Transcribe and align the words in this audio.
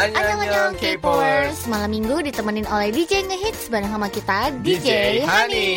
Annyeong 0.00 0.74
K-popers 0.74 1.68
Malam 1.68 1.92
minggu 1.92 2.16
ditemenin 2.22 2.64
oleh 2.66 2.88
DJ 2.88 3.20
Ngehits 3.22 3.68
bareng 3.68 3.92
sama 3.92 4.08
kita 4.08 4.48
DJ 4.64 4.88
Hani. 5.22 5.68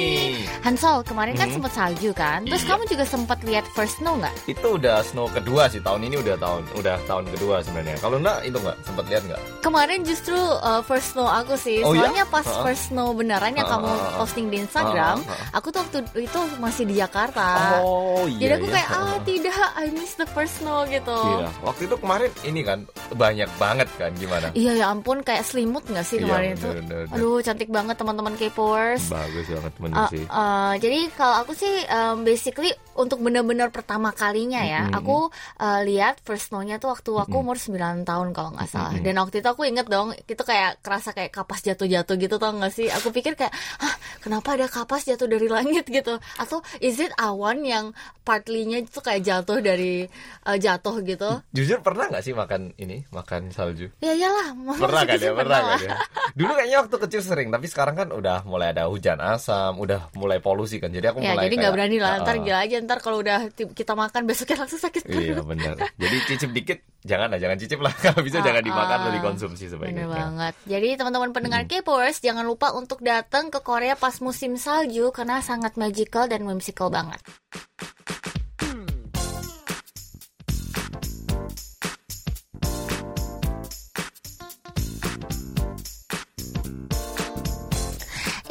Hansol 0.62 1.04
kemarin 1.04 1.36
kan 1.36 1.46
Hmm. 1.46 1.60
sempat 1.60 1.72
salju 1.74 2.12
kan 2.12 2.40
Terus 2.44 2.64
Iya. 2.64 2.70
kamu 2.70 2.84
juga 2.88 3.04
sempat 3.04 3.38
lihat 3.44 3.66
First 3.70 4.00
Snow 4.00 4.16
nggak? 4.16 4.32
Itu 4.48 4.68
udah 4.74 5.04
snow 5.04 5.28
kedua 5.28 5.68
sih 5.68 5.78
tahun 5.78 6.08
ini 6.08 6.16
udah 6.18 6.36
tahun 6.38 6.64
udah 6.74 6.96
tahun 7.04 7.26
kedua 7.30 7.56
sebenarnya. 7.60 8.00
Kalau 8.00 8.16
enggak 8.18 8.38
itu 8.42 8.58
enggak 8.58 8.78
sempat 8.82 9.06
lihat 9.06 9.24
enggak? 9.24 9.42
Kemarin 9.60 10.00
justru 10.02 10.38
uh, 10.40 10.80
First 10.82 11.08
Snow 11.12 11.28
aku 11.28 11.54
sih 11.56 11.84
Oh, 11.84 11.92
iya? 11.92 12.08
Soalnya 12.08 12.26
pas. 12.26 12.46
First 12.64 12.84
Snow 12.90 13.12
beneran 13.12 13.54
yang 13.54 13.68
kamu 13.68 13.90
posting 14.16 14.48
di 14.48 14.58
Instagram 14.60 15.20
Aku 15.52 15.68
tuh 15.68 15.82
waktu 15.82 16.00
itu 16.18 16.40
masih 16.58 16.84
di 16.86 16.96
Jakarta 16.96 17.82
Oh 17.82 18.24
Jadi 18.26 18.52
aku 18.54 18.68
iya. 18.68 18.74
kayak 18.74 18.90
ah 18.90 19.16
tidak 19.22 19.58
I 19.76 19.88
miss 19.90 20.14
the 20.14 20.28
first 20.28 20.54
snow 20.56 20.86
gitu 20.86 21.12
Iya, 21.12 21.50
waktu 21.60 21.82
itu 21.84 21.96
kemarin 21.98 22.30
ini 22.44 22.62
kan 22.62 22.80
banyak 23.12 23.50
banget 23.58 23.90
kan 23.96 24.13
gimana? 24.16 24.48
Iya 24.52 24.72
ya 24.76 24.86
ampun 24.88 25.22
kayak 25.22 25.42
selimut 25.42 25.84
gak 25.86 26.02
sih 26.02 26.18
Iya, 26.18 26.26
kemarin 26.26 26.50
itu 26.54 26.70
bener, 26.70 26.84
bener. 27.06 27.14
Aduh 27.14 27.40
cantik 27.40 27.70
banget 27.70 27.96
teman-teman 27.96 28.34
K-popers 28.34 29.04
Bagus 29.08 29.46
banget 29.48 29.74
bener 29.78 29.96
Uh, 29.96 30.10
sih. 30.10 30.24
uh, 30.26 30.74
jadi 30.78 31.00
kalau 31.14 31.36
aku 31.42 31.54
sih 31.54 31.74
um, 31.86 32.22
basically 32.22 32.72
untuk 32.94 33.18
benar-benar 33.20 33.74
pertama 33.74 34.14
kalinya 34.14 34.62
ya, 34.62 34.86
Mm-mm. 34.86 34.98
aku 35.02 35.18
uh, 35.58 35.82
lihat 35.82 36.22
first 36.22 36.54
snow-nya 36.54 36.78
tuh 36.78 36.94
waktu 36.94 37.10
aku 37.10 37.42
umur 37.42 37.58
9 37.58 37.74
tahun 38.06 38.28
kalau 38.32 38.54
nggak 38.54 38.70
salah. 38.70 38.94
Mm-mm. 38.94 39.02
Dan 39.02 39.18
waktu 39.18 39.42
itu 39.42 39.50
aku 39.50 39.66
inget 39.66 39.90
dong, 39.90 40.14
itu 40.14 40.38
kayak 40.38 40.78
kerasa 40.80 41.10
kayak 41.10 41.34
kapas 41.34 41.66
jatuh-jatuh 41.66 42.16
gitu 42.16 42.38
tau 42.38 42.54
gak 42.54 42.70
sih? 42.70 42.94
Aku 42.94 43.10
pikir 43.10 43.34
kayak, 43.34 43.50
hah 43.82 43.94
kenapa 44.22 44.54
ada 44.54 44.70
kapas 44.70 45.10
jatuh 45.10 45.26
dari 45.26 45.50
langit 45.50 45.90
gitu? 45.90 46.22
Atau 46.38 46.62
is 46.78 47.02
it 47.02 47.10
awan 47.18 47.66
yang 47.66 47.98
partly-nya 48.22 48.86
itu 48.86 49.02
kayak 49.02 49.26
jatuh 49.26 49.58
dari 49.58 50.06
uh, 50.46 50.54
jatuh 50.56 51.02
gitu? 51.02 51.42
Jujur 51.50 51.82
pernah 51.82 52.06
nggak 52.08 52.22
sih 52.22 52.38
makan 52.38 52.78
ini 52.78 53.10
makan 53.10 53.50
salju? 53.50 53.90
Ya 54.04 54.12
iyalah, 54.12 54.52
Pernah 54.76 55.04
kan 55.06 55.16
ya, 55.16 55.32
pernah 55.32 55.60
lah. 55.64 55.80
kan 55.80 55.80
ya. 55.82 55.96
Dulu 56.34 56.52
kayaknya 56.52 56.78
waktu 56.78 56.98
kecil 57.00 57.22
sering, 57.24 57.48
tapi 57.48 57.66
sekarang 57.66 57.96
kan 57.96 58.08
udah 58.10 58.44
mulai 58.44 58.70
ada 58.70 58.86
hujan 58.86 59.16
asam, 59.18 59.80
udah 59.80 60.12
mulai 60.14 60.38
polusi 60.38 60.78
kan. 60.78 60.92
Jadi 60.92 61.08
aku 61.08 61.18
Ya 61.18 61.32
mulai 61.32 61.48
jadi 61.48 61.56
nggak 61.58 61.72
berani 61.72 61.98
lah, 61.98 62.20
ntar 62.20 62.36
"Ah, 62.36 62.44
gila 62.44 62.60
aja 62.60 62.76
ntar 62.82 63.00
kalau 63.00 63.18
udah 63.18 63.40
kita 63.54 63.94
makan 63.94 64.22
besoknya 64.26 64.60
langsung 64.60 64.78
sakit 64.78 65.08
Iya 65.08 65.40
perut. 65.40 65.48
benar. 65.48 65.76
Jadi 65.96 66.18
cicip 66.26 66.52
dikit, 66.52 66.78
jangan 67.02 67.32
lah, 67.32 67.40
jangan 67.40 67.56
cicip 67.56 67.80
lah. 67.80 67.94
Kalau 68.04 68.20
bisa 68.20 68.38
jangan 68.40 68.60
Ah, 68.60 68.66
dimakan 68.66 68.96
atau 68.98 69.08
ah. 69.08 69.16
dikonsumsi 69.16 69.64
Bener 69.66 69.74
sebaiknya. 69.74 70.06
banget. 70.06 70.54
Jadi 70.66 70.90
teman-teman 70.94 71.30
pendengar 71.32 71.62
K-popers 71.64 72.20
jangan 72.20 72.44
lupa 72.44 72.72
untuk 72.72 73.00
datang 73.00 73.48
ke 73.48 73.60
Korea 73.60 73.96
pas 73.96 74.20
musim 74.20 74.56
salju 74.56 75.10
karena 75.10 75.40
sangat 75.40 75.74
magical 75.74 76.28
dan 76.28 76.44
whimsical 76.44 76.90
banget. 76.90 77.24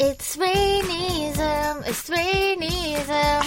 It's 0.03 0.35
rainism, 0.35 1.87
it's 1.87 2.11
rainism. 2.11 3.39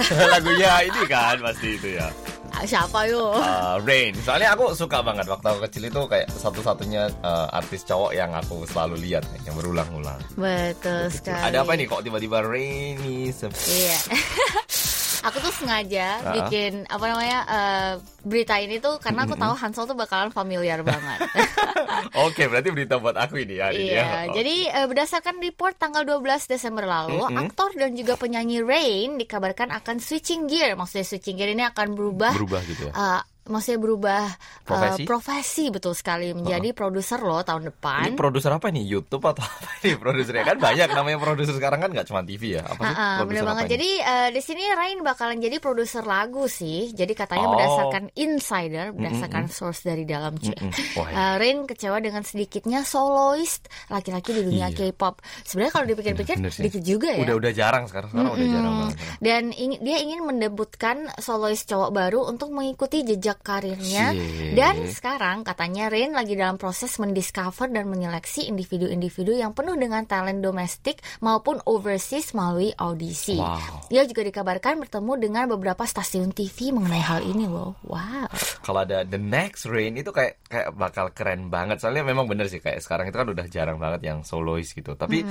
Lagunya 0.32 0.80
ini 0.80 1.02
kan 1.04 1.36
pasti 1.44 1.76
itu 1.76 2.00
ya. 2.00 2.08
Ah, 2.48 2.64
siapa 2.64 3.04
yuk? 3.12 3.36
Uh, 3.36 3.76
Rain. 3.84 4.16
Soalnya 4.24 4.56
aku 4.56 4.72
suka 4.72 5.04
banget 5.04 5.28
waktu 5.28 5.44
aku 5.44 5.60
kecil 5.68 5.92
itu 5.92 6.00
kayak 6.08 6.32
satu-satunya 6.32 7.12
uh, 7.20 7.52
artis 7.52 7.84
cowok 7.84 8.16
yang 8.16 8.32
aku 8.32 8.64
selalu 8.64 8.96
lihat 9.04 9.28
yang 9.44 9.52
berulang-ulang. 9.60 10.16
Betul 10.40 11.12
sekali. 11.12 11.52
Ada 11.52 11.68
apa 11.68 11.76
nih 11.76 11.84
kok 11.84 12.00
tiba-tiba 12.00 12.40
Rainism? 12.40 13.52
Iya. 13.52 13.98
aku 15.24 15.36
tuh 15.40 15.52
sengaja 15.54 16.06
Ah. 16.20 16.32
bikin 16.36 16.84
apa 16.86 17.04
namanya 17.04 17.38
eh, 17.44 17.92
berita 18.22 18.54
ini 18.56 18.76
tuh 18.76 18.96
karena 18.98 19.24
aku 19.24 19.34
tahu 19.34 19.54
Hansol 19.54 19.84
tuh 19.84 19.94
bakalan 19.94 20.28
familiar 20.28 20.80
banget. 20.80 21.24
Oke, 22.24 22.44
berarti 22.44 22.68
berita 22.68 22.96
buat 22.96 23.14
aku 23.14 23.38
ini 23.38 23.56
ini 23.56 23.88
Iya, 23.88 23.94
ya. 23.94 24.04
Oh. 24.28 24.34
jadi 24.34 24.54
eh, 24.70 24.86
berdasarkan 24.86 25.36
report 25.38 25.74
tanggal 25.74 26.04
12 26.04 26.20
Desember 26.46 26.84
lalu, 26.84 27.18
Mm-mm. 27.18 27.40
aktor 27.42 27.72
dan 27.72 27.92
juga 27.92 28.14
penyanyi 28.14 28.60
Rain 28.60 29.16
dikabarkan 29.16 29.72
akan 29.72 29.96
switching 29.98 30.44
gear. 30.44 30.74
Maksudnya 30.74 31.04
switching 31.04 31.34
gear 31.34 31.50
ini 31.50 31.64
akan 31.64 31.92
berubah 31.92 32.32
berubah 32.34 32.60
gitu 32.62 32.86
ya. 32.86 32.92
eh, 32.92 33.22
maksudnya 33.46 33.76
berubah 33.76 34.24
eh, 34.24 34.64
Profesi? 34.64 35.02
profesi 35.04 35.64
betul 35.68 35.92
sekali 35.92 36.32
menjadi 36.32 36.70
produser 36.70 37.18
loh 37.18 37.40
tahun 37.40 37.68
depan. 37.68 38.08
Ini 38.08 38.14
produser 38.14 38.50
apa 38.50 38.68
nih? 38.68 38.84
YouTube 38.86 39.20
atau 39.22 39.42
apa 39.42 39.70
nih 39.80 39.94
produsernya? 39.94 40.44
Kan 40.44 40.58
banyak 40.58 40.88
namanya 40.90 41.18
produser 41.18 41.52
sekarang 41.52 41.78
kan 41.78 41.90
nggak 41.90 42.04
cuma 42.04 42.20
TV 42.20 42.56
ya. 42.56 42.62
Apa 42.62 42.80
sih? 42.80 42.94
Produser 42.94 43.24
bener 43.26 43.44
banget. 43.44 43.62
ini? 43.62 43.70
Jadi 43.70 43.90
eh, 44.00 44.28
di 44.30 44.40
sini 44.40 44.62
Rain 44.70 44.98
bakalan 45.00 45.38
jadi 45.38 45.56
produser 45.58 46.02
lagu 46.02 46.44
sih. 46.46 46.90
Jadi 46.90 47.12
katanya 47.12 47.42
Oh. 47.44 47.52
berdasarkan 47.52 48.04
insider, 48.14 48.86
berdasarkan 48.90 49.44
source 49.46 49.82
dari 49.82 50.02
dalam. 50.02 50.32
Mm-mm. 50.34 50.70
Wah, 50.94 51.06
iya. 51.06 51.14
Eh, 51.14 51.34
Rain 51.36 51.58
kecewa 51.64 51.98
dengan 51.98 52.22
sedikitnya 52.22 52.80
soloist 52.82 53.64
laki-laki 53.86 54.32
di 54.32 54.42
dunia 54.42 54.66
Iya. 54.66 54.88
K-pop. 54.88 55.20
Sebenarnya 55.42 55.72
kalau 55.72 55.86
dipikir-pikir 55.86 56.36
Bener 56.36 56.50
sih. 56.50 56.64
dikit 56.64 56.80
juga 56.80 57.08
ya. 57.10 57.20
Udah 57.22 57.36
udah 57.36 57.52
jarang 57.52 57.84
sekarang. 57.84 58.08
Sekarang 58.08 58.30
udah 58.30 58.40
Mm-mm. 58.40 58.54
jarang 58.54 58.74
banget. 58.78 58.96
Dan 59.20 59.42
ing- 59.52 59.80
dia 59.80 59.98
ingin 59.98 60.20
mendebutkan 60.22 60.96
solois 61.18 61.60
cowok 61.62 61.90
baru 61.90 62.24
untuk 62.24 62.48
mengikuti 62.48 63.02
jejak 63.02 63.33
karirnya. 63.40 64.14
Cie. 64.14 64.54
Dan 64.54 64.86
sekarang 64.86 65.42
katanya 65.42 65.90
Rain 65.90 66.14
lagi 66.14 66.38
dalam 66.38 66.60
proses 66.60 66.96
mendiscover 67.00 67.70
dan 67.72 67.90
menyeleksi 67.90 68.46
individu-individu 68.46 69.34
yang 69.34 69.56
penuh 69.56 69.74
dengan 69.74 70.06
talent 70.06 70.44
domestik 70.44 71.02
maupun 71.24 71.58
overseas 71.64 72.36
melalui 72.36 72.70
audisi. 72.76 73.40
Wow. 73.40 73.88
Dia 73.90 74.04
juga 74.06 74.22
dikabarkan 74.22 74.84
bertemu 74.86 75.12
dengan 75.18 75.44
beberapa 75.50 75.82
stasiun 75.82 76.30
TV 76.30 76.70
mengenai 76.70 77.02
hal 77.02 77.20
ini 77.24 77.48
loh. 77.50 77.78
Wow. 77.86 78.30
Kalau 78.62 78.84
ada 78.84 79.02
the 79.02 79.18
next 79.18 79.66
rain 79.66 79.96
itu 79.98 80.14
kayak 80.14 80.38
kayak 80.46 80.70
bakal 80.76 81.10
keren 81.10 81.48
banget. 81.50 81.80
Soalnya 81.82 82.06
memang 82.06 82.30
bener 82.30 82.46
sih 82.46 82.62
kayak 82.62 82.82
sekarang 82.84 83.10
itu 83.10 83.16
kan 83.16 83.28
udah 83.28 83.46
jarang 83.50 83.78
banget 83.80 84.06
yang 84.06 84.22
solois 84.22 84.70
gitu. 84.70 84.94
Tapi 84.94 85.24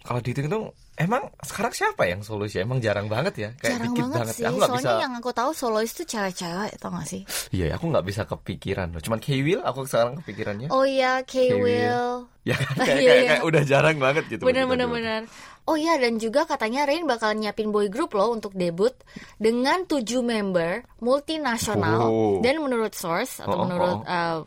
kalau 0.00 0.18
dihitung-hitung 0.18 0.64
emang 0.94 1.30
sekarang 1.40 1.70
siapa 1.70 2.02
yang 2.04 2.20
solois 2.20 2.50
ya? 2.50 2.62
Emang 2.62 2.78
jarang 2.78 3.06
banget 3.06 3.34
ya. 3.36 3.48
Kayak 3.54 3.72
Jarang 3.76 3.86
dikit 3.88 4.02
banget, 4.04 4.18
banget. 4.18 4.34
sih. 4.34 4.44
Aku 4.44 4.58
Soalnya 4.58 4.78
bisa. 4.90 5.02
yang 5.02 5.12
aku 5.14 5.30
tahu 5.30 5.50
solois 5.52 5.90
tuh 5.90 6.04
cewek-cewek, 6.04 6.70
tau 6.76 6.90
gak 6.90 7.06
sih? 7.06 7.22
Iya, 7.50 7.66
aku 7.74 7.84
nggak 7.86 8.04
bisa 8.04 8.22
kepikiran 8.24 8.88
loh. 8.90 9.00
Cuman 9.00 9.18
K-Will 9.18 9.62
aku 9.62 9.78
sekarang 9.84 10.18
kepikirannya. 10.20 10.68
Oh 10.68 10.82
iya, 10.82 11.22
K-Will. 11.22 12.26
Ya 12.42 12.54
kan 12.54 12.72
kayak, 12.78 12.88
Iya, 12.96 13.04
kayak, 13.04 13.20
iya. 13.20 13.30
kayak 13.30 13.44
udah 13.44 13.62
jarang 13.62 13.96
banget 13.96 14.24
gitu. 14.28 14.42
Bener 14.42 14.64
begitu 14.64 14.86
bener. 14.88 15.22
Oh 15.68 15.76
iya 15.76 16.00
dan 16.00 16.16
juga 16.16 16.42
katanya 16.42 16.88
Rain 16.88 17.04
bakal 17.04 17.36
nyiapin 17.36 17.68
boy 17.68 17.86
group 17.86 18.16
loh 18.16 18.32
untuk 18.32 18.56
debut 18.56 18.96
dengan 19.36 19.84
tujuh 19.84 20.24
member 20.24 20.80
multinasional 20.98 22.00
Oh. 22.00 22.38
dan 22.40 22.56
menurut 22.58 22.94
source 22.94 23.38
atau 23.38 23.52
Oh, 23.52 23.60
oh, 23.60 23.64
menurut 23.68 23.98
oh. 24.00 24.08
uh, 24.08 24.38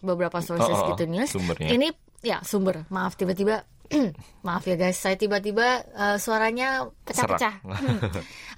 beberapa 0.00 0.40
sources 0.40 0.66
Oh, 0.66 0.82
oh, 0.82 0.88
gitu 0.90 1.06
news 1.06 1.30
sumbernya. 1.30 1.70
ini 1.70 1.94
ya 2.24 2.42
sumber 2.42 2.88
maaf 2.88 3.14
tiba-tiba 3.14 3.62
maaf 4.46 4.64
ya 4.64 4.76
guys 4.76 4.96
saya 4.96 5.16
tiba-tiba 5.16 5.84
uh, 5.92 6.16
suaranya 6.16 6.88
pecah-pecah. 7.04 7.54
Hmm. 7.64 7.98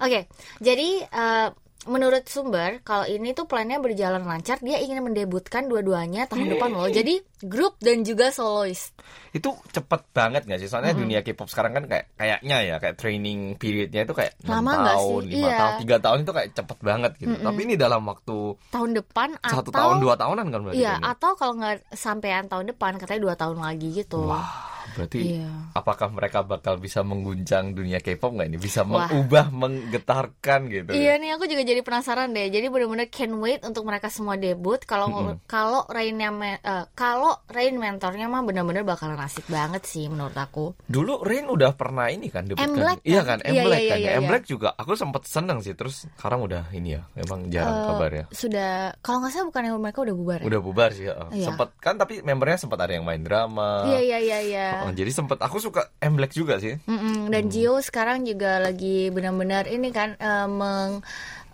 Oke 0.05 0.27
jadi 0.59 0.89
uh, 1.09 1.49
menurut 1.87 2.27
sumber 2.27 2.83
kalau 2.83 3.07
ini 3.07 3.31
tuh 3.31 3.47
plannya 3.47 3.79
berjalan 3.79 4.27
lancar 4.27 4.59
dia 4.59 4.75
ingin 4.83 4.99
mendebutkan 4.99 5.71
dua-duanya 5.71 6.27
tahun 6.27 6.51
depan 6.51 6.75
loh 6.75 6.91
jadi 6.91 7.23
grup 7.47 7.79
dan 7.79 8.03
juga 8.03 8.27
soloist. 8.27 8.91
Itu 9.31 9.55
cepet 9.71 10.09
banget 10.11 10.43
gak 10.49 10.59
sih? 10.59 10.67
Soalnya 10.67 10.91
dunia 10.97 11.23
K-pop 11.23 11.47
sekarang 11.47 11.79
kan 11.79 11.83
kayak 11.87 12.11
kayaknya 12.19 12.57
ya 12.65 12.75
kayak 12.83 12.97
training 12.99 13.55
periodnya 13.55 14.03
itu 14.03 14.11
kayak 14.11 14.35
Lama 14.43 14.73
nggak 14.73 14.95
tahun, 14.99 15.21
sih? 15.23 15.31
lima 15.31 15.47
Iya. 15.47 15.57
tahun, 15.57 15.73
tiga 15.85 15.97
tahun 16.03 16.19
itu 16.25 16.31
kayak 16.35 16.49
cepet 16.59 16.77
banget 16.83 17.11
gitu. 17.23 17.35
Tapi 17.39 17.59
ini 17.63 17.75
dalam 17.79 18.01
waktu 18.03 18.37
tahun 18.67 18.91
depan 18.97 19.29
satu 19.39 19.69
atau 19.69 19.71
tahun 19.71 19.95
dua 20.03 20.13
tahunan 20.19 20.45
kan 20.51 20.59
berarti? 20.67 20.81
Iya, 20.83 20.93
atau 20.99 21.31
kalau 21.39 21.53
nggak 21.55 21.75
sampean 21.95 22.51
tahun 22.51 22.65
depan 22.75 22.99
katanya 22.99 23.21
dua 23.31 23.35
tahun 23.39 23.57
lagi 23.63 23.87
gitu. 23.95 24.27
Wah, 24.27 24.76
berarti 24.93 25.19
Iya. 25.35 25.49
apakah 25.73 26.07
mereka 26.09 26.41
bakal 26.41 26.77
bisa 26.77 27.01
mengguncang 27.01 27.71
dunia 27.71 27.97
K-pop 27.97 28.31
nggak 28.31 28.47
ini? 28.47 28.57
Bisa 28.57 28.81
Wah. 28.81 29.05
mengubah, 29.05 29.49
menggetarkan 29.51 30.59
gitu. 30.67 30.91
Iya 30.91 31.17
nih 31.17 31.33
aku 31.33 31.45
juga 31.45 31.63
jadi 31.63 31.81
penasaran 31.81 32.29
deh. 32.29 32.47
Jadi 32.47 32.67
benar-benar 32.67 33.07
can 33.07 33.33
wait 33.35 33.61
untuk 33.61 33.83
mereka 33.83 34.07
semua 34.07 34.35
debut. 34.35 34.79
Kalau 34.79 35.09
kalau 35.45 35.87
Rainnya 35.87 36.29
me- 36.29 36.59
eh, 36.59 36.85
kalau 36.93 37.35
Rain 37.47 37.75
mentornya 37.75 38.25
mah 38.25 38.41
benar-benar 38.41 38.83
bakalan 38.83 39.17
asik 39.19 39.47
banget 39.47 39.83
sih 39.83 40.05
menurut 40.05 40.33
aku. 40.33 40.75
Dulu 40.83 41.21
Rain 41.21 41.47
udah 41.47 41.73
pernah 41.73 42.07
ini 42.07 42.27
kan 42.27 42.45
debut 42.45 42.59
M-Black 42.59 42.99
kan? 42.99 43.05
Iya 43.05 43.21
kan? 43.21 43.37
kan, 43.37 43.47
Iya, 43.47 43.61
M-Black 43.61 43.79
iya, 43.79 43.89
kan. 43.89 43.97
iya, 43.97 44.09
iya. 44.09 44.19
M-Black 44.19 44.43
juga 44.45 44.69
aku 44.71 44.93
sempet 44.93 45.23
seneng 45.25 45.59
sih. 45.59 45.73
Terus 45.73 46.05
sekarang 46.09 46.41
udah 46.41 46.69
ini 46.71 46.93
ya, 46.93 47.05
emang 47.15 47.47
jarang 47.47 47.73
Eh, 47.73 47.85
kabarnya. 47.87 48.25
Sudah 48.29 48.71
kalau 48.99 49.17
nggak 49.19 49.31
salah 49.31 49.47
bukan 49.47 49.61
yang 49.63 49.77
mereka 49.77 49.99
udah 50.01 50.15
bubar. 50.15 50.39
ya? 50.39 50.45
Udah 50.45 50.59
bubar 50.59 50.89
sih, 50.91 51.05
ya. 51.05 51.15
Iya. 51.29 51.45
sempet 51.47 51.69
kan 51.77 51.95
tapi 51.95 52.19
membernya 52.19 52.57
sempat 52.57 52.79
ada 52.79 52.91
yang 52.91 53.03
main 53.03 53.21
drama. 53.21 53.85
Iya 53.85 53.99
iya 54.01 54.17
iya 54.19 54.39
iya. 54.41 54.67
Oh, 54.83 54.91
jadi 54.91 55.09
sempet 55.09 55.39
aku 55.39 55.57
suka 55.57 55.89
M-Black 55.97 56.31
juga 56.31 56.59
sih. 56.59 56.77
Mm-mm, 56.83 57.31
Dan 57.31 57.47
Gio 57.47 57.79
sekarang 57.79 58.21
juga 58.21 58.59
lagi 58.59 59.09
benar-benar 59.09 59.65
ini 59.65 59.89
kan 59.89 60.13
eh, 60.13 60.45
meng 60.45 61.01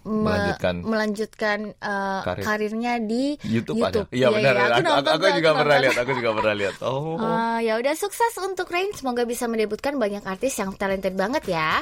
me- 0.03 0.27
Melanjutkan. 0.27 0.75
melanjutkan 0.83 1.59
eh, 1.71 2.19
Karir. 2.21 2.43
karirnya 2.43 2.93
di 2.99 3.39
YouTube, 3.41 3.79
ada. 3.79 4.03
YouTube. 4.03 4.09
Iya 4.11 4.27
benar. 4.29 4.53
iya, 4.53 4.65
aku, 4.67 4.81
aku, 4.83 5.09
aku 5.09 5.23
tuh, 5.23 5.35
juga 5.39 5.49
pernah 5.53 5.63
nonton. 5.71 5.83
lihat, 5.87 5.97
aku 5.97 6.11
juga 6.13 6.31
pernah 6.35 6.55
lihat. 6.55 6.75
Oh. 6.83 7.15
Ah, 7.15 7.59
ya 7.59 7.73
udah 7.79 7.95
sukses 7.95 8.33
untuk 8.37 8.67
Rain, 8.67 8.91
semoga 8.91 9.23
bisa 9.23 9.47
mendebutkan 9.47 9.95
banyak 9.95 10.23
artis 10.23 10.59
yang 10.59 10.75
talented 10.75 11.15
banget 11.15 11.47
ya. 11.47 11.79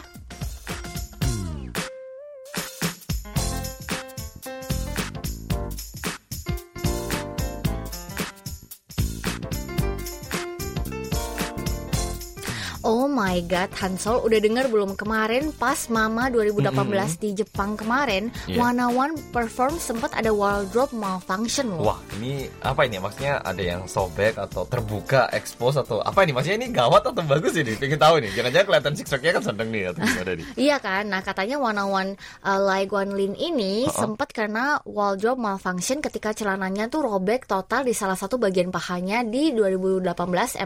Oh 12.92 13.08
my 13.08 13.40
god, 13.48 13.72
Hansol 13.72 14.20
udah 14.20 14.44
denger 14.44 14.68
belum 14.68 15.00
kemarin 15.00 15.56
pas 15.56 15.88
Mama 15.88 16.28
2018 16.28 17.24
di 17.24 17.32
Jepang 17.32 17.80
kemarin, 17.80 18.28
Iya. 18.52 18.60
One 18.60 18.84
One 18.92 19.14
perform 19.32 19.80
sempat 19.80 20.12
ada 20.12 20.36
wardrobe 20.36 20.92
malfunction 20.92 21.72
loh. 21.72 21.88
Wah, 21.88 22.00
ini 22.20 22.52
apa 22.60 22.84
ini? 22.84 23.00
Maksudnya 23.00 23.40
ada 23.40 23.64
yang 23.64 23.88
sobek 23.88 24.36
atau 24.36 24.68
terbuka, 24.68 25.32
expose 25.32 25.80
atau 25.80 26.04
apa 26.04 26.28
ini? 26.28 26.36
Maksudnya 26.36 26.58
ini 26.60 26.70
gawat 26.70 27.08
atau 27.08 27.24
bagus 27.24 27.56
ini? 27.56 27.80
Pengen 27.80 27.96
tahu 27.96 28.20
nih. 28.20 28.32
Jangan-jangan 28.36 28.68
kelihatan 28.68 28.94
six 29.00 29.08
pack-nya 29.08 29.32
kan 29.40 29.44
sedang 29.48 29.70
nih 29.72 29.84
atau 29.88 30.00
gimana 30.04 30.32
nih? 30.36 30.46
Iya 30.68 30.78
kan, 30.78 31.04
nah 31.08 31.24
katanya 31.24 31.64
One 31.64 31.80
One 31.80 32.12
uh, 32.44 32.60
Lai 32.60 32.84
Guanlin 32.92 33.40
ini 33.40 33.88
Uh-uh. 33.88 33.96
sempat 33.96 34.36
karena 34.36 34.84
wardrobe 34.84 35.40
malfunction 35.40 36.04
ketika 36.04 36.36
celananya 36.36 36.92
tuh 36.92 37.08
robek 37.08 37.48
total 37.48 37.88
di 37.88 37.96
salah 37.96 38.20
satu 38.20 38.36
bagian 38.36 38.68
pahanya 38.68 39.24
di 39.24 39.56
2018 39.56 40.04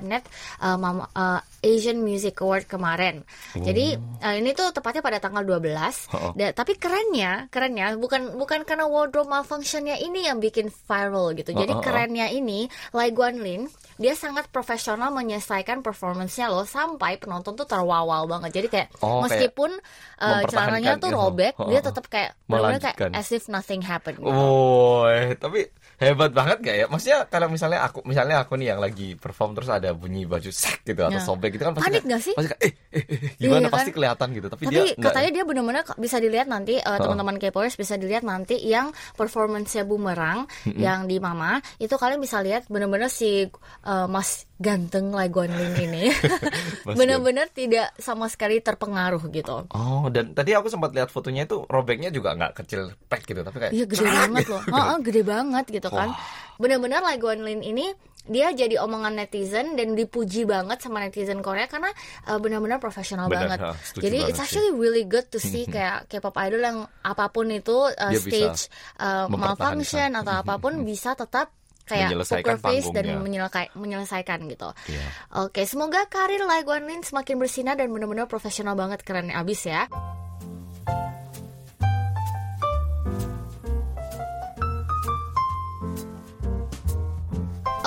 Mnet 0.02 0.24
uh, 0.66 0.74
Mama- 0.74 1.06
uh, 1.14 1.38
Asian 1.66 1.98
Music 2.00 2.38
Award 2.38 2.70
kemarin. 2.70 3.26
Jadi 3.58 3.98
uh, 3.98 4.36
ini 4.38 4.54
tuh 4.54 4.70
tepatnya 4.70 5.02
pada 5.02 5.18
tanggal 5.18 5.42
12. 5.42 5.66
Uh-uh. 5.66 6.32
Da- 6.38 6.54
tapi 6.54 6.78
kerennya, 6.78 7.50
kerennya 7.50 7.98
bukan 7.98 8.38
bukan 8.38 8.62
karena 8.62 8.86
wardrobe 8.86 9.26
malfunctionnya 9.26 9.98
ini 9.98 10.30
yang 10.30 10.38
bikin 10.38 10.70
viral 10.70 11.34
gitu. 11.34 11.52
Jadi 11.52 11.74
Uh-uh. 11.74 11.82
kerennya 11.82 12.30
ini 12.30 12.70
Lai 12.94 13.10
Guanlin 13.10 13.66
dia 13.96 14.12
sangat 14.12 14.52
profesional 14.52 15.08
menyelesaikan 15.10 15.80
performance-nya 15.80 16.52
loh 16.52 16.68
sampai 16.68 17.16
penonton 17.16 17.56
tuh 17.56 17.66
terwawal 17.66 18.28
banget. 18.28 18.52
Jadi 18.54 18.68
kayak 18.70 18.88
Oh, 19.00 19.24
kayak 19.24 19.50
meskipun 19.50 19.72
uh, 20.20 20.42
celananya 20.46 21.00
tuh 21.00 21.10
gitu. 21.10 21.18
robek, 21.18 21.54
Uh-uh. 21.58 21.72
dia 21.72 21.80
tetap 21.82 22.06
kayak 22.06 22.36
kayak 22.46 23.16
as 23.16 23.32
if 23.32 23.48
nothing 23.48 23.82
happened. 23.82 24.20
gitu. 24.20 24.30
Oh, 24.30 25.08
tapi 25.40 25.72
hebat 25.98 26.32
banget 26.32 26.58
gak 26.60 26.76
ya? 26.76 26.86
Maksudnya 26.88 27.20
kalau 27.28 27.48
misalnya 27.48 27.80
aku 27.84 28.04
misalnya 28.04 28.44
aku 28.44 28.56
nih 28.56 28.76
yang 28.76 28.80
lagi 28.80 29.16
perform 29.16 29.56
terus 29.56 29.70
ada 29.70 29.92
bunyi 29.92 30.24
baju 30.24 30.52
sak 30.52 30.84
gitu 30.84 31.02
atau 31.02 31.16
Ya. 31.16 31.24
sobek 31.24 31.56
gitu 31.56 31.64
kan 31.64 31.74
pasti 31.74 31.88
Panik 31.88 32.04
gak 32.06 32.22
sih? 32.22 32.34
Pasti 32.36 32.50
kayak 32.52 32.62
eh, 32.66 32.74
eh, 32.92 33.06
eh, 33.06 33.20
gimana 33.40 33.60
Iya, 33.60 33.68
kan? 33.68 33.76
pasti 33.80 33.92
kelihatan 33.92 34.28
gitu. 34.34 34.48
Tapi, 34.52 34.64
Tapi 34.68 34.74
dia 34.76 34.84
katanya 35.00 35.30
dia 35.32 35.44
benar-benar 35.44 35.84
bisa 35.96 36.18
dilihat 36.20 36.48
nanti 36.48 36.74
uh, 36.78 36.98
teman-teman 37.00 37.36
K-popers 37.38 37.76
bisa 37.76 37.96
dilihat 37.96 38.24
nanti 38.24 38.56
yang 38.60 38.92
performance-nya 39.16 39.84
bumerang 39.84 40.46
yang 40.76 41.08
di 41.08 41.18
Mama 41.18 41.58
itu 41.78 41.96
kalian 41.96 42.20
bisa 42.20 42.44
lihat 42.44 42.68
benar-benar 42.68 43.08
si 43.08 43.48
uh, 43.84 44.08
Mas 44.08 44.44
ganteng 44.56 45.12
Lai 45.12 45.28
Guanlin 45.28 45.76
ini 45.76 46.08
benar-benar 47.00 47.52
tidak 47.52 47.92
sama 48.00 48.32
sekali 48.32 48.64
terpengaruh 48.64 49.20
gitu. 49.28 49.68
Oh, 49.76 50.08
dan 50.08 50.32
tadi 50.32 50.56
aku 50.56 50.72
sempat 50.72 50.96
lihat 50.96 51.12
fotonya 51.12 51.44
itu 51.44 51.68
robeknya 51.68 52.08
juga 52.08 52.32
nggak 52.40 52.64
kecil 52.64 52.96
pek 53.12 53.28
gitu, 53.28 53.44
tapi 53.44 53.58
kayak 53.60 53.74
Iya 53.76 53.86
gede 53.86 54.08
banget 54.24 54.46
loh. 54.48 54.62
Heeh, 54.64 54.98
gede 55.04 55.22
banget 55.28 55.66
gitu 55.68 55.90
kan. 55.92 56.16
Bener-bener 56.56 57.04
Lai 57.04 57.20
Guanlin 57.20 57.60
ini 57.60 57.92
dia 58.26 58.50
jadi 58.56 58.82
omongan 58.82 59.22
netizen 59.22 59.78
dan 59.78 59.94
dipuji 59.94 60.50
banget 60.50 60.82
sama 60.82 60.98
netizen 60.98 61.46
Korea 61.46 61.70
karena 61.70 61.94
uh, 62.26 62.42
benar-benar 62.42 62.82
profesional 62.82 63.30
banget. 63.30 63.62
ha, 63.62 63.78
Jadi 63.94 64.18
banget 64.18 64.30
it's 64.34 64.40
sih. 64.42 64.46
actually 64.50 64.72
really 64.74 65.06
good 65.06 65.30
to 65.30 65.38
see 65.38 65.70
kayak 65.74 66.10
K-pop 66.10 66.34
idol 66.42 66.64
yang 66.64 66.78
apa 67.06 67.30
pun 67.30 67.52
itu 67.54 67.76
uh, 67.76 68.10
Dia 68.10 68.18
stage 68.18 68.72
uh, 68.98 69.30
malfunction 69.30 70.18
atau 70.18 70.42
apa 70.42 70.58
pun 70.58 70.82
bisa 70.82 71.14
tetap 71.14 71.54
kayak 71.86 72.10
Menyelesaikan 72.10 72.58
poker 72.58 72.58
face 72.60 72.90
dan 72.90 73.06
panggungnya. 73.06 73.22
menyelesai- 73.22 73.72
menyelesaikan 73.74 74.40
gitu. 74.46 74.70
Iya. 74.90 75.06
Oke, 75.40 75.64
semoga 75.64 76.06
karir 76.06 76.42
Lai 76.44 76.62
Guanlin 76.62 77.02
semakin 77.02 77.38
bersinar 77.38 77.78
dan 77.78 77.90
benar-benar 77.90 78.26
profesional 78.26 78.74
banget 78.74 79.02
keren 79.02 79.30
abis 79.30 79.66
ya. 79.66 79.86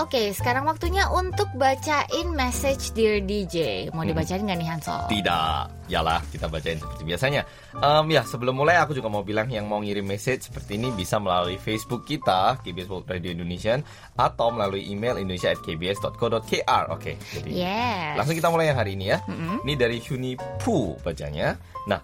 Oke, 0.08 0.32
sekarang 0.32 0.64
waktunya 0.64 1.04
untuk 1.12 1.52
bacain 1.52 2.32
message 2.32 2.96
Dear 2.96 3.20
DJ. 3.20 3.92
Mau 3.92 4.08
dibacain 4.08 4.40
nggak 4.40 4.56
nih 4.56 4.68
Hansol? 4.72 5.04
Tidak, 5.04 5.84
yalah 5.92 6.24
kita 6.32 6.48
bacain 6.48 6.80
seperti 6.80 7.04
biasanya. 7.04 7.44
Em, 7.76 8.08
ya 8.08 8.24
sebelum 8.24 8.56
mulai 8.56 8.80
aku 8.80 8.96
juga 8.96 9.12
mau 9.12 9.20
bilang 9.20 9.52
yang 9.52 9.68
mau 9.68 9.84
ngirim 9.84 10.08
message 10.08 10.48
seperti 10.48 10.80
ini 10.80 10.88
bisa 10.96 11.20
melalui 11.20 11.60
Facebook 11.60 12.08
kita 12.08 12.56
KBS 12.64 12.88
World 12.88 13.04
Radio 13.04 13.36
Indonesia 13.36 13.76
atau 14.16 14.48
melalui 14.48 14.88
email 14.88 15.20
indonesia@kbs.co.kr. 15.20 16.84
Oke, 16.88 17.20
jadi 17.28 17.50
Yes. 17.52 18.16
langsung 18.16 18.32
kita 18.32 18.48
mulai 18.48 18.72
yang 18.72 18.80
hari 18.80 18.96
ini 18.96 19.12
ya. 19.12 19.20
Ini 19.60 19.76
dari 19.76 20.00
Huni 20.08 20.40
Pu 20.56 20.96
bacanya. 21.04 21.52
Nah, 21.84 22.00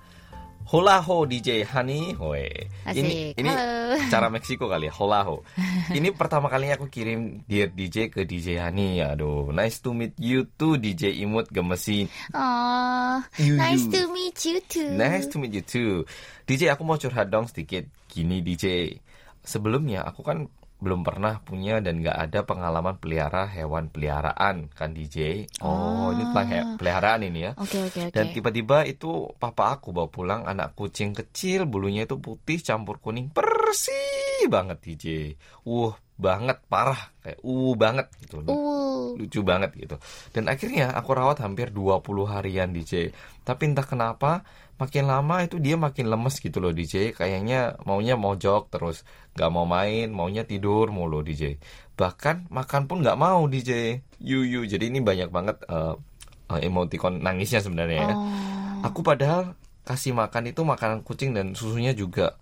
Hola 0.64 0.96
ho 1.04 1.28
DJ 1.28 1.60
Hani 1.68 2.16
Hoe. 2.16 2.48
Ini 2.88 3.36
ini 3.36 3.50
Halo. 3.52 4.00
cara 4.08 4.26
Meksiko 4.34 4.64
kali 4.64 4.88
ya, 4.88 4.92
Hola 4.96 5.20
ho. 5.28 5.44
Ini 5.92 6.08
pertama 6.16 6.48
kalinya 6.48 6.80
aku 6.80 6.88
kirim 6.88 7.44
Dear 7.44 7.68
DJ 7.68 8.08
ke 8.08 8.24
DJ 8.24 8.64
Hani. 8.64 9.04
Aduh, 9.04 9.52
nice 9.52 9.84
to 9.84 9.92
meet 9.92 10.16
you 10.16 10.48
too 10.56 10.80
DJ 10.80 11.20
Imut 11.20 11.52
gemesin. 11.52 12.08
Oh, 12.32 13.20
You, 13.36 13.60
nice 13.60 13.84
you. 13.86 13.92
to 13.92 14.00
meet 14.10 14.38
you 14.48 14.58
too. 14.64 14.88
Nice 14.96 15.28
to 15.28 15.36
meet 15.36 15.52
you 15.52 15.60
too. 15.62 16.08
DJ 16.48 16.72
aku 16.72 16.82
mau 16.82 16.96
curhat 16.96 17.28
dong 17.28 17.44
sedikit. 17.44 17.84
Gini 18.08 18.40
DJ. 18.40 18.96
Sebelumnya 19.44 20.00
aku 20.08 20.24
kan 20.24 20.48
belum 20.84 21.00
pernah 21.00 21.40
punya 21.40 21.80
dan 21.80 22.04
nggak 22.04 22.18
ada 22.28 22.44
pengalaman 22.44 23.00
pelihara 23.00 23.48
hewan 23.48 23.88
peliharaan 23.88 24.68
kan 24.76 24.92
DJ. 24.92 25.48
Oh, 25.64 26.12
ini 26.12 26.28
tentang 26.28 26.48
he- 26.52 26.68
peliharaan 26.76 27.24
ini 27.24 27.48
ya. 27.48 27.52
Oke 27.56 27.80
oke 27.88 28.12
oke. 28.12 28.12
Dan 28.12 28.36
tiba-tiba 28.36 28.84
itu 28.84 29.32
papa 29.40 29.80
aku 29.80 29.96
bawa 29.96 30.12
pulang 30.12 30.42
anak 30.44 30.76
kucing 30.76 31.16
kecil 31.16 31.64
bulunya 31.64 32.04
itu 32.04 32.20
putih 32.20 32.60
campur 32.60 33.00
kuning 33.00 33.32
bersih 33.32 34.44
banget 34.52 34.78
DJ. 34.84 35.04
Uh 35.64 35.96
banget 36.14 36.62
parah 36.70 37.10
kayak 37.26 37.42
uh 37.42 37.72
banget 37.74 38.06
gitu 38.22 38.38
loh 38.42 38.74
Uh, 39.14 39.20
lucu 39.20 39.40
banget 39.46 39.70
gitu. 39.78 39.96
Dan 40.34 40.50
akhirnya 40.50 40.90
aku 40.94 41.14
rawat 41.14 41.38
hampir 41.42 41.70
20 41.70 42.02
harian 42.26 42.70
DJ. 42.74 43.14
Tapi 43.46 43.70
entah 43.70 43.86
kenapa 43.86 44.42
makin 44.74 45.06
lama 45.06 45.46
itu 45.46 45.62
dia 45.62 45.78
makin 45.78 46.10
lemes 46.10 46.42
gitu 46.42 46.58
loh 46.58 46.74
DJ. 46.74 47.14
Kayaknya 47.14 47.78
maunya 47.86 48.18
mojok 48.18 48.72
terus 48.74 49.06
nggak 49.38 49.50
mau 49.54 49.66
main, 49.68 50.10
maunya 50.10 50.42
tidur 50.42 50.90
mulu 50.90 51.22
DJ. 51.22 51.62
Bahkan 51.94 52.50
makan 52.50 52.82
pun 52.90 53.04
nggak 53.06 53.18
mau 53.18 53.46
DJ. 53.46 54.02
Yuyu. 54.18 54.66
Jadi 54.66 54.90
ini 54.90 54.98
banyak 54.98 55.30
banget 55.30 55.62
eh, 55.70 55.94
emoticon 56.50 57.22
nangisnya 57.22 57.62
sebenarnya 57.62 58.00
ya. 58.02 58.14
oh. 58.14 58.26
Aku 58.90 59.00
padahal 59.06 59.54
kasih 59.84 60.16
makan 60.16 60.50
itu 60.50 60.60
makanan 60.64 61.06
kucing 61.06 61.36
dan 61.36 61.54
susunya 61.54 61.94
juga. 61.94 62.36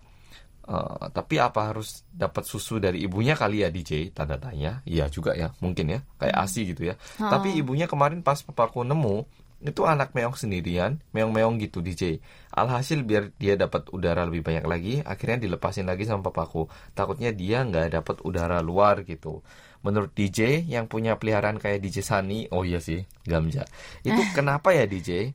Eh, 0.62 1.06
tapi 1.10 1.42
apa 1.42 1.74
harus 1.74 2.06
dapat 2.14 2.46
susu 2.46 2.78
dari 2.78 3.02
ibunya 3.02 3.34
kali 3.34 3.66
ya 3.66 3.68
DJ? 3.68 4.14
Tanda 4.14 4.38
tanya. 4.38 4.78
Iya 4.86 5.10
juga 5.10 5.34
ya, 5.34 5.50
mungkin 5.58 5.90
ya. 5.90 6.00
Kayak 6.22 6.36
ASI 6.38 6.62
gitu 6.70 6.82
ya. 6.86 6.94
Tapi 7.18 7.58
ibunya 7.58 7.90
kemarin 7.90 8.22
pas 8.22 8.38
papaku 8.46 8.86
nemu 8.86 9.26
itu 9.62 9.86
anak 9.86 10.10
meong 10.10 10.34
sendirian, 10.34 10.98
meong-meong 11.14 11.62
gitu 11.62 11.78
DJ. 11.78 12.18
Alhasil 12.50 13.06
biar 13.06 13.30
dia 13.38 13.54
dapat 13.54 13.94
udara 13.94 14.26
lebih 14.26 14.42
banyak 14.42 14.66
lagi, 14.66 14.94
akhirnya 15.06 15.46
dilepasin 15.46 15.86
lagi 15.86 16.02
sama 16.02 16.26
papaku. 16.26 16.66
Takutnya 16.98 17.30
dia 17.30 17.62
nggak 17.62 17.94
dapat 17.94 18.16
udara 18.26 18.58
luar 18.58 19.06
gitu. 19.06 19.46
Menurut 19.86 20.10
DJ 20.14 20.66
yang 20.66 20.90
punya 20.90 21.14
peliharaan 21.18 21.62
kayak 21.62 21.78
DJ 21.78 22.02
Sani, 22.02 22.50
oh 22.50 22.66
iya 22.66 22.82
sih, 22.82 23.06
Gamja. 23.22 23.66
Itu 24.02 24.18
kenapa 24.36 24.74
ya 24.74 24.86
DJ? 24.86 25.30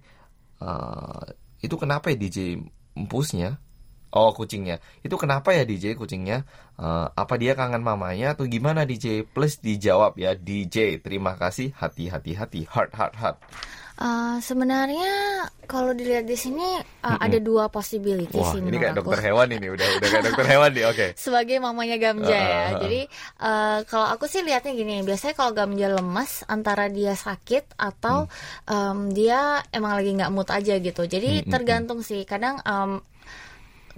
Eh, 0.59 1.25
itu 1.63 1.75
kenapa 1.79 2.11
ya 2.11 2.19
DJ 2.19 2.59
empusnya? 2.99 3.59
Oh 4.09 4.31
kucingnya. 4.31 4.79
Itu 5.01 5.19
kenapa 5.19 5.51
ya 5.51 5.67
DJ 5.67 5.93
kucingnya? 5.93 6.47
Eh, 6.77 7.07
apa 7.11 7.33
dia 7.35 7.53
kangen 7.53 7.83
mamanya 7.83 8.33
atau 8.33 8.47
gimana 8.47 8.87
DJ? 8.87 9.27
Please 9.27 9.59
dijawab 9.59 10.15
ya 10.15 10.31
DJ. 10.33 11.03
Terima 11.03 11.35
kasih. 11.35 11.75
Hati 11.75 12.07
hati 12.07 12.31
hati. 12.31 12.61
Heart 12.63 12.91
heart 12.95 13.15
heart. 13.19 13.37
Uh, 13.97 14.37
sebenarnya 14.45 15.09
kalau 15.65 15.89
dilihat 15.89 16.29
di 16.29 16.37
sini 16.37 16.61
uh, 17.01 17.17
ada 17.17 17.41
dua 17.41 17.65
possibility 17.65 18.37
Wah 18.37 18.53
sih 18.53 18.61
ini 18.61 18.77
kayak 18.77 18.93
aku. 18.93 19.09
dokter 19.09 19.25
hewan 19.25 19.49
ini. 19.49 19.73
Udah 19.73 19.87
udah 19.89 20.05
kayak 20.05 20.23
dokter 20.29 20.45
hewan 20.45 20.69
nih. 20.69 20.85
Oke. 20.85 21.05
Sebagai 21.25 21.57
mamanya 21.57 21.97
Gamja 21.97 22.37
ya. 22.37 22.45
Ah, 22.45 22.61
ah. 22.61 22.71
Jadi 22.77 23.01
uh, 23.41 23.79
kalau 23.89 24.05
aku 24.13 24.29
sih 24.29 24.45
lihatnya 24.45 24.77
gini, 24.77 25.01
biasanya 25.01 25.33
kalau 25.33 25.49
Gamja 25.57 25.89
lemas 25.89 26.45
antara 26.45 26.93
dia 26.93 27.17
sakit 27.17 27.73
atau 27.73 28.29
Hmm. 28.69 29.09
um, 29.09 29.17
dia 29.17 29.65
emang 29.73 29.97
lagi 29.97 30.13
nggak 30.13 30.29
mood 30.29 30.49
aja 30.53 30.77
gitu. 30.77 31.01
Jadi 31.01 31.49
tergantung 31.49 32.05
sih. 32.05 32.21
Kadang 32.21 32.61
um, 32.69 33.01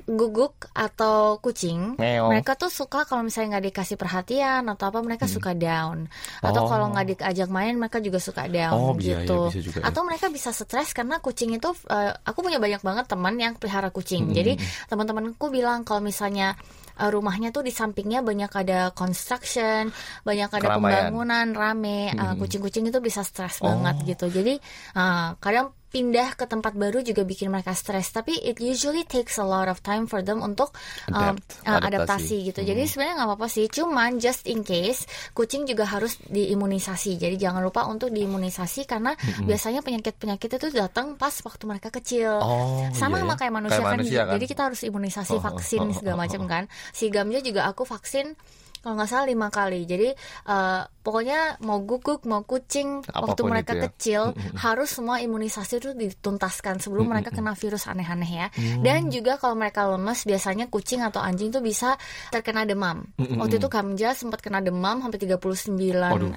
guguk 0.05 0.53
atau 0.69 1.35
kucing 1.37 1.95
Meow. 1.95 2.27
mereka 2.27 2.53
tuh 2.53 2.67
suka 2.67 3.03
kalau 3.03 3.21
misalnya 3.21 3.55
nggak 3.55 3.65
dikasih 3.69 3.95
perhatian 3.95 4.63
atau 4.65 4.85
apa 4.87 4.99
mereka 4.99 5.25
suka 5.25 5.51
down 5.51 6.07
atau 6.39 6.51
Hmm. 6.55 6.65
Oh. 6.65 6.69
kalau 6.69 6.85
nggak 6.89 7.05
diajak 7.15 7.47
main 7.47 7.73
mereka 7.73 7.97
juga 7.97 8.17
suka 8.17 8.45
down 8.45 8.71
Oh, 8.71 8.93
iya, 8.95 9.19
iya, 9.19 9.23
gitu 9.23 9.39
bisa 9.47 9.59
juga 9.61 9.77
ya. 9.79 9.83
atau 9.87 10.01
mereka 10.03 10.25
bisa 10.27 10.49
stres 10.49 10.91
karena 10.91 11.17
kucing 11.17 11.51
itu 11.51 11.69
eh, 11.85 12.11
aku 12.19 12.39
punya 12.39 12.57
banyak 12.57 12.79
banget 12.79 13.05
teman 13.05 13.35
yang 13.35 13.53
pelihara 13.53 13.89
kucing 13.89 14.25
Hmm. 14.25 14.35
jadi 14.35 14.53
teman-temanku 14.85 15.47
bilang 15.47 15.81
kalau 15.81 15.99
misalnya 15.99 16.53
eh, 16.95 17.07
rumahnya 17.07 17.49
tuh 17.49 17.61
di 17.61 17.71
sampingnya 17.71 18.19
banyak 18.19 18.51
ada 18.51 18.91
construction 18.91 19.89
banyak 20.21 20.49
ada 20.49 20.59
Keramaian. 20.61 20.81
pembangunan 21.09 21.47
rame 21.51 21.99
eh, 22.09 22.33
kucing-kucing 22.35 22.85
itu 22.85 22.99
bisa 22.99 23.21
stres 23.21 23.59
Oh. 23.59 23.69
banget 23.69 24.03
gitu 24.09 24.29
jadi 24.29 24.59
eh, 24.93 25.27
kadang 25.37 25.71
pindah 25.89 26.37
ke 26.37 26.45
tempat 26.45 26.77
baru 26.77 27.01
juga 27.01 27.25
bikin 27.25 27.49
mereka 27.49 27.73
stres. 27.73 28.13
Tapi 28.13 28.37
it 28.45 28.61
usually 28.61 29.03
takes 29.05 29.41
a 29.41 29.45
lot 29.45 29.65
of 29.65 29.81
time 29.81 30.05
for 30.05 30.21
them 30.21 30.45
untuk 30.45 30.73
um, 31.09 31.33
Adapt, 31.33 31.65
uh, 31.65 31.81
adaptasi. 31.81 31.89
adaptasi 31.89 32.35
gitu. 32.53 32.59
Jadi 32.61 32.81
sebenarnya 32.85 33.15
nggak 33.21 33.29
apa-apa 33.33 33.47
sih 33.49 33.65
cuman 33.67 34.21
just 34.21 34.45
in 34.45 34.61
case 34.61 35.09
kucing 35.33 35.65
juga 35.65 35.89
harus 35.89 36.21
diimunisasi. 36.29 37.17
Jadi 37.17 37.35
jangan 37.41 37.65
lupa 37.65 37.89
untuk 37.89 38.13
diimunisasi 38.13 38.85
karena 38.85 39.17
biasanya 39.41 39.81
penyakit-penyakit 39.81 40.61
itu 40.61 40.67
datang 40.69 41.17
pas 41.17 41.33
waktu 41.41 41.63
mereka 41.65 41.89
kecil. 41.89 42.37
Oh, 42.37 42.85
sama 42.93 43.17
iya 43.17 43.25
sama 43.25 43.33
ya. 43.33 43.37
kayak 43.41 43.53
manusia, 43.53 43.77
Kayak 43.79 43.85
kan, 43.89 43.97
manusia 43.97 44.21
kan? 44.21 44.33
jadi 44.37 44.45
kita 44.45 44.61
harus 44.69 44.81
imunisasi 44.85 45.33
Oh, 45.35 45.37
oh, 45.39 45.45
vaksin 45.45 45.81
oh, 45.81 45.89
oh, 45.89 45.95
segala 45.95 46.15
oh, 46.17 46.21
macam 46.21 46.41
oh. 46.43 46.47
kan. 46.49 46.63
Si 46.93 47.05
Gamja 47.09 47.39
juga 47.41 47.65
aku 47.69 47.83
vaksin 47.87 48.35
kalau 48.79 48.95
nggak 48.95 49.09
salah 49.11 49.27
lima 49.27 49.47
kali. 49.51 49.83
Jadi 49.83 50.09
eh, 50.15 50.81
pokoknya 51.09 51.57
mau 51.65 51.81
guguk 51.81 52.21
mau 52.29 52.45
kucing 52.45 53.01
waktu 53.01 53.33
Apa 53.33 53.41
pun 53.41 53.49
mereka 53.49 53.73
itu 53.73 53.81
ya. 53.81 53.83
kecil 53.89 54.21
harus 54.63 54.93
semua 54.93 55.17
imunisasi 55.17 55.81
itu 55.81 55.89
dituntaskan 55.97 56.77
sebelum 56.77 57.09
mereka 57.09 57.33
kena 57.33 57.57
virus 57.57 57.89
aneh-aneh 57.89 58.29
ya. 58.29 58.47
Dan 58.79 59.09
juga 59.09 59.41
kalau 59.41 59.57
mereka 59.57 59.89
lemes 59.89 60.21
biasanya 60.21 60.69
kucing 60.69 61.01
atau 61.01 61.17
anjing 61.17 61.49
tuh 61.49 61.65
bisa 61.65 61.97
terkena 62.29 62.61
demam. 62.61 63.09
Waktu 63.17 63.57
itu 63.57 63.65
Gamja 63.65 64.13
sempat 64.13 64.37
kena 64.39 64.61
demam 64.61 65.01
sampai 65.01 65.17
39 65.17 65.73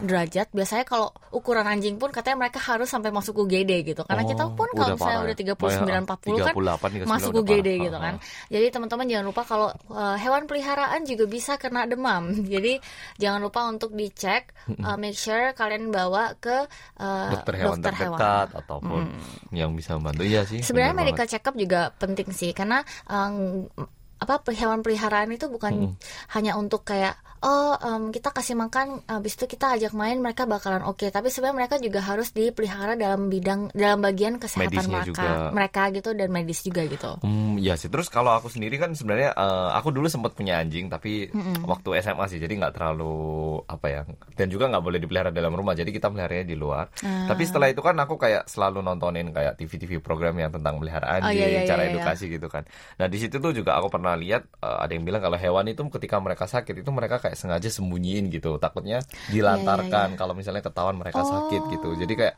derajat. 0.03 0.49
Biasanya 0.49 0.89
kalau 0.89 1.13
ukuran 1.29 1.69
anjing 1.69 2.01
pun 2.01 2.09
katanya 2.09 2.49
mereka 2.49 2.57
harus 2.63 2.89
sampai 2.89 3.13
masuk 3.13 3.45
UGD 3.45 3.85
gitu. 3.85 4.03
Karena 4.03 4.23
Oh, 4.23 4.31
kita 4.31 4.45
pun 4.55 4.69
kalau 4.73 4.95
misalnya 4.95 5.19
parah 5.19 5.27
udah 5.27 5.37
39 5.37 5.53
ya. 5.83 6.01
40 6.07 6.47
kan 6.47 6.55
38, 6.55 7.05
39 7.05 7.13
masuk 7.13 7.31
UGD 7.35 7.69
parah. 7.69 7.85
gitu 7.85 7.99
kan. 7.99 8.15
jadi 8.49 8.67
teman-teman 8.71 9.07
jangan 9.11 9.27
lupa 9.27 9.43
kalau 9.43 9.69
uh, 9.91 10.17
hewan 10.17 10.47
peliharaan 10.47 11.03
juga 11.03 11.25
bisa 11.27 11.59
kena 11.59 11.85
demam. 11.85 12.31
Jadi 12.55 12.79
jangan 13.19 13.41
lupa 13.43 13.67
untuk 13.67 13.91
dicek, 13.93 14.55
uh, 14.71 14.97
make 14.99 15.17
sure 15.17 15.55
kalian 15.57 15.91
bawa 15.91 16.37
ke 16.39 16.69
uh, 17.01 17.31
dokter 17.33 17.55
hewan 17.63 17.79
dokter 17.81 17.93
terdekat 17.97 18.49
ataupun 18.65 19.03
yang 19.51 19.73
bisa 19.75 19.97
membantu. 19.99 20.23
Iya 20.23 20.47
sih 20.47 20.61
Sebenarnya 20.63 20.95
medical 20.95 21.27
check 21.27 21.45
up 21.47 21.57
juga 21.57 21.91
penting 21.97 22.31
sih 22.31 22.55
karena 22.55 22.85
um, 23.11 23.67
apa 24.23 24.39
hewan 24.55 24.87
peliharaan 24.87 25.35
itu 25.35 25.51
bukan 25.51 25.99
hanya 26.31 26.55
untuk 26.55 26.87
kayak 26.87 27.19
oh 27.43 27.75
em, 27.79 28.15
kita 28.15 28.31
kasih 28.31 28.55
makan 28.55 29.03
habis 29.07 29.35
itu 29.35 29.45
kita 29.51 29.75
ajak 29.79 29.93
main 29.93 30.19
mereka 30.19 30.47
bakalan 30.47 30.87
oke 30.87 31.07
tapi 31.11 31.29
sebenarnya 31.29 31.57
mereka 31.67 31.77
juga 31.83 32.01
harus 32.03 32.31
dipelihara 32.31 32.95
dalam 32.95 33.27
bidang 33.27 33.75
dalam 33.75 33.99
bagian 33.99 34.39
kesehatan 34.39 34.71
Medisnya 34.73 34.95
mereka 35.03 35.11
juga. 35.11 35.51
mereka 35.51 35.83
gitu 35.93 36.11
dan 36.15 36.29
medis 36.31 36.61
juga 36.63 36.83
gitu. 36.87 37.11
Hmm, 37.23 37.59
iya 37.59 37.75
sih. 37.77 37.89
Terus 37.91 38.09
kalau 38.09 38.33
aku 38.33 38.49
sendiri 38.49 38.79
kan 38.79 38.95
sebenarnya 38.95 39.35
eh, 39.35 39.71
aku 39.75 39.91
dulu 39.91 40.07
sempat 40.07 40.33
punya 40.39 40.63
anjing 40.63 40.87
tapi 40.89 41.29
waktu 41.67 41.89
SMA 42.03 42.25
sih, 42.31 42.39
jadi 42.39 42.53
nggak 42.59 42.75
terlalu 42.79 43.13
apa 43.67 43.87
ya. 43.89 44.01
Dan 44.39 44.47
juga 44.49 44.71
nggak 44.71 44.85
boleh 44.85 44.99
dipelihara 45.03 45.31
dalam 45.35 45.53
rumah, 45.53 45.77
jadi 45.77 45.89
kita 45.91 46.09
meliharanya 46.09 46.47
di 46.47 46.57
luar. 46.57 46.89
Ah. 47.05 47.29
Tapi 47.29 47.43
setelah 47.45 47.69
itu 47.69 47.81
kan 47.85 47.97
aku 47.99 48.15
kayak 48.17 48.47
selalu 48.49 48.81
nontonin 48.81 49.31
kayak 49.35 49.59
TV-TV 49.59 49.99
program 50.01 50.37
yang 50.39 50.51
tentang 50.53 50.79
melihara 50.79 51.05
Oh, 51.13 51.29
anjing, 51.29 51.45
iya, 51.45 51.47
iya, 51.51 51.63
cara 51.69 51.83
iya, 51.85 51.93
iya. 51.93 51.99
edukasi 51.99 52.25
gitu 52.31 52.49
kan. 52.49 52.63
Nah 52.97 53.07
di 53.11 53.19
situ 53.21 53.37
tuh 53.43 53.53
juga 53.53 53.77
aku 53.77 53.91
pernah 53.93 54.15
lihat 54.17 54.47
eh, 54.63 54.79
ada 54.87 54.93
yang 54.95 55.05
bilang 55.05 55.21
kalau 55.21 55.37
hewan 55.37 55.67
itu 55.69 55.83
ketika 55.93 56.17
mereka 56.23 56.45
sakit 56.49 56.81
itu 56.81 56.91
mereka 56.95 57.21
kayak 57.21 57.32
sengaja 57.39 57.69
sembunyiin 57.69 58.29
gitu, 58.31 58.57
takutnya 58.61 59.01
dilantarkan 59.29 60.15
kalau 60.21 60.33
misalnya 60.37 60.63
ketahuan 60.63 60.97
mereka 60.97 61.23
sakit 61.25 61.63
gitu. 61.73 61.89
Jadi 61.97 62.13
kayak 62.15 62.35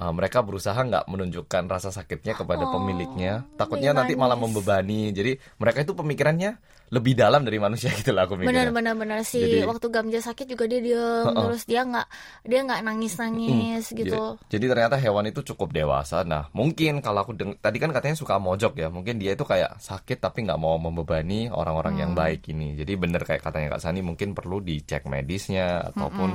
eh, 0.00 0.12
mereka 0.12 0.42
berusaha 0.42 0.76
nggak 0.76 1.04
menunjukkan 1.06 1.62
rasa 1.68 1.90
sakitnya 1.92 2.34
kepada 2.34 2.64
Oh, 2.66 2.80
pemiliknya. 2.80 3.44
Takutnya 3.54 3.92
iya, 3.92 3.98
nanti 3.98 4.12
malah 4.16 4.36
membebani. 4.36 5.12
Jadi 5.12 5.36
mereka 5.60 5.84
itu 5.84 5.92
pemikirannya 5.92 6.56
lebih 6.90 7.14
dalam 7.14 7.40
dari 7.40 7.56
manusia 7.56 7.86
gitu 7.96 8.10
lah 8.10 8.26
aku 8.26 8.34
mikirnya 8.34 8.66
Benar-benar 8.66 8.94
benar 8.94 9.20
sih. 9.22 9.38
Jadi- 9.40 9.62
Waktu 9.62 9.86
Gamja 9.88 10.18
sakit 10.20 10.44
juga 10.44 10.66
dia 10.66 10.78
diem 10.78 11.26
terus 11.30 11.62
dia 11.64 11.82
nggak 11.82 12.06
dia 12.42 12.60
nggak 12.60 12.80
nangis 12.82 13.14
nangis 13.14 13.84
Ja- 13.86 13.96
gitu. 13.96 14.22
Jadi 14.46 14.64
ternyata 14.66 14.96
hewan 14.96 15.24
itu 15.24 15.40
cukup 15.44 15.70
dewasa. 15.70 16.22
Nah, 16.22 16.50
mungkin 16.50 16.98
kalau 16.98 17.22
aku 17.22 17.32
deng- 17.32 17.54
tadi 17.56 17.76
kan 17.76 17.90
katanya 17.90 18.14
suka 18.14 18.36
mojok 18.36 18.74
ya. 18.76 18.88
Mungkin 18.88 19.16
dia 19.16 19.32
itu 19.32 19.42
kayak 19.42 19.78
sakit 19.78 20.18
tapi 20.18 20.42
nggak 20.42 20.56
mau 20.56 20.76
membebani 20.76 21.46
orang-orang 21.48 21.94
yang 21.96 22.10
Hmm. 22.10 22.20
baik 22.20 22.42
ini. 22.48 22.74
Jadi 22.74 22.92
bener 22.94 23.22
kayak 23.22 23.40
katanya 23.40 23.72
Kak 23.72 23.82
Sani 23.82 24.00
mungkin 24.00 24.32
perlu 24.32 24.58
dicek 24.58 25.06
medisnya 25.06 25.86
ataupun 25.86 26.28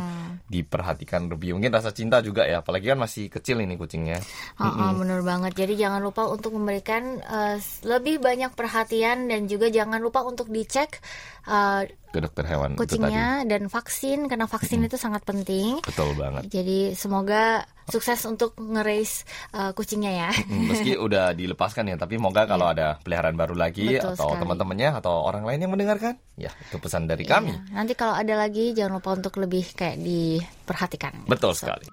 diperhatikan 0.46 1.28
lebih. 1.28 1.52
Mungkin 1.54 1.70
rasa 1.70 1.92
cinta 1.92 2.22
juga 2.22 2.46
ya. 2.46 2.62
Apalagi 2.62 2.88
kan 2.88 3.00
masih 3.00 3.28
kecil 3.28 3.60
ini 3.60 3.76
kucingnya. 3.76 4.22
Heeh, 4.56 4.90
bener 4.96 5.20
banget. 5.22 5.52
Jadi 5.54 5.76
jangan 5.76 6.00
lupa 6.00 6.26
untuk 6.26 6.54
memberikan 6.54 7.20
eh, 7.20 7.58
lebih 7.84 8.20
banyak 8.20 8.54
perhatian 8.54 9.28
dan 9.28 9.46
juga 9.46 9.68
jangan 9.68 10.00
lupa 10.00 10.22
untuk 10.22 10.45
dicek 10.48 11.02
eh, 11.46 11.82
Ke 12.10 12.20
dokter 12.24 12.48
hewan 12.48 12.80
kucingnya 12.80 13.44
dan 13.44 13.68
vaksin 13.68 14.32
karena 14.32 14.48
vaksin 14.48 14.88
itu 14.88 14.96
sangat 14.96 15.28
penting. 15.28 15.84
Betul 15.84 16.16
banget. 16.16 16.48
Jadi 16.48 16.96
semoga 16.96 17.68
sukses 17.86 18.24
untuk 18.25 18.56
nge-raise 18.56 19.28
eh, 19.52 19.72
kucingnya 19.75 20.12
ya. 20.25 20.32
Hmm, 20.32 20.72
Meski 20.72 20.96
udah 21.06 21.36
dilepaskan 21.36 21.92
ya, 21.92 22.00
tapi 22.00 22.16
moga 22.16 22.48
kalau 22.48 22.72
ada 22.72 22.98
peliharaan 23.04 23.36
baru 23.36 23.54
lagi 23.54 24.00
Betul 24.00 24.16
atau 24.16 24.32
teman-temannya 24.40 24.90
atau 25.04 25.28
orang 25.28 25.44
lain 25.44 25.68
yang 25.68 25.72
mendengarkan, 25.75 26.16
ya 26.40 26.50
itu 26.50 26.80
pesan 26.80 27.06
dari 27.06 27.28
kami. 27.28 27.52
Iya. 27.52 27.84
Nanti 27.84 27.94
kalau 27.94 28.16
ada 28.16 28.34
lagi 28.40 28.72
jangan 28.72 28.98
lupa 28.98 29.14
untuk 29.14 29.36
lebih 29.44 29.75
kayak 29.75 30.00
diperhatikan. 30.00 31.28
Betul 31.28 31.52
So, 31.52 31.68
sekali. 31.68 31.86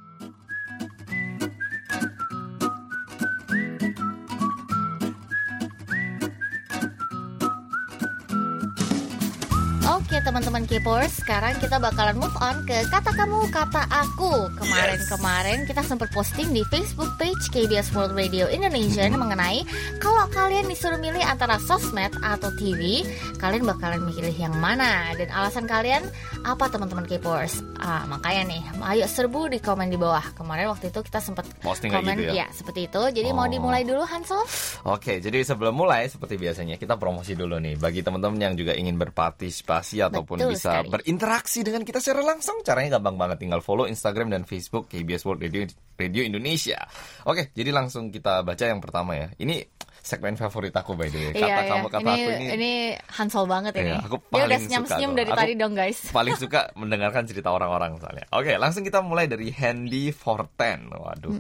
Teman-teman 10.23 10.63
Kpers, 10.63 11.27
sekarang 11.27 11.59
kita 11.59 11.83
bakalan 11.83 12.15
move 12.15 12.35
on 12.39 12.63
ke 12.63 12.79
kata 12.87 13.11
kamu, 13.11 13.51
kata 13.51 13.83
aku. 13.91 14.55
Kemarin-kemarin 14.55 15.67
kita 15.67 15.83
sempat 15.83 16.15
posting 16.15 16.55
di 16.55 16.63
Facebook 16.71 17.19
page 17.19 17.51
KBS 17.51 17.91
World 17.91 18.15
Radio 18.15 18.47
Indonesia 18.47 19.03
mengenai 19.11 19.67
kalau 19.99 20.31
kalian 20.31 20.71
disuruh 20.71 21.03
milih 21.03 21.19
antara 21.27 21.59
sosmed 21.59 22.15
atau 22.23 22.55
TV, 22.55 23.03
kalian 23.43 23.67
bakalan 23.67 24.07
milih 24.07 24.31
yang 24.39 24.55
mana? 24.63 25.11
Dan 25.19 25.27
alasan 25.35 25.67
kalian 25.67 26.07
apa 26.47 26.71
teman-teman 26.71 27.03
Kpers? 27.03 27.59
Ah, 27.83 28.07
makanya 28.07 28.55
nih, 28.55 28.63
ayo 28.95 29.11
serbu 29.11 29.51
di 29.51 29.59
komen 29.59 29.91
di 29.91 29.99
bawah. 29.99 30.23
Kemarin 30.39 30.71
waktu 30.71 30.95
itu 30.95 31.03
kita 31.03 31.19
sempat 31.19 31.51
Posting 31.59 31.91
kayak 31.91 32.07
komen, 32.07 32.15
gitu 32.23 32.35
ya? 32.39 32.47
seperti 32.55 32.87
itu. 32.87 33.03
Jadi 33.11 33.29
mau 33.35 33.47
Oh. 33.47 33.51
dimulai 33.51 33.83
dulu 33.83 34.07
Hansel? 34.07 34.39
Oke, 34.87 35.19
jadi 35.19 35.43
sebelum 35.43 35.75
mulai 35.75 36.07
seperti 36.07 36.39
biasanya 36.39 36.79
kita 36.79 36.95
promosi 36.95 37.35
dulu 37.35 37.59
nih 37.59 37.75
bagi 37.75 38.07
teman-teman 38.07 38.39
yang 38.39 38.55
juga 38.55 38.79
ingin 38.79 38.95
berpartisipasi 38.95 39.99
ataupun 40.13 40.37
Betul 40.37 40.53
bisa 40.53 40.71
sekali. 40.77 40.89
berinteraksi 40.91 41.61
dengan 41.61 41.83
kita 41.83 41.99
secara 41.99 42.21
langsung. 42.23 42.61
Caranya 42.61 42.97
gampang 42.97 43.17
banget, 43.17 43.41
tinggal 43.41 43.59
follow 43.59 43.85
Instagram 43.85 44.29
dan 44.29 44.43
Facebook 44.43 44.87
KBS 44.87 45.25
World 45.25 45.41
Radio 45.41 45.65
Radio 45.95 46.23
Indonesia. 46.23 46.77
Oke, 47.25 47.49
jadi 47.51 47.71
langsung 47.71 48.09
kita 48.09 48.41
baca 48.41 48.61
yang 48.63 48.79
pertama 48.79 49.15
ya. 49.15 49.33
Ini 49.35 49.65
segmen 49.99 50.35
favorit 50.35 50.71
aku 50.71 50.93
by 50.93 51.07
the 51.07 51.21
way. 51.21 51.33
Kata 51.33 51.41
Iya, 51.41 51.57
iya. 51.57 51.71
kamu 51.71 51.87
kata 51.89 52.03
ini, 52.03 52.11
aku 52.13 52.31
ini, 52.33 52.47
ini 52.53 52.73
Hansel 53.09 53.45
banget 53.47 53.73
ini. 53.75 53.87
Iya, 53.87 53.97
aku 54.03 54.17
Dia 54.19 54.27
udah 54.27 54.35
paling 54.43 54.63
senyum-senyum 54.63 55.09
suka 55.09 55.19
dari 55.19 55.31
tuh. 55.31 55.39
tadi 55.39 55.53
Aku- 55.53 55.61
dong 55.61 55.73
guys. 55.73 55.99
paling 56.19 56.35
suka 56.37 56.61
mendengarkan 56.75 57.25
cerita 57.25 57.49
orang-orang 57.49 57.93
soalnya. 57.97 58.27
Oke, 58.31 58.53
langsung 58.57 58.83
kita 58.83 58.99
mulai 58.99 59.25
dari 59.25 59.49
Handy 59.49 60.11
Forten. 60.11 60.91
Waduh. 60.91 61.33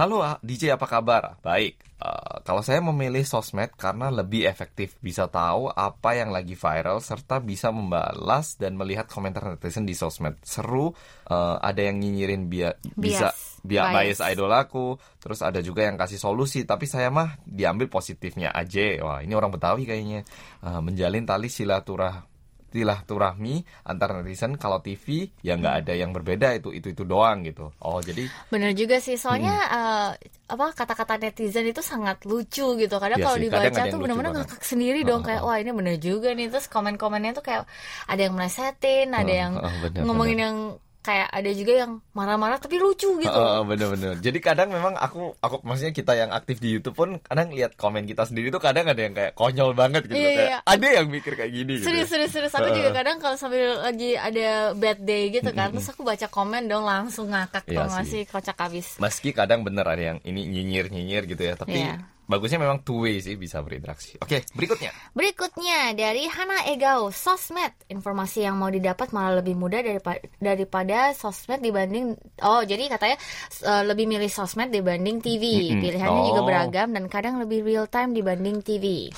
Halo 0.00 0.24
ah, 0.24 0.40
DJ 0.40 0.80
apa 0.80 0.88
kabar? 0.88 1.36
Baik. 1.44 1.76
Eh, 2.00 2.36
kalau 2.48 2.64
saya 2.64 2.80
memilih 2.80 3.20
sosmed 3.20 3.68
karena 3.76 4.08
lebih 4.08 4.48
efektif 4.48 4.96
bisa 5.04 5.28
tahu 5.28 5.68
apa 5.68 6.16
yang 6.16 6.32
lagi 6.32 6.56
viral 6.56 7.04
serta 7.04 7.36
bisa 7.36 7.68
membalas 7.68 8.56
dan 8.56 8.80
melihat 8.80 9.04
komentar 9.04 9.44
netizen 9.44 9.84
di 9.84 9.92
sosmed. 9.92 10.40
Seru. 10.40 10.96
eh, 11.28 11.56
ada 11.60 11.84
yang 11.84 12.00
nyinyirin 12.00 12.48
bia- 12.48 12.80
bisa 12.96 13.36
biar 13.60 13.92
Bias. 13.92 14.16
bias 14.16 14.20
idol 14.32 14.56
aku. 14.56 14.96
Terus 15.20 15.44
ada 15.44 15.60
juga 15.60 15.84
yang 15.84 16.00
kasih 16.00 16.16
solusi, 16.16 16.64
tapi 16.64 16.88
saya 16.88 17.12
mah 17.12 17.36
diambil 17.44 17.92
positifnya 17.92 18.56
aja. 18.56 19.04
Wah, 19.04 19.20
ini 19.20 19.36
orang 19.36 19.52
Betawi 19.52 19.84
kayaknya. 19.84 20.24
Eh, 20.64 20.80
menjalin 20.80 21.28
tali 21.28 21.52
silaturah 21.52 22.29
silaturahmi 22.72 23.54
antar 23.90 24.08
netizen 24.16 24.52
kalau 24.62 24.78
TV 24.84 25.06
ya 25.46 25.52
nggak 25.60 25.74
ada 25.86 25.92
yang 26.02 26.10
berbeda 26.16 26.46
itu 26.58 26.68
itu 26.78 26.88
itu 26.94 27.02
doang 27.12 27.38
gitu. 27.48 27.62
Oh, 27.84 27.98
jadi 28.08 28.22
Bener 28.52 28.70
juga 28.80 28.96
sih, 29.06 29.14
soalnya 29.22 29.50
Hmm. 29.50 29.66
eh, 29.74 30.08
apa 30.54 30.64
kata-kata 30.78 31.14
netizen 31.22 31.66
itu 31.70 31.82
sangat 31.92 32.16
lucu 32.30 32.62
gitu. 32.82 32.94
Kadang 33.02 33.18
Iya 33.18 33.24
kalau 33.24 33.38
sih, 33.38 33.44
dibaca 33.44 33.60
kadang 33.60 33.74
tuh 33.90 33.98
banget. 34.26 34.48
ngakak 34.50 34.62
sendiri 34.70 34.98
dong 35.08 35.22
Heeh, 35.22 35.26
kayak 35.26 35.42
wah 35.46 35.56
ini 35.62 35.70
bener 35.78 35.96
juga 36.02 36.28
nih. 36.36 36.46
Terus 36.52 36.66
komen-komennya 36.74 37.30
tuh 37.38 37.44
kayak 37.48 37.62
ada 38.10 38.20
yang 38.26 38.34
melesetin, 38.38 39.06
ada 39.14 39.32
Heeh, 39.32 39.34
yang 39.42 39.52
heeh, 39.54 39.74
bener, 39.82 40.06
ngomongin 40.06 40.38
yang 40.46 40.56
kayak 41.00 41.32
ada 41.32 41.50
juga 41.56 41.72
yang 41.80 41.92
marah-marah 42.12 42.60
tapi 42.60 42.76
lucu 42.76 43.08
gitu. 43.16 43.32
Heeh, 43.32 43.60
bener-bener. 43.64 44.20
Jadi 44.20 44.38
kadang 44.38 44.68
memang 44.68 45.00
aku 45.00 45.32
aku 45.40 45.64
maksudnya 45.64 45.96
kita 45.96 46.12
yang 46.12 46.30
aktif 46.30 46.60
di 46.60 46.76
YouTube 46.76 46.96
pun 46.96 47.16
kadang 47.24 47.48
lihat 47.56 47.74
komen 47.80 48.04
kita 48.04 48.28
sendiri 48.28 48.52
tuh 48.52 48.60
kadang 48.60 48.84
ada 48.84 49.00
yang 49.00 49.16
kayak 49.16 49.32
konyol 49.32 49.72
banget 49.72 50.04
gitu. 50.06 50.20
Iya, 50.20 50.30
kayak 50.36 50.48
iya. 50.52 50.58
ada 50.68 50.86
yang 51.00 51.06
mikir 51.08 51.32
kayak 51.40 51.52
gini 51.56 51.72
gitu. 51.80 51.88
Serius, 51.88 52.08
serius, 52.12 52.32
serius. 52.36 52.52
Aku 52.52 52.68
juga 52.76 52.90
kadang 52.92 53.16
kalau 53.16 53.36
sambil 53.40 53.80
lagi 53.80 54.12
ada 54.20 54.76
bad 54.76 54.98
day 55.00 55.32
gitu 55.32 55.50
kan, 55.56 55.72
terus 55.72 55.88
aku 55.88 56.04
baca 56.04 56.26
komen 56.28 56.68
dong 56.68 56.84
langsung 56.84 57.32
ngakak 57.32 57.64
Iya 57.64 57.88
masih 57.88 58.28
kocak 58.28 58.56
habis. 58.60 59.00
Meski 59.00 59.32
kadang 59.32 59.64
bener 59.64 59.88
ada 59.88 60.14
yang 60.14 60.18
ini 60.28 60.44
nyinyir-nyinyir 60.52 61.24
gitu 61.24 61.42
ya, 61.48 61.56
tapi 61.56 61.80
Iya. 61.80 61.96
Bagusnya 62.30 62.62
memang 62.62 62.86
two 62.86 63.02
way 63.02 63.18
sih 63.18 63.34
bisa 63.34 63.58
berinteraksi. 63.58 64.14
Oke, 64.22 64.46
berikutnya. 64.54 64.94
Berikutnya 65.10 65.90
dari 65.92 66.30
Hana 66.30 66.70
Egao, 66.70 67.10
sosmed. 67.10 67.74
Informasi 67.90 68.46
yang 68.46 68.54
mau 68.54 68.70
didapat 68.70 69.10
malah 69.10 69.42
lebih 69.42 69.58
mudah 69.58 69.82
daripada 69.82 70.22
daripada 70.38 70.98
sosmed 71.10 71.58
dibanding 71.58 72.14
oh 72.40 72.62
jadi 72.62 72.86
katanya 72.86 73.18
uh, 73.66 73.82
lebih 73.82 74.06
milih 74.06 74.30
sosmed 74.30 74.70
dibanding 74.70 75.18
TV. 75.18 75.74
Mm-mm. 75.74 75.82
Pilihannya 75.82 76.22
juga 76.24 76.40
Oh. 76.40 76.46
beragam 76.46 76.88
dan 76.94 77.04
kadang 77.10 77.36
lebih 77.36 77.60
real 77.60 77.90
time 77.90 78.14
dibanding 78.14 78.62
TV. 78.62 79.10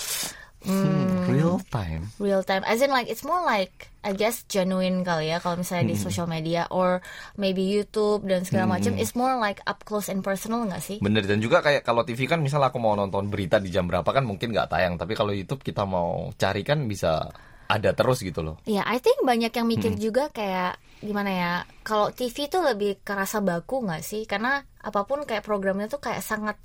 Hmm, 0.62 1.26
real 1.26 1.58
time. 1.70 2.06
Real 2.22 2.42
time, 2.46 2.62
as 2.62 2.78
in 2.78 2.90
like 2.94 3.10
it's 3.10 3.26
more 3.26 3.42
like 3.42 3.90
I 4.02 4.14
guess 4.14 4.46
genuine 4.46 5.02
kali 5.06 5.30
ya 5.30 5.38
kalau 5.38 5.58
misalnya 5.58 5.94
di 5.94 5.96
social 5.98 6.26
media 6.26 6.66
or 6.70 7.02
maybe 7.38 7.62
YouTube 7.62 8.26
dan 8.26 8.42
segala 8.46 8.78
macam. 8.78 8.94
It's 8.98 9.14
more 9.14 9.38
like 9.38 9.62
up 9.66 9.82
close 9.86 10.10
and 10.10 10.22
personal 10.22 10.66
nggak 10.66 10.82
sih? 10.82 10.96
Bener 11.02 11.22
dan 11.26 11.38
juga 11.38 11.62
kayak 11.62 11.86
kalau 11.86 12.02
TV 12.02 12.26
kan 12.26 12.42
misal 12.42 12.62
aku 12.62 12.78
mau 12.82 12.94
nonton 12.94 13.30
berita 13.30 13.62
di 13.62 13.70
jam 13.70 13.86
berapa 13.86 14.06
kan 14.06 14.22
mungkin 14.26 14.50
nggak 14.50 14.70
tayang 14.70 14.94
tapi 14.98 15.14
kalau 15.14 15.30
YouTube 15.34 15.62
kita 15.62 15.86
mau 15.86 16.30
cari 16.34 16.62
kan 16.62 16.86
bisa 16.86 17.30
ada 17.72 17.90
terus 17.96 18.20
gitu 18.20 18.44
loh. 18.44 18.60
Ya, 18.68 18.84
I 18.84 19.00
think 19.00 19.24
banyak 19.24 19.48
yang 19.48 19.64
mikir 19.64 19.96
juga 19.96 20.28
kayak 20.28 20.76
gimana 21.00 21.30
ya. 21.32 21.52
Kalau 21.80 22.12
TV 22.12 22.46
tuh 22.52 22.60
lebih 22.60 23.00
kerasa 23.00 23.40
baku 23.40 23.80
nggak 23.82 24.04
sih? 24.04 24.28
Karena 24.28 24.60
apa 24.60 25.08
pun 25.08 25.24
kayak 25.24 25.40
programnya 25.46 25.88
tuh 25.88 26.02
kayak 26.02 26.20
sangat 26.20 26.60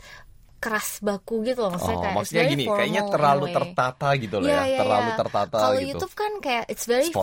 keras 0.58 1.00
baku 1.00 1.42
gitu 1.42 1.62
loh. 1.62 1.72
Maksudnya 1.72 1.94
Oh, 1.94 2.04
kayak 2.04 2.16
maksudnya 2.16 2.44
gini, 2.48 2.64
formal 2.64 2.78
kayaknya 2.78 3.02
terlalu 3.08 3.46
way. 3.46 3.54
tertata 3.54 4.08
gitu 4.16 4.36
loh 4.38 4.48
Iya, 4.48 4.56
ya, 4.56 4.64
iya, 4.66 4.80
terlalu 4.80 5.06
iya. 5.06 5.18
tertata 5.18 5.58
Kalau 5.58 5.76
gitu. 5.76 5.88
YouTube 5.88 6.14
kan 6.14 6.32
kayak 6.38 6.64
it's 6.66 6.86
very 6.86 7.08
free, 7.08 7.14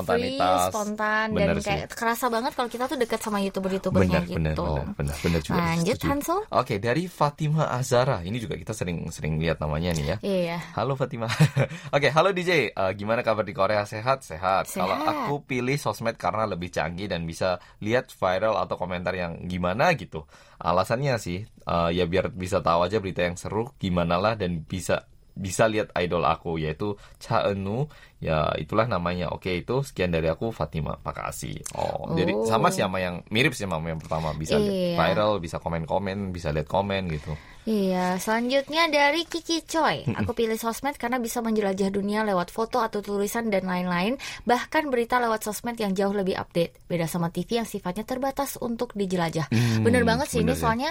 spontan 0.65 0.97
dan 0.97 1.27
Bener 1.29 1.57
sih. 1.57 1.67
kayak 1.67 1.87
kerasa 1.91 2.27
banget 2.27 2.53
kalau 2.53 2.69
kita 2.69 2.85
tuh 2.85 2.95
dekat 2.97 3.19
sama 3.19 3.39
youtuber-youtubernya 3.41 4.09
Benar, 4.17 4.25
gitu. 4.25 4.37
benar, 4.37 4.55
benar, 4.55 4.87
benar, 4.95 5.17
benar 5.21 5.41
juga. 5.41 5.59
Lanjut, 5.61 5.97
setuju. 5.97 6.09
Hansel. 6.09 6.39
Oke, 6.49 6.75
dari 6.79 7.05
Fatima 7.05 7.65
Azara. 7.69 8.19
Ini 8.21 8.37
juga 8.37 8.55
kita 8.55 8.71
sering-sering 8.71 9.35
lihat 9.37 9.59
namanya 9.59 9.91
nih 9.91 10.07
ya. 10.07 10.17
Iya. 10.21 10.57
Halo 10.73 10.95
Fatima. 10.95 11.27
Oke, 11.97 12.09
halo 12.09 12.31
DJ. 12.31 12.71
Eh, 12.71 12.93
gimana 12.95 13.21
kabar 13.21 13.43
di 13.43 13.53
Korea? 13.53 13.83
Sehat? 13.83 14.23
Sehat. 14.23 14.67
Sehat. 14.67 14.77
Kalau 14.77 14.95
aku 14.97 15.35
pilih 15.45 15.75
sosmed 15.75 16.15
karena 16.15 16.47
lebih 16.47 16.69
canggih 16.69 17.07
dan 17.07 17.23
bisa 17.23 17.55
lihat 17.79 18.09
viral 18.09 18.57
atau 18.57 18.75
komentar 18.75 19.13
yang 19.13 19.43
gimana 19.43 19.91
gitu. 19.93 20.23
Alasannya 20.59 21.17
sih 21.17 21.39
eh, 21.45 21.91
ya 21.93 22.05
biar 22.05 22.31
bisa 22.31 22.61
tahu 22.61 22.85
aja 22.85 22.99
berita 22.99 23.23
yang 23.23 23.35
seru 23.35 23.73
gimana 23.77 24.17
lah 24.17 24.35
dan 24.35 24.63
bisa 24.63 25.07
bisa 25.35 25.67
lihat 25.67 25.91
idol 25.99 26.23
aku 26.23 26.63
yaitu 26.63 26.95
Cha 27.19 27.43
Eun-woo. 27.51 27.91
ya 28.23 28.55
itulah 28.55 28.87
namanya 28.87 29.35
oke 29.35 29.51
itu 29.51 29.83
sekian 29.83 30.15
dari 30.15 30.31
aku 30.31 30.55
Fatima 30.55 30.95
makasih 31.03 31.59
oh, 31.75 32.15
jadi 32.15 32.31
Oh. 32.33 32.47
sama 32.47 32.71
sih 32.71 32.87
sama 32.87 33.03
yang 33.03 33.19
mirip 33.29 33.51
sih 33.51 33.67
sama 33.67 33.83
yang 33.83 33.99
pertama 33.99 34.31
bisa 34.33 34.55
Iya. 34.55 34.95
viral 34.95 35.43
bisa 35.43 35.59
komen-komen 35.59 36.31
bisa 36.31 36.55
lihat 36.55 36.71
komen 36.71 37.11
gitu 37.11 37.35
Iya, 37.65 38.21
selanjutnya 38.21 38.93
dari 38.93 39.25
Kiki 39.25 39.65
Choi. 39.65 40.05
Aku 40.21 40.37
pilih 40.37 40.61
sosmed 40.61 41.01
karena 41.01 41.17
bisa 41.17 41.41
menjelajah 41.41 41.89
dunia 41.89 42.21
lewat 42.21 42.53
foto 42.53 42.85
atau 42.85 43.01
tulisan 43.01 43.49
dan 43.49 43.65
lain-lain, 43.65 44.21
bahkan 44.45 44.93
berita 44.93 45.17
lewat 45.17 45.49
sosmed 45.49 45.81
yang 45.81 45.97
jauh 45.97 46.13
lebih 46.13 46.37
update. 46.37 46.77
Beda 46.85 47.09
sama 47.09 47.33
TV 47.33 47.65
yang 47.65 47.69
sifatnya 47.69 48.05
terbatas 48.05 48.61
untuk 48.61 48.93
dijelajah. 48.93 49.49
Hmm, 49.49 49.81
bener 49.81 50.05
banget 50.05 50.29
sih 50.29 50.45
ini 50.45 50.53
bener 50.53 50.61
ya. 50.61 50.63
soalnya 50.63 50.91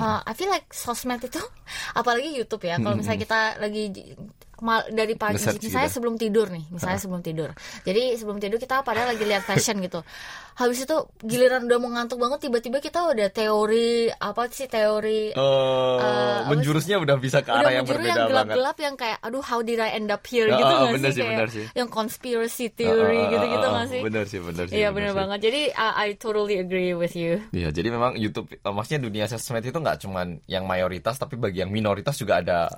uh, 0.00 0.24
I 0.24 0.32
feel 0.32 0.48
like 0.48 0.72
sosmed 0.72 1.20
itu 1.20 1.44
apalagi 2.00 2.32
YouTube 2.32 2.64
ya. 2.64 2.80
Kalau 2.80 2.96
misalnya 2.96 3.20
kita 3.20 3.40
lagi 3.60 3.92
mal- 4.58 4.86
dari 4.88 5.14
pagi 5.14 5.36
Nge-search 5.36 5.58
misalnya 5.60 5.86
gitu. 5.86 5.96
sebelum 5.96 6.14
tidur 6.14 6.46
nih, 6.46 6.64
misalnya 6.68 6.98
sebelum 6.98 7.20
tidur. 7.20 7.50
Jadi 7.80 8.02
sebelum 8.14 8.38
tidur 8.38 8.56
kita 8.56 8.80
padahal 8.80 9.10
lagi 9.10 9.22
lihat 9.22 9.42
fashion 9.42 9.80
gitu. 9.80 10.04
Habis 10.54 10.84
itu 10.84 10.96
giliran 11.20 11.64
udah 11.64 11.78
mau 11.78 11.90
ngantuk 11.90 12.14
banget 12.16 12.38
tiba-tiba 12.42 12.78
kita 12.78 13.02
udah 13.04 13.26
teori 13.28 13.90
apa 14.08 14.46
sih 14.48 14.64
teori 14.64 15.34
Eh, 15.34 15.34
apa 15.34 16.46
menjurusnya 16.46 16.96
udah 16.96 17.16
bisa 17.16 17.40
ke 17.40 17.48
udah 17.48 17.58
arah 17.60 17.72
yang 17.72 17.82
menjuru 17.82 17.98
berbeda 17.98 18.06
yang 18.06 18.18
banget. 18.20 18.30
gelap-gelap 18.30 18.76
yang 18.78 18.94
kayak 18.94 19.18
aduh 19.20 19.42
how 19.42 19.58
did 19.60 19.76
I 19.76 19.90
end 19.92 20.08
up 20.08 20.22
here 20.22 20.46
Ah, 20.46 20.54
gitu 20.54 20.62
ah, 20.64 20.78
nggak 20.80 20.94
bener 20.94 21.02
sih 21.04 21.10
sih, 21.12 21.20
kayak 21.20 21.32
bener 21.34 21.48
sih. 21.50 21.64
yang 21.74 21.88
conspiracy 21.88 22.64
Ah, 22.64 22.72
theory 22.72 23.02
ah, 23.12 23.18
ah, 23.18 23.30
gitu-gitu 23.32 23.66
nggak 23.66 23.86
sih 23.88 24.00
Bener 24.00 24.24
sih, 24.24 24.40
bener 24.40 24.64
sih. 24.64 24.76
iya 24.76 24.88
bener 24.88 25.10
sih. 25.10 25.18
banget 25.18 25.38
jadi 25.42 25.60
uh, 25.74 25.94
I 25.96 26.14
totally 26.14 26.56
agree 26.56 26.92
with 26.92 27.14
you 27.14 27.42
Iya, 27.50 27.68
jadi 27.70 27.88
memang 27.88 28.14
YouTube, 28.14 28.46
eh, 28.52 28.62
maksudnya 28.68 29.00
dunia 29.00 29.24
sosmed 29.26 29.60
itu 29.60 29.74
nggak 29.74 29.98
cuman 30.00 30.26
yang 30.46 30.64
mayoritas, 30.64 31.16
tapi 31.16 31.34
bagi 31.34 31.60
yang 31.60 31.70
minoritas 31.70 32.14
juga 32.14 32.38
ada 32.38 32.70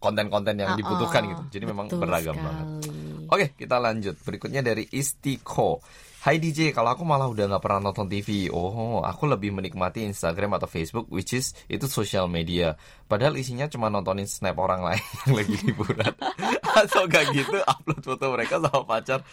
konten-konten 0.00 0.56
yang 0.56 0.74
Ah, 0.74 0.78
dibutuhkan 0.80 1.22
ah, 1.22 1.28
gitu. 1.30 1.42
Jadi 1.60 1.64
memang 1.68 1.86
betul 1.86 2.00
beragam 2.02 2.34
sekali. 2.34 2.46
banget. 2.48 2.66
Oke, 3.30 3.46
kita 3.54 3.76
lanjut. 3.78 4.14
Berikutnya 4.18 4.64
dari 4.64 4.88
Istiko. 4.88 5.78
Hai 6.20 6.36
DJ, 6.36 6.76
kalau 6.76 6.92
aku 6.92 7.00
malah 7.00 7.32
udah 7.32 7.48
nggak 7.48 7.64
pernah 7.64 7.80
nonton 7.88 8.04
TV. 8.04 8.52
Oh, 8.52 9.00
aku 9.00 9.24
lebih 9.24 9.56
menikmati 9.56 10.04
Instagram 10.04 10.52
atau 10.52 10.68
Facebook, 10.68 11.08
which 11.08 11.32
is 11.32 11.56
itu 11.64 11.88
social 11.88 12.28
media. 12.28 12.76
Padahal 13.08 13.40
isinya 13.40 13.64
cuma 13.72 13.88
nontonin 13.88 14.28
snap 14.28 14.60
orang 14.60 14.84
lain 14.92 15.00
yang 15.00 15.32
lagi 15.32 15.56
liburan. 15.64 16.12
atau 16.80 17.08
gak 17.08 17.24
gitu, 17.32 17.56
upload 17.64 18.02
foto 18.04 18.26
mereka 18.36 18.60
sama 18.60 18.84
pacar. 18.84 19.24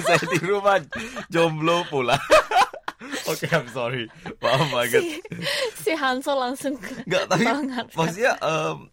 Saya 0.00 0.24
di 0.24 0.38
rumah 0.40 0.80
jomblo 1.28 1.84
pula. 1.92 2.16
Oke, 3.28 3.44
I'm 3.52 3.68
sorry. 3.68 4.08
Maaf 4.40 4.64
banget. 4.72 5.04
si 5.76 5.92
Hanso 5.92 6.32
langsung 6.36 6.72
ke 6.80 7.04
Nggak, 7.04 7.24
tapi 7.28 7.44
banget 7.44 7.86
maksudnya 7.92 8.32
em, 8.40 8.88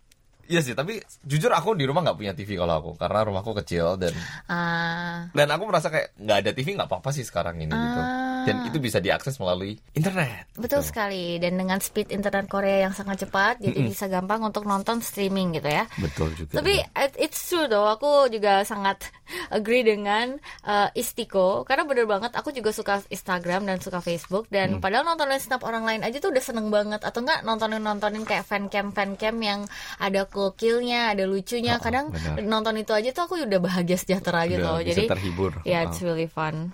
Iya 0.51 0.59
sih, 0.59 0.75
tapi 0.75 0.99
jujur 1.23 1.47
aku 1.55 1.79
di 1.79 1.87
rumah 1.87 2.03
nggak 2.03 2.17
punya 2.19 2.35
TV 2.35 2.59
kalau 2.59 2.75
aku 2.83 2.91
karena 2.99 3.23
rumahku 3.23 3.55
kecil 3.63 3.95
dan 3.95 4.11
ah 4.51 5.31
dan 5.31 5.47
aku 5.47 5.63
merasa 5.63 5.87
kayak 5.87 6.11
nggak 6.19 6.37
ada 6.43 6.51
TV 6.51 6.75
nggak 6.75 6.91
apa-apa 6.91 7.09
sih 7.15 7.23
sekarang 7.23 7.55
ini 7.63 7.71
gitu. 7.71 8.01
Ah. 8.41 8.45
Dan 8.47 8.65
itu 8.65 8.77
bisa 8.77 8.97
diakses 8.97 9.38
melalui 9.38 9.77
internet. 9.93 10.49
Betul 10.54 10.82
Gitu. 10.82 10.89
sekali 10.89 11.38
dan 11.38 11.54
dengan 11.56 11.77
speed 11.77 12.10
internet 12.10 12.45
Korea 12.45 12.82
yang 12.82 12.91
sangat 12.91 13.21
cepat 13.21 13.60
jadi 13.60 13.80
bisa 13.80 14.06
gampang 14.06 14.41
untuk 14.41 14.63
nonton 14.63 14.97
streaming 14.99 15.54
gitu 15.54 15.67
ya 15.67 15.86
Betul 15.95 16.34
juga. 16.34 16.58
Tapi 16.58 16.73
it- 16.82 17.17
it's 17.19 17.38
true 17.43 17.65
though, 17.65 17.86
aku 17.86 18.10
juga 18.27 18.63
sangat 18.63 19.06
agree 19.51 19.82
dengan 19.82 20.36
uh, 20.63 20.89
Istiko 20.91 21.63
karena 21.63 21.84
bener 21.84 22.06
banget 22.06 22.34
aku 22.34 22.49
juga 22.49 22.71
suka 22.71 22.99
Instagram 23.08 23.63
dan 23.63 23.77
suka 23.77 23.99
Facebook 23.99 24.47
dan 24.47 24.71
Hmm. 24.71 24.80
padahal 24.80 25.06
nontonin 25.06 25.38
snap 25.38 25.62
orang 25.62 25.84
lain 25.84 26.01
aja 26.01 26.17
tuh 26.17 26.30
udah 26.30 26.41
seneng 26.41 26.67
banget 26.67 27.01
atau 27.01 27.19
enggak 27.19 27.41
nontonin 27.41 27.80
nontonin 27.80 28.23
kayak 28.23 28.43
fancam 28.43 28.89
fancam 28.89 29.36
yang 29.38 29.60
ada 29.97 30.25
cool-killnya, 30.25 31.12
ada 31.12 31.23
lucunya. 31.23 31.75
Oh, 31.75 31.82
Kadang 31.82 32.10
benar. 32.10 32.41
nonton 32.41 32.75
itu 32.75 32.91
aja 32.91 33.10
tuh 33.10 33.23
aku 33.23 33.36
udah 33.39 33.60
bahagia 33.60 33.95
sejahtera 33.95 34.45
gitu. 34.45 34.63
Udah 34.63 34.82
bisa 34.82 34.95
Jadi 34.97 35.10
terhibur. 35.10 35.51
ya 35.63 35.82
Oh. 35.82 35.86
it's 35.86 35.99
really 35.99 36.25
fun. 36.25 36.71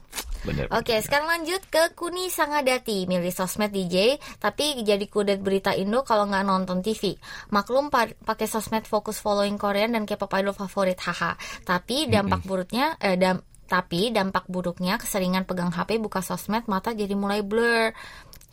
Bener. 0.48 0.66
Oke, 0.72 0.96
sekarang 1.04 1.28
lanjut 1.28 1.60
ke 1.68 1.92
Kuni 1.92 2.32
Sangadati, 2.32 3.04
milih 3.04 3.36
sosmed 3.36 3.76
DJ, 3.76 4.16
tapi 4.40 4.80
jadi 4.82 5.04
kudet 5.12 5.44
berita 5.44 5.76
Indo 5.76 6.08
kalau 6.08 6.24
nggak 6.24 6.48
nonton 6.48 6.80
TV. 6.80 7.20
Maklum 7.52 7.92
pa- 7.92 8.16
pakai 8.16 8.48
sosmed 8.48 8.88
fokus 8.88 9.20
following 9.20 9.60
Korean 9.60 9.92
dan 9.92 10.08
K-pop 10.08 10.32
idol 10.40 10.56
favorit, 10.56 10.96
haha. 11.04 11.36
Tapi 11.62 12.08
dampak 12.08 12.48
buruknya, 12.48 12.96
eh, 13.04 13.20
dam- 13.20 13.44
tapi 13.68 14.16
dampak 14.16 14.48
buruknya 14.48 14.96
keseringan 14.96 15.44
pegang 15.44 15.76
HP 15.76 16.00
buka 16.00 16.24
sosmed 16.24 16.64
mata 16.72 16.96
jadi 16.96 17.12
mulai 17.14 17.44
blur. 17.44 17.92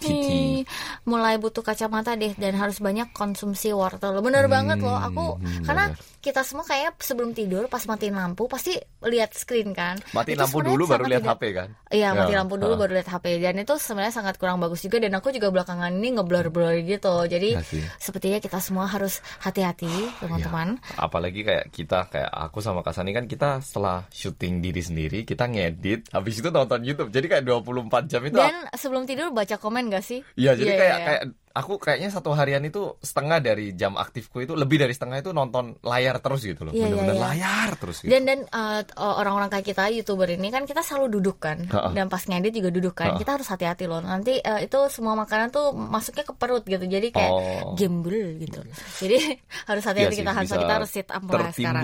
Nih, 0.02 0.66
mulai 1.06 1.38
butuh 1.38 1.62
kacamata 1.62 2.18
deh 2.18 2.34
dan 2.34 2.58
harus 2.58 2.82
banyak 2.82 3.14
konsumsi 3.14 3.70
wortel. 3.70 4.18
Bener 4.20 4.50
banget 4.50 4.82
loh, 4.82 4.98
aku 4.98 5.38
hmm, 5.38 5.62
karena 5.62 5.94
bener. 5.94 6.13
Kita 6.24 6.40
semua 6.40 6.64
kayak 6.64 6.96
sebelum 7.04 7.36
tidur 7.36 7.68
pas 7.68 7.84
matiin 7.84 8.16
lampu 8.16 8.48
pasti 8.48 8.72
lihat 9.04 9.36
screen 9.36 9.76
kan. 9.76 10.00
Matiin 10.16 10.40
lampu 10.40 10.64
dulu 10.64 10.88
baru 10.88 11.04
lihat 11.04 11.28
HP 11.28 11.42
kan? 11.52 11.68
Iya, 11.92 12.16
mati 12.16 12.32
Ya, 12.32 12.40
lampu 12.40 12.56
dulu 12.56 12.74
ah. 12.74 12.78
baru 12.80 12.96
lihat 12.96 13.12
HP 13.12 13.44
dan 13.44 13.60
itu 13.60 13.76
sebenarnya 13.76 14.14
sangat 14.16 14.40
kurang 14.40 14.56
bagus 14.64 14.80
juga 14.80 14.96
dan 14.96 15.12
aku 15.12 15.28
juga 15.36 15.52
belakangan 15.52 15.92
ini 15.92 16.16
ngeblur-blur 16.16 16.80
gitu. 16.88 17.28
Jadi 17.28 17.52
Ya 17.52 17.62
sepertinya 18.00 18.38
kita 18.40 18.58
semua 18.62 18.88
harus 18.88 19.20
hati-hati, 19.44 19.90
teman-teman. 20.24 20.80
Ya, 20.80 21.04
apalagi 21.04 21.44
kayak 21.44 21.68
kita 21.74 22.08
kayak 22.08 22.30
aku 22.32 22.64
sama 22.64 22.80
Kasani 22.80 23.12
kan 23.12 23.28
kita 23.28 23.60
setelah 23.60 24.06
syuting 24.08 24.64
diri 24.64 24.80
sendiri 24.80 25.18
kita 25.26 25.50
ngedit 25.50 26.08
habis 26.14 26.38
itu 26.38 26.48
nonton 26.48 26.80
YouTube 26.86 27.10
jadi 27.10 27.26
kayak 27.26 27.44
24 27.44 28.08
jam 28.08 28.22
itu 28.24 28.38
Dan 28.38 28.54
sebelum 28.72 29.04
tidur 29.04 29.34
baca 29.34 29.58
komen 29.58 29.90
gak 29.92 30.04
sih? 30.06 30.22
Iya, 30.38 30.54
jadi 30.56 30.72
Iya, 30.72 30.80
kayak 30.80 30.96
iya. 30.96 31.06
kayak 31.06 31.22
aku 31.54 31.78
kayaknya 31.78 32.10
satu 32.10 32.34
harian 32.34 32.60
itu 32.60 32.98
setengah 32.98 33.38
dari 33.38 33.72
jam 33.72 33.94
aktifku 33.94 34.42
itu 34.42 34.52
lebih 34.52 34.76
dari 34.76 34.90
setengah 34.90 35.22
itu 35.22 35.30
nonton 35.30 35.78
layar 35.80 36.18
terus 36.18 36.42
gitu 36.42 36.62
loh. 36.62 36.74
Iya, 36.74 36.82
iya, 36.82 36.86
Bener-bener 36.90 37.14
iya. 37.14 37.22
layar 37.24 37.68
terus 37.78 37.96
gitu. 38.02 38.10
Dan 38.10 38.22
dan 38.24 38.38
uh, 38.50 38.82
orang-orang 38.98 39.46
kayak 39.48 39.66
kita 39.66 39.86
youtuber 39.88 40.26
ini 40.26 40.50
kan 40.50 40.64
kita 40.64 40.82
selalu 40.82 41.22
duduk 41.22 41.38
kan 41.38 41.62
Ha-ha. 41.64 41.94
dan 41.94 42.10
pas 42.10 42.20
ngedit 42.20 42.50
juga 42.52 42.68
duduk 42.68 42.92
kan 42.92 43.14
Ha-ha. 43.14 43.20
kita 43.20 43.30
harus 43.34 43.46
hati-hati 43.46 43.86
loh 43.86 44.02
nanti 44.02 44.36
uh, 44.36 44.58
itu 44.58 44.78
semua 44.90 45.14
makanan 45.14 45.48
tuh 45.48 45.70
masuknya 45.70 46.22
ke 46.22 46.34
perut 46.34 46.64
gitu 46.64 46.84
jadi 46.84 47.08
kayak 47.08 47.30
Oh. 47.30 47.74
gembel 47.74 48.34
gitu 48.38 48.60
jadi 48.98 49.38
harus 49.70 49.82
hati-hati 49.82 50.14
sih, 50.14 50.20
kita 50.22 50.32
Hansol 50.32 50.58
bisa 50.58 50.62
kita 50.62 50.74
harus 50.74 50.90
sit 50.90 51.08
up 51.08 51.22
mulai 51.22 51.50
sekarang 51.50 51.82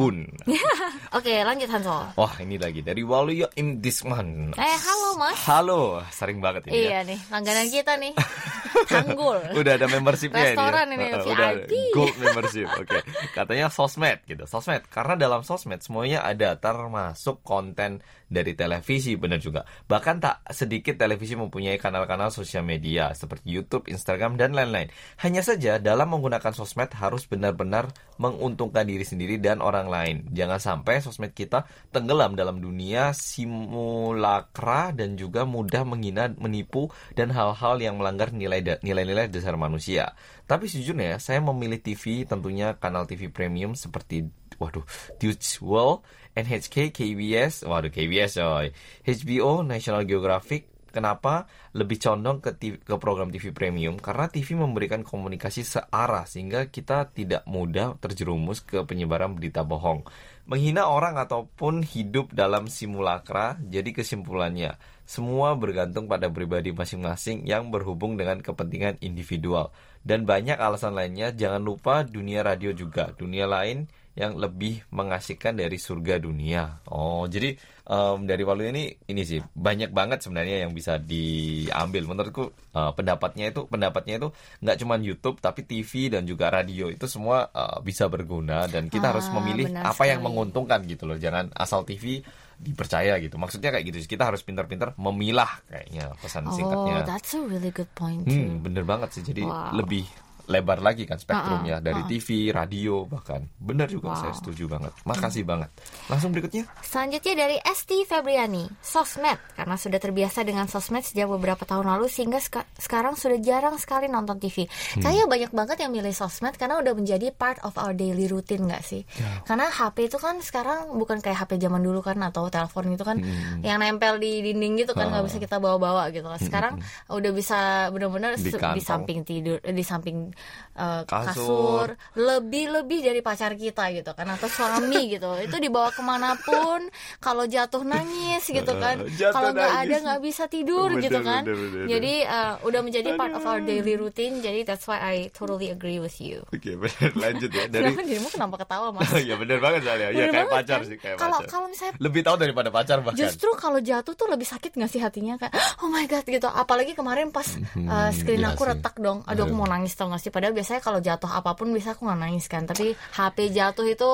oke 1.16 1.32
lanjut 1.42 1.68
Hansol 1.68 2.02
Wah, 2.12 2.34
ini 2.38 2.56
lagi 2.56 2.80
dari 2.80 3.00
Waluyo 3.00 3.46
Imdisman. 3.52 4.50
eh 4.54 4.76
halo 4.80 5.14
mas 5.14 5.38
Halo, 5.42 6.02
sering 6.10 6.38
banget 6.38 6.66
ini 6.66 6.74
ya. 6.74 6.80
Iya 6.80 6.98
nih, 7.06 7.18
langganan 7.28 7.66
kita 7.66 7.92
nih. 7.96 8.12
Tanggul. 8.90 9.38
Udah 9.60 9.74
ada 9.76 9.86
membershipnya 9.86 10.52
Restoran 10.52 10.86
ya. 10.90 10.94
ini, 10.96 11.06
Uh, 11.10 11.24
udah 11.28 11.46
ada 11.52 11.64
VIP. 11.68 11.94
gold 11.94 12.16
membership. 12.18 12.66
Oke. 12.76 12.98
Katanya 13.36 13.66
sosmed 13.68 14.18
gitu. 14.24 14.44
Sosmed 14.44 14.82
karena 14.88 15.14
dalam 15.16 15.40
sosmed 15.44 15.80
semuanya 15.80 16.24
ada 16.24 16.56
termasuk 16.56 17.44
konten 17.44 18.00
dari 18.30 18.54
televisi 18.54 19.18
benar 19.18 19.42
juga. 19.42 19.66
Bahkan 19.90 20.16
tak 20.22 20.36
sedikit 20.54 20.94
televisi 20.94 21.34
mempunyai 21.34 21.74
kanal-kanal 21.82 22.30
sosial 22.30 22.62
media 22.62 23.10
seperti 23.10 23.50
YouTube, 23.50 23.90
Instagram 23.90 24.38
dan 24.38 24.54
lain-lain. 24.54 24.86
Hanya 25.18 25.42
saja 25.42 25.82
dalam 25.82 26.14
menggunakan 26.14 26.54
sosmed 26.54 26.94
harus 26.94 27.26
benar-benar 27.26 27.90
menguntungkan 28.22 28.86
diri 28.86 29.02
sendiri 29.02 29.42
dan 29.42 29.58
orang 29.58 29.90
lain. 29.90 30.16
Jangan 30.30 30.62
sampai 30.62 31.02
sosmed 31.02 31.34
kita 31.34 31.66
tenggelam 31.90 32.38
dalam 32.38 32.62
dunia 32.62 33.10
simulakra 33.10 34.94
dan 34.94 35.18
juga 35.18 35.42
mudah 35.42 35.82
menghina, 35.82 36.30
menipu 36.38 36.86
dan 37.18 37.34
hal-hal 37.34 37.82
yang 37.82 37.98
melanggar 37.98 38.30
nilai-nilai 38.30 39.26
dasar 39.26 39.49
manusia. 39.56 40.14
Tapi 40.44 40.66
sejujurnya 40.66 41.22
saya 41.22 41.38
memilih 41.40 41.78
TV 41.78 42.26
tentunya 42.26 42.76
kanal 42.76 43.06
TV 43.06 43.30
premium 43.30 43.78
seperti 43.78 44.28
waduh 44.60 44.84
Deutsche 45.16 45.62
Welle, 45.64 46.04
NHK, 46.36 46.92
KBS, 46.94 47.64
waduh 47.64 47.90
KBS 47.90 48.38
coy, 48.38 48.70
HBO, 49.06 49.62
National 49.66 50.04
Geographic. 50.04 50.68
Kenapa 50.90 51.46
lebih 51.72 52.02
condong 52.02 52.42
ke, 52.42 52.50
TV, 52.58 52.74
ke 52.82 52.94
program 52.98 53.30
TV 53.30 53.54
premium? 53.54 53.96
Karena 53.96 54.26
TV 54.26 54.58
memberikan 54.58 55.06
komunikasi 55.06 55.62
searah 55.62 56.26
sehingga 56.26 56.66
kita 56.66 57.14
tidak 57.14 57.46
mudah 57.46 57.96
terjerumus 58.02 58.60
ke 58.62 58.82
penyebaran 58.82 59.38
berita 59.38 59.62
bohong. 59.62 60.04
Menghina 60.50 60.90
orang 60.90 61.14
ataupun 61.14 61.86
hidup 61.86 62.34
dalam 62.34 62.66
simulakra, 62.66 63.54
jadi 63.70 63.94
kesimpulannya 63.94 64.74
semua 65.10 65.58
bergantung 65.58 66.06
pada 66.06 66.30
pribadi 66.30 66.70
masing-masing 66.70 67.42
yang 67.42 67.74
berhubung 67.74 68.14
dengan 68.14 68.38
kepentingan 68.38 69.02
individual. 69.02 69.74
Dan 70.06 70.22
banyak 70.22 70.54
alasan 70.54 70.94
lainnya, 70.94 71.34
jangan 71.34 71.58
lupa 71.62 72.06
dunia 72.06 72.46
radio 72.46 72.70
juga, 72.70 73.10
dunia 73.18 73.50
lain 73.50 73.90
yang 74.14 74.38
lebih 74.38 74.86
mengasihkan 74.94 75.58
dari 75.58 75.78
surga 75.78 76.22
dunia. 76.22 76.82
Oh, 76.90 77.26
jadi 77.26 77.58
em, 77.90 78.18
dari 78.22 78.40
Walu 78.40 78.62
ini 78.68 78.82
ini 79.04 79.22
sih 79.22 79.42
banyak 79.42 79.90
banget 79.90 80.22
sebenarnya 80.22 80.62
yang 80.62 80.72
bisa 80.72 80.94
diambil. 80.96 82.06
Menurutku 82.06 82.44
eh, 82.70 82.92
pendapatnya 82.92 83.50
itu 83.50 83.66
pendapatnya 83.66 84.14
itu 84.16 84.28
nggak 84.60 84.76
cuma 84.78 84.94
YouTube 84.96 85.36
tapi 85.38 85.60
TV 85.62 86.06
dan 86.08 86.22
juga 86.22 86.48
radio 86.48 86.86
itu 86.86 87.04
semua 87.04 87.50
eh, 87.50 87.78
bisa 87.80 88.06
berguna 88.06 88.64
dan 88.64 88.86
kita 88.86 89.02
Ah, 89.02 89.12
harus 89.12 89.26
memilih 89.28 89.74
apa 89.74 90.06
yang 90.06 90.18
sekali. 90.18 90.26
menguntungkan 90.30 90.80
gitu 90.84 91.04
loh. 91.04 91.16
Jangan 91.16 91.50
asal 91.52 91.82
TV 91.82 92.22
dipercaya 92.56 93.16
gitu. 93.18 93.34
Maksudnya 93.34 93.70
kayak 93.70 93.84
gitu. 93.86 93.98
sih. 93.98 94.10
Kita 94.10 94.28
harus 94.28 94.40
pintar-pintar 94.40 94.92
memilah 94.94 95.48
kayaknya 95.66 96.12
pesan 96.16 96.44
Oh, 96.44 96.52
singkatnya. 96.52 97.02
that's 97.02 97.32
a 97.32 97.40
really 97.40 97.72
good 97.72 97.88
point 97.92 98.22
too. 98.22 98.30
Hmm, 98.30 98.60
bener 98.60 98.84
banget 98.84 99.10
sih. 99.10 99.22
Jadi 99.22 99.42
Wow. 99.42 99.74
lebih 99.74 100.04
lebar 100.50 100.78
lagi 100.78 101.06
kan 101.06 101.14
spektrumnya 101.14 101.78
Uh-uh, 101.78 101.84
dari 101.84 102.02
uh-uh. 102.02 102.10
TV, 102.10 102.28
radio 102.50 103.06
bahkan. 103.06 103.46
Bener 103.56 103.86
juga 103.86 104.10
Wow. 104.10 104.18
saya 104.18 104.34
setuju 104.34 104.66
banget. 104.66 104.90
Makasih 105.04 105.44
banget. 105.44 105.70
Langsung 106.04 106.30
berikutnya. 106.30 106.66
Selanjutnya 106.80 107.34
dari 107.38 107.56
ST 107.62 107.86
Febriani, 108.02 108.66
sosmed. 108.80 109.38
Karena 109.54 109.76
sudah 109.76 109.96
terbiasa 109.96 110.42
dengan 110.42 110.66
sosmed 110.66 111.00
sejak 111.00 111.30
beberapa 111.30 111.62
tahun 111.62 111.86
lalu 111.86 112.06
sehingga 112.06 112.36
seka- 112.36 112.66
sekarang 112.74 113.14
sudah 113.14 113.38
jarang 113.38 113.78
sekali 113.78 114.04
nonton 114.04 114.36
TV. 114.36 114.66
Hmm. 114.66 115.00
Kayaknya 115.00 115.26
banyak 115.28 115.50
banget 115.52 115.76
yang 115.78 115.92
milih 115.92 116.10
sosmed 116.10 116.56
karena 116.56 116.76
udah 116.76 116.92
menjadi 116.92 117.30
part 117.30 117.62
of 117.62 117.76
our 117.76 117.94
daily 117.94 118.26
routine 118.26 118.66
nggak 118.66 118.82
sih? 118.82 119.06
Ya. 119.14 119.44
Karena 119.44 119.70
HP 119.70 120.08
itu 120.08 120.18
kan 120.18 120.40
sekarang 120.40 120.90
bukan 120.92 121.20
kayak 121.20 121.46
HP 121.46 121.60
zaman 121.60 121.78
dulu 121.78 122.00
kan 122.00 122.18
atau 122.18 122.48
telepon 122.48 122.90
gitu 122.90 123.04
kan 123.04 123.16
Hmm. 123.16 123.62
yang 123.62 123.78
nempel 123.78 124.16
di 124.16 124.42
dinding 124.42 124.80
gitu 124.80 124.92
kan 124.92 125.06
nggak 125.06 125.24
bisa 125.24 125.38
kita 125.38 125.56
bawa-bawa 125.56 126.10
gitu. 126.10 126.26
Sekarang 126.40 126.82
udah 127.06 127.30
bisa 127.30 127.58
benar-benar 127.88 128.34
Di 128.34 128.50
kantong. 128.50 128.74
di 128.74 128.82
samping 128.82 129.18
tidur, 129.22 129.60
eh, 129.60 129.70
di 129.70 129.84
samping 129.84 130.32
eh, 130.72 131.02
Kasur. 131.04 131.34
kasur, 131.34 131.88
lebih-lebih 132.16 133.00
dari 133.02 133.20
pacar 133.20 133.52
kita 133.54 133.90
gitu 133.92 134.10
kan 134.12 134.26
atau 134.30 134.46
suami 134.46 135.08
gitu 135.18 135.30
itu 135.40 135.56
dibawa 135.58 135.90
ke 135.90 136.00
mana 136.00 136.36
pun 136.38 136.86
kalau 137.18 137.44
jatuh 137.44 137.82
nangis 137.82 138.46
gitu 138.46 138.72
kan 138.76 139.02
kalau 139.34 139.50
nggak 139.52 139.72
ada 139.86 139.96
nggak 140.00 140.20
bisa 140.22 140.46
tidur 140.46 140.88
Bener, 140.94 141.04
gitu 141.08 141.20
kan 141.20 141.42
bener, 141.44 141.56
bener. 141.58 141.86
jadi 141.90 142.14
eh, 142.24 142.54
udah 142.64 142.80
menjadi 142.80 143.08
part 143.14 143.32
of 143.34 143.44
our 143.44 143.60
daily 143.60 143.94
routine 143.94 144.40
jadi 144.40 144.62
that's 144.62 144.86
why 144.86 144.96
I 144.96 145.28
totally 145.30 145.68
agree 145.68 145.98
with 145.98 146.16
you 146.20 146.42
Oke, 146.50 146.76
bener. 146.76 147.10
Lanjut 147.14 147.50
ya 147.50 147.64
dari 147.72 147.90
kenapa 147.90 148.02
dirimu 148.02 148.28
kenapa 148.30 148.54
ketawa 148.60 148.88
mas 148.92 149.10
Ya 149.20 149.34
bener 149.36 149.58
banget 149.60 149.80
soalnya. 149.84 150.08
Ya 150.10 150.26
kayak 150.26 150.32
banget, 150.32 150.50
pacar 150.54 150.78
kan? 150.80 150.88
sih, 150.88 150.96
kayak 150.96 151.16
kalau 151.20 151.38
pacar. 151.38 151.50
kalau 151.52 151.66
misalnya 151.68 151.94
Lebih 152.00 152.20
tahu 152.24 152.36
daripada 152.40 152.68
pacar 152.72 152.98
bahkan. 153.04 153.18
Justru 153.20 153.50
kalau 153.54 153.78
jatuh 153.78 154.14
tuh 154.16 154.26
lebih 154.26 154.46
sakit 154.48 154.70
gak 154.74 154.90
sih 154.90 155.00
hatinya 155.00 155.34
kayak 155.36 155.54
oh 155.84 155.88
my 155.88 156.04
god 156.04 156.24
gitu. 156.24 156.48
Apalagi 156.48 156.92
kemarin 156.96 157.30
pas 157.30 157.46
uh, 157.76 158.10
screen 158.10 158.42
iya 158.42 158.52
aku 158.52 158.62
sih. 158.64 158.70
retak 158.74 158.94
dong. 158.98 159.22
Aduh 159.24 159.46
aku 159.46 159.54
mau 159.54 159.68
nangis 159.68 159.92
tau 159.94 160.08
gak 160.10 160.19
sih. 160.20 160.28
Padahal 160.28 160.52
biasanya 160.52 160.78
kalau 160.78 161.00
jatuh 161.00 161.26
apa 161.26 161.56
pun 161.56 161.72
bisa 161.72 161.96
aku 161.96 162.04
nggak 162.04 162.20
nangis 162.20 162.46
kan. 162.46 162.68
Tapi 162.68 162.92
HP 162.92 163.50
jatuh 163.50 163.88
itu 163.88 164.10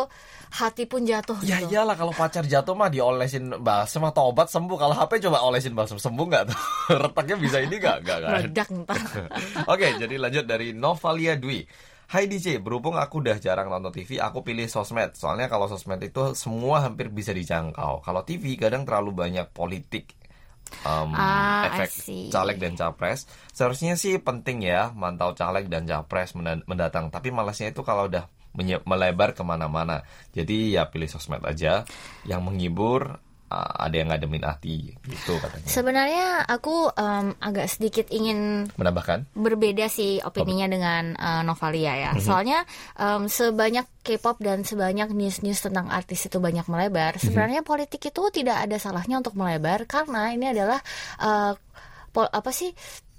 hati 0.46 0.86
pun 0.86 1.02
jatuh 1.02 1.34
Ya 1.42 1.58
gitu. 1.58 1.74
iyalah 1.74 1.98
kalau 1.98 2.14
pacar 2.14 2.46
jatuh 2.46 2.72
mah 2.72 2.86
diolesin 2.86 3.58
balsem 3.58 4.06
atau 4.06 4.30
obat 4.30 4.46
sembuh. 4.46 4.78
Kalau 4.78 4.94
HP 4.94 5.26
coba 5.26 5.42
olesin 5.42 5.74
balsem 5.74 5.98
sembuh 5.98 6.24
nggak 6.24 6.44
tuh? 6.46 6.58
Retaknya 7.02 7.36
bisa 7.36 7.58
ini 7.58 7.76
nggak? 7.76 7.96
Nggak 8.00 8.18
kan? 8.22 8.30
Meledak. 8.30 8.68
Oke, 9.74 9.86
jadi 9.98 10.14
lanjut 10.16 10.44
dari 10.46 10.70
Novalia 10.70 11.34
Dwi. 11.34 11.66
Hai 12.06 12.30
DJ, 12.30 12.62
berhubung 12.62 12.94
aku 12.94 13.18
udah 13.18 13.34
jarang 13.42 13.66
nonton 13.66 13.90
TV, 13.90 14.22
aku 14.22 14.46
pilih 14.46 14.70
sosmed. 14.70 15.18
Soalnya 15.18 15.50
kalau 15.50 15.66
sosmed 15.66 15.98
itu 16.06 16.38
semua 16.38 16.86
hampir 16.86 17.10
bisa 17.10 17.34
dijangkau. 17.34 17.98
Kalau 17.98 18.22
TV 18.22 18.54
kadang 18.54 18.86
terlalu 18.86 19.10
banyak 19.10 19.50
politik, 19.50 20.14
um, 20.82 21.10
Ah, 21.12 21.70
efek 21.70 21.90
caleg 22.28 22.56
dan 22.56 22.74
capres. 22.74 23.24
Seharusnya 23.50 23.94
sih 23.94 24.18
penting 24.18 24.62
ya 24.62 24.90
mantau 24.92 25.32
caleg 25.32 25.66
dan 25.66 25.84
capres 25.84 26.32
menda- 26.32 26.64
mendatang. 26.64 27.08
Tapi 27.08 27.30
malasnya 27.30 27.70
itu 27.70 27.80
kalau 27.80 28.06
udah 28.06 28.26
melebar 28.82 29.36
ke 29.36 29.42
mana-mana. 29.42 30.00
Jadi 30.32 30.72
ya 30.72 30.88
pilih 30.88 31.06
sosmed 31.06 31.44
aja 31.44 31.84
yang 32.24 32.40
menghibur. 32.40 33.20
Uh, 33.46 33.74
ada 33.80 33.94
yang 33.94 34.08
ngademin 34.08 34.42
hati 34.42 34.94
gitu 35.02 35.38
katanya. 35.38 35.66
Sebenarnya 35.66 36.26
aku 36.44 36.90
em, 36.90 37.34
agak 37.38 37.66
sedikit 37.66 38.06
ingin 38.08 38.70
Menambahkan? 38.74 39.30
berbeda 39.32 39.86
sih 39.86 40.18
opininya 40.20 40.66
dengan 40.66 41.14
uh, 41.14 41.42
Novalia 41.42 41.94
ya. 41.96 42.10
Mhm. 42.14 42.22
Soalnya 42.22 42.58
em, 42.94 43.26
sebanyak 43.26 43.86
K-pop 44.02 44.38
dan 44.38 44.62
sebanyak 44.62 45.10
news-news 45.10 45.58
tentang 45.58 45.90
artis 45.90 46.24
itu 46.24 46.38
banyak 46.38 46.62
Mhm. 46.62 46.72
melebar, 46.72 47.12
sebenarnya 47.16 47.62
politik 47.62 48.02
itu 48.04 48.22
tidak 48.30 48.62
ada 48.62 48.76
salahnya 48.76 49.18
untuk 49.18 49.34
melebar 49.34 49.82
karena 49.84 50.30
ini 50.30 50.50
adalah 50.50 50.78
uh, 51.18 51.52
pol- 52.10 52.30
apa 52.30 52.50
sih? 52.50 52.70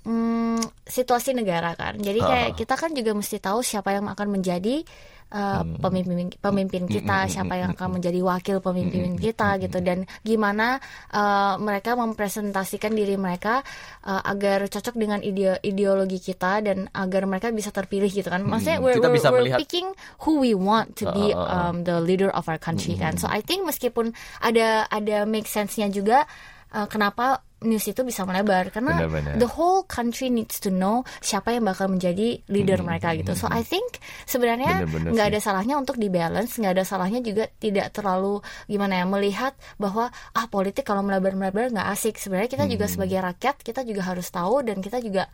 hmm, 0.04 0.64
situasi 0.88 1.36
negara 1.36 1.76
kan. 1.76 2.00
Jadi 2.00 2.24
kayak 2.24 2.50
Ah. 2.50 2.56
kita 2.56 2.80
kan 2.80 2.96
juga 2.96 3.12
mesti 3.12 3.44
tahu 3.44 3.60
siapa 3.60 3.92
yang 3.92 4.08
akan 4.08 4.40
menjadi 4.40 4.88
uh, 5.30 5.60
Hmm. 5.60 5.80
pemimpin 5.80 6.30
pemimpin 6.34 6.84
kita, 6.86 7.28
siapa 7.28 7.56
yang 7.56 7.72
akan 7.72 7.98
menjadi 7.98 8.20
wakil 8.20 8.58
pemimpin 8.60 9.16
kita 9.16 9.58
gitu 9.58 9.80
dan 9.80 10.04
gimana 10.22 10.80
uh, 11.10 11.56
mereka 11.58 11.94
mempresentasikan 11.94 12.92
diri 12.92 13.16
mereka 13.16 13.64
uh, 14.04 14.22
agar 14.24 14.66
cocok 14.66 14.96
dengan 14.96 15.20
ide 15.20 15.60
ideologi 15.62 16.18
kita 16.18 16.60
dan 16.62 16.88
agar 16.92 17.24
mereka 17.24 17.50
bisa 17.50 17.70
terpilih 17.70 18.08
gitu 18.08 18.28
kan. 18.28 18.42
Maksudnya 18.42 18.80
we're, 18.80 18.96
kita 18.96 19.08
we're- 19.08 19.16
bisa 19.16 19.28
we're 19.28 19.44
melihat- 19.44 19.60
picking 19.62 19.88
who 20.24 20.40
we 20.40 20.52
want 20.52 20.94
to 20.94 21.08
be 21.10 21.26
Uh, 21.28 21.38
uh, 21.38 21.44
uh. 21.44 21.64
um, 21.72 21.84
the 21.84 21.98
leader 22.00 22.30
of 22.30 22.48
our 22.48 22.58
country 22.58 22.94
kan. 22.94 23.16
So 23.16 23.28
I 23.28 23.40
think 23.40 23.64
meskipun 23.64 24.12
ada 24.40 24.88
ada 24.88 25.24
make 25.24 25.46
sense-nya 25.46 25.88
juga 25.88 26.24
uh, 26.72 26.88
kenapa 26.88 27.44
news 27.60 27.82
itu 27.84 28.06
bisa 28.06 28.22
melebar 28.22 28.70
karena 28.70 28.94
Benar-benar. 29.02 29.34
the 29.42 29.50
whole 29.50 29.82
country 29.84 30.30
needs 30.30 30.62
to 30.62 30.70
know 30.70 31.02
siapa 31.20 31.52
yang 31.52 31.66
bakal 31.66 31.90
menjadi 31.90 32.38
leader 32.48 32.86
mereka 32.86 33.18
gitu. 33.18 33.34
So 33.34 33.50
I 33.50 33.66
think 33.66 33.98
sebenarnya 34.24 34.86
nggak 34.86 35.28
ada 35.34 35.40
salahnya 35.42 35.76
untuk 35.76 35.98
di 35.98 36.06
balance, 36.08 36.54
nggak 36.56 36.74
ada 36.78 36.86
salahnya 36.86 37.20
juga 37.20 37.50
tidak 37.58 37.98
terlalu 37.98 38.40
gimana 38.66 39.02
ya 39.02 39.06
melihat 39.06 39.58
bahwa 39.76 40.08
ah 40.34 40.46
politik 40.48 40.86
kalau 40.86 41.02
melebar-melebar 41.02 41.74
nggak 41.74 41.88
asik. 41.92 42.22
Sebenarnya 42.22 42.50
kita 42.52 42.66
juga 42.70 42.86
sebagai 42.86 43.18
rakyat 43.18 43.56
kita 43.66 43.82
juga 43.82 44.02
harus 44.06 44.28
tahu 44.30 44.62
dan 44.62 44.78
kita 44.78 45.02
juga 45.02 45.26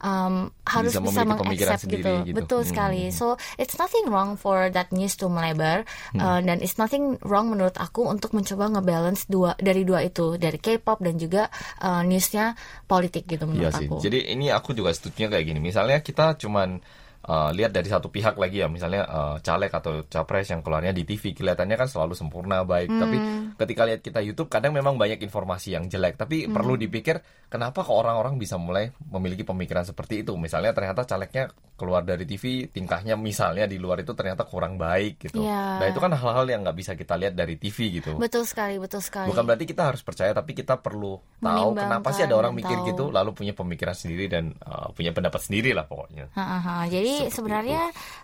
um, 0.00 0.50
harus 0.62 0.94
Bisa 0.94 1.02
bisa, 1.02 1.20
mengaccept 1.26 1.82
sendiri 1.82 2.02
gitu. 2.02 2.12
gitu. 2.30 2.36
Betul 2.38 2.60
Hmm. 2.62 2.70
sekali. 2.70 3.02
So 3.10 3.26
it's 3.58 3.74
nothing 3.74 4.06
wrong 4.06 4.38
for 4.38 4.70
that 4.70 4.94
news 4.94 5.18
to 5.18 5.26
melebar 5.26 5.82
uh, 6.14 6.38
dan 6.38 6.62
it's 6.62 6.78
nothing 6.78 7.18
wrong 7.26 7.50
menurut 7.50 7.74
aku 7.74 8.06
untuk 8.06 8.30
mencoba 8.32 8.70
ngebalance 8.70 9.26
dua 9.26 9.58
dari 9.58 9.82
dua 9.82 10.06
itu 10.06 10.38
dari 10.38 10.56
K-pop 10.56 11.02
dan 11.02 11.18
juga 11.18 11.50
uh, 11.80 12.02
newsnya 12.04 12.58
politik 12.84 13.24
gitu 13.24 13.48
Iya 13.48 13.70
menurut 13.70 13.74
sih. 13.78 13.86
aku. 13.88 13.96
Jadi 14.04 14.18
ini 14.34 14.52
aku 14.52 14.76
juga 14.76 14.92
setuju 14.92 15.32
kayak 15.32 15.44
gini. 15.48 15.60
Misalnya 15.62 16.02
kita 16.04 16.36
cuman 16.36 16.82
uh, 17.28 17.50
lihat 17.54 17.70
dari 17.70 17.86
satu 17.86 18.10
pihak 18.10 18.34
lagi 18.34 18.64
ya 18.64 18.68
misalnya 18.72 19.06
uh, 19.06 19.36
caleg 19.38 19.70
atau 19.70 20.02
capres 20.08 20.50
yang 20.50 20.64
keluarnya 20.64 20.90
di 20.90 21.06
TV 21.06 21.36
kelihatannya 21.36 21.76
kan 21.78 21.88
selalu 21.88 22.18
sempurna 22.18 22.66
baik 22.66 22.90
tapi 22.90 23.16
ketika 23.60 23.82
lihat 23.86 24.00
kita 24.00 24.20
YouTube 24.24 24.50
kadang 24.50 24.74
memang 24.74 24.98
banyak 24.98 25.22
informasi 25.22 25.76
yang 25.78 25.86
jelek 25.86 26.18
tapi 26.18 26.48
perlu 26.48 26.74
dipikir 26.74 27.20
kenapa 27.46 27.84
kok 27.86 27.94
orang-orang 27.94 28.40
bisa 28.40 28.56
mulai 28.58 28.90
memiliki 29.12 29.46
pemikiran 29.46 29.86
seperti 29.86 30.26
itu 30.26 30.34
misalnya 30.34 30.72
ternyata 30.74 31.04
calegnya 31.04 31.52
keluar 31.76 32.06
dari 32.06 32.24
TV 32.24 32.70
tingkahnya 32.70 33.18
misalnya 33.18 33.66
di 33.66 33.76
luar 33.76 34.00
itu 34.02 34.14
ternyata 34.14 34.46
kurang 34.46 34.78
baik 34.78 35.18
gitu 35.28 35.42
Iya. 35.42 35.82
nah 35.82 35.86
itu 35.90 35.98
kan 35.98 36.14
hal-hal 36.14 36.46
yang 36.46 36.60
nggak 36.62 36.78
bisa 36.78 36.92
kita 36.94 37.18
lihat 37.18 37.34
dari 37.34 37.58
TV 37.58 37.98
gitu 38.02 38.14
Betul 38.22 38.46
sekali, 38.46 38.78
betul 38.78 39.02
sekali. 39.02 39.28
Bukan 39.28 39.44
berarti 39.44 39.66
kita 39.66 39.82
harus 39.92 40.00
percaya, 40.00 40.30
tapi 40.32 40.54
kita 40.54 40.78
perlu 40.78 41.18
tahu 41.42 41.68
kenapa 41.74 42.14
sih 42.14 42.22
ada 42.22 42.38
orang 42.38 42.54
dan 42.54 42.60
mikir 42.62 42.78
tahu. 42.78 42.88
gitu, 42.94 43.04
lalu 43.10 43.30
punya 43.34 43.52
pemikiran 43.52 43.92
sendiri 43.92 44.24
dan 44.30 44.54
uh, 44.62 44.88
punya 44.94 45.10
pendapat 45.10 45.40
sendiri 45.42 45.74
lah 45.74 45.84
pokoknya. 45.84 46.30
Ha-ha-ha. 46.32 46.86
Jadi 46.88 47.11
Seperti 47.18 47.34
sebenarnya 47.36 47.82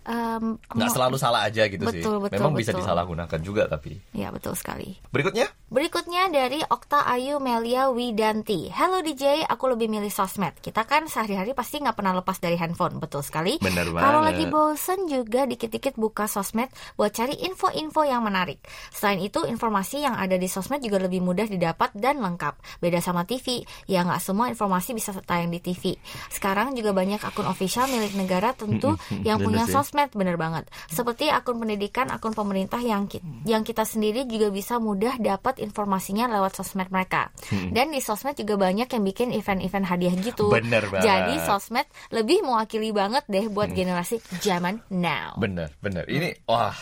Nggak 0.08 0.88
mau- 0.88 0.96
selalu 0.96 1.16
salah 1.20 1.44
aja 1.44 1.68
gitu 1.68 1.84
sih. 1.90 2.00
Betul, 2.00 2.16
betul, 2.24 2.36
Memang 2.40 2.52
bisa 2.56 2.70
betul. 2.72 2.80
disalahgunakan 2.84 3.40
juga 3.44 3.62
tapi. 3.68 4.00
Ya 4.16 4.32
betul 4.32 4.56
sekali. 4.56 4.96
Berikutnya, 5.12 5.48
Berikutnya 5.68 6.32
dari 6.32 6.64
Okta 6.64 7.04
Ayu 7.04 7.36
Melia 7.44 7.92
Widanti. 7.92 8.72
Hello 8.72 9.04
DJ, 9.04 9.44
aku 9.44 9.68
lebih 9.68 9.92
milih 9.92 10.08
sosmed. 10.08 10.56
Kita 10.64 10.88
kan 10.88 11.12
sehari-hari 11.12 11.52
pasti 11.52 11.76
nggak 11.76 11.92
pernah 11.92 12.16
lepas 12.16 12.40
dari 12.40 12.56
handphone, 12.56 12.96
betul 12.96 13.20
sekali. 13.20 13.60
Kalau 13.60 13.92
banget. 13.92 14.24
lagi 14.24 14.44
bosen 14.48 15.04
juga 15.12 15.44
dikit-dikit 15.44 16.00
buka 16.00 16.24
sosmed 16.24 16.72
buat 16.96 17.12
cari 17.12 17.36
info-info 17.44 18.00
yang 18.00 18.24
menarik. 18.24 18.64
Selain 18.88 19.20
itu, 19.20 19.44
informasi 19.44 20.00
yang 20.00 20.16
ada 20.16 20.40
di 20.40 20.48
sosmed 20.48 20.80
juga 20.80 21.04
lebih 21.04 21.20
mudah 21.20 21.44
didapat 21.44 21.92
dan 21.92 22.24
lengkap. 22.24 22.80
Beda 22.80 23.04
sama 23.04 23.28
TV, 23.28 23.60
ya 23.84 24.08
nggak 24.08 24.24
semua 24.24 24.48
informasi 24.48 24.96
bisa 24.96 25.12
tayang 25.20 25.52
di 25.52 25.60
TV. 25.60 26.00
Sekarang 26.32 26.72
juga 26.72 26.96
banyak 26.96 27.20
akun 27.20 27.44
official 27.44 27.92
milik 27.92 28.16
negara 28.16 28.56
tentu 28.78 28.90
yang 29.28 29.42
punya 29.42 29.66
sih. 29.66 29.74
sosmed, 29.74 30.10
bener 30.14 30.38
banget. 30.38 30.64
Seperti 30.86 31.28
akun 31.28 31.58
pendidikan, 31.58 32.08
akun 32.08 32.32
pemerintah 32.32 32.78
yang 32.78 33.04
ki- 33.04 33.20
yang 33.44 33.62
kita 33.62 33.82
sendiri 33.82 34.24
juga 34.24 34.48
bisa 34.48 34.78
mudah 34.78 35.18
dapat 35.18 35.58
informasinya 35.58 36.30
lewat 36.30 36.54
sosmed 36.54 36.88
mereka. 36.88 37.34
Dan 37.74 37.90
di 37.90 37.98
sosmed 37.98 38.34
juga 38.34 38.56
banyak 38.56 38.86
yang 38.86 39.04
bikin 39.04 39.34
event-event 39.34 39.84
hadiah 39.84 40.14
gitu. 40.14 40.48
Bener 40.48 40.86
banget. 40.86 41.04
Jadi 41.04 41.34
sosmed 41.42 41.86
lebih 42.10 42.40
mewakili 42.40 42.90
banget 42.90 43.26
deh 43.26 43.50
buat 43.50 43.70
generasi 43.70 44.18
zaman 44.38 44.80
now. 44.88 45.34
bener, 45.36 45.74
bener. 45.78 46.06
Ini, 46.06 46.46
wah, 46.46 46.72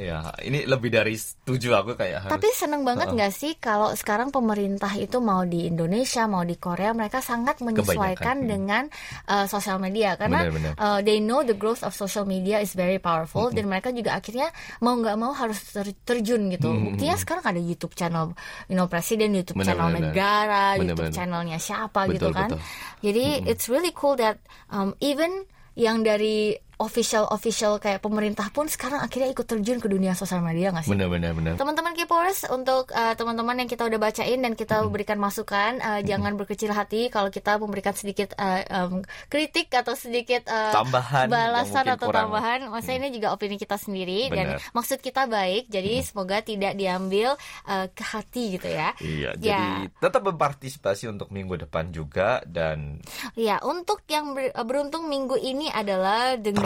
ya 0.00 0.32
ini 0.40 0.64
lebih 0.64 0.88
dari 0.88 1.12
setuju 1.12 1.76
aku 1.84 1.92
kayak 1.92 2.24
harus. 2.24 2.32
Tapi 2.32 2.48
seneng 2.56 2.82
banget 2.88 3.12
nggak 3.12 3.32
sih 3.36 3.52
kalau 3.60 3.92
sekarang 3.92 4.32
pemerintah 4.32 4.88
itu 4.96 5.20
mau 5.20 5.44
di 5.44 5.68
Indonesia 5.68 6.24
mau 6.24 6.40
di 6.40 6.56
Korea 6.56 6.96
mereka 6.96 7.20
sangat 7.20 7.60
menyesuaikan 7.60 8.16
Kebanyakan, 8.16 8.36
hmm. 8.40 8.48
dengan 8.48 8.82
uh, 9.28 9.44
sosial 9.44 9.76
media 9.76 10.16
karena 10.16 10.48
Benar-benar. 10.48 10.72
uh, 10.80 11.00
they 11.04 11.20
know 11.20 11.44
the 11.44 11.52
growth 11.52 11.84
of 11.84 11.92
social 11.92 12.24
media 12.24 12.64
is 12.64 12.72
very 12.72 12.96
powerful 12.96 13.52
dan 13.52 13.68
mereka 13.68 13.92
juga 13.92 14.16
akhirnya 14.16 14.48
mau 14.80 14.96
nggak 14.96 15.16
mau 15.20 15.36
harus 15.36 15.60
ter- 15.68 16.00
terjun 16.08 16.48
gitu. 16.48 16.72
Buktinya 16.72 17.20
sekarang 17.20 17.44
ada 17.44 17.60
YouTube 17.60 17.92
channel, 17.92 18.32
you 18.72 18.74
know 18.74 18.88
presiden, 18.88 19.36
YouTube 19.36 19.60
channel 19.60 19.92
Benar-benar. 19.92 20.16
negara, 20.16 20.64
YouTube 20.80 20.96
Benar-benar. 21.04 21.12
channelnya 21.12 21.58
siapa 21.60 22.08
gitu 22.08 22.32
Betul, 22.32 22.32
kan. 22.32 22.48
betul. 22.56 22.60
Jadi 23.04 23.24
it's 23.44 23.68
really 23.68 23.92
cool 23.92 24.16
that 24.16 24.40
um, 24.72 24.96
even 25.04 25.44
yang 25.76 26.00
dari 26.00 26.56
official 26.80 27.28
official 27.28 27.76
kayak 27.76 28.00
pemerintah 28.00 28.48
pun 28.48 28.64
sekarang 28.64 28.98
akhirnya 28.98 29.28
ikut 29.28 29.44
terjun 29.44 29.76
ke 29.76 29.86
dunia 29.86 30.12
sosial 30.12 30.40
media 30.40 30.72
nggak 30.72 30.88
sih? 30.88 30.90
bener, 30.90 31.06
bener, 31.06 31.30
bener. 31.30 31.54
Teman-teman 31.54 31.92
Kipers 31.92 32.48
untuk 32.48 32.88
uh, 32.90 33.12
teman-teman 33.12 33.52
yang 33.54 33.68
kita 33.68 33.84
udah 33.84 34.00
bacain 34.00 34.40
dan 34.40 34.54
kita 34.54 34.80
berikan 34.86 35.16
masukan 35.16 35.76
uh, 35.78 36.00
jangan 36.00 36.34
berkecil 36.34 36.70
hati 36.70 37.06
kalau 37.06 37.28
kita 37.28 37.54
memberikan 37.54 37.92
sedikit 37.92 38.32
uh, 38.34 38.64
um, 38.88 39.04
kritik 39.26 39.68
atau 39.70 39.92
sedikit 39.92 40.48
uh, 40.48 40.72
Tambahan 40.72 41.28
balasan 41.28 41.84
atau 41.84 42.08
kurang. 42.08 42.32
tambahan. 42.32 42.58
Maksudnya 42.66 42.98
ini 42.98 43.10
juga 43.12 43.28
opini 43.30 43.54
kita 43.54 43.76
sendiri 43.76 44.32
dan 44.32 44.56
Benar. 44.56 44.72
maksud 44.72 44.98
kita 44.98 45.26
baik. 45.26 45.68
Jadi 45.68 46.00
semoga 46.00 46.40
tidak 46.40 46.72
diambil 46.74 47.36
uh, 47.66 47.86
ke 47.90 48.02
hati 48.02 48.56
gitu 48.56 48.66
ya. 48.66 48.96
Iya, 48.96 49.30
Ya. 49.36 49.58
jadi 49.58 49.92
tetap 50.00 50.22
berpartisipasi 50.24 51.04
untuk 51.06 51.28
minggu 51.28 51.60
depan 51.60 51.90
juga 51.90 52.40
dan 52.42 53.02
Ya, 53.34 53.60
untuk 53.60 54.06
yang 54.06 54.32
ber- 54.32 54.54
beruntung 54.64 55.04
minggu 55.04 55.36
ini 55.36 55.68
adalah 55.68 56.34
deng 56.34 56.56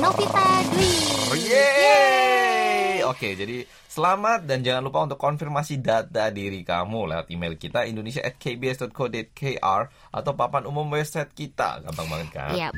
Novita 0.00 0.46
Dwi. 0.72 0.92
Oh, 1.28 1.38
yeay. 1.38 3.04
Oke, 3.04 3.34
jadi 3.36 3.66
selamat 3.90 4.46
dan 4.46 4.62
jangan 4.62 4.86
lupa 4.86 5.02
untuk 5.04 5.18
konfirmasi 5.18 5.82
data 5.82 6.30
diri 6.30 6.62
kamu 6.62 7.10
lewat 7.10 7.26
email 7.28 7.58
kita 7.58 7.84
indonesia@kbs.co.kr 7.84 9.80
atau 10.14 10.32
papan 10.38 10.64
umum 10.64 10.86
website 10.88 11.34
kita. 11.34 11.82
Gampang 11.84 12.08
banget 12.08 12.28
kan? 12.32 12.54
Yep. 12.54 12.72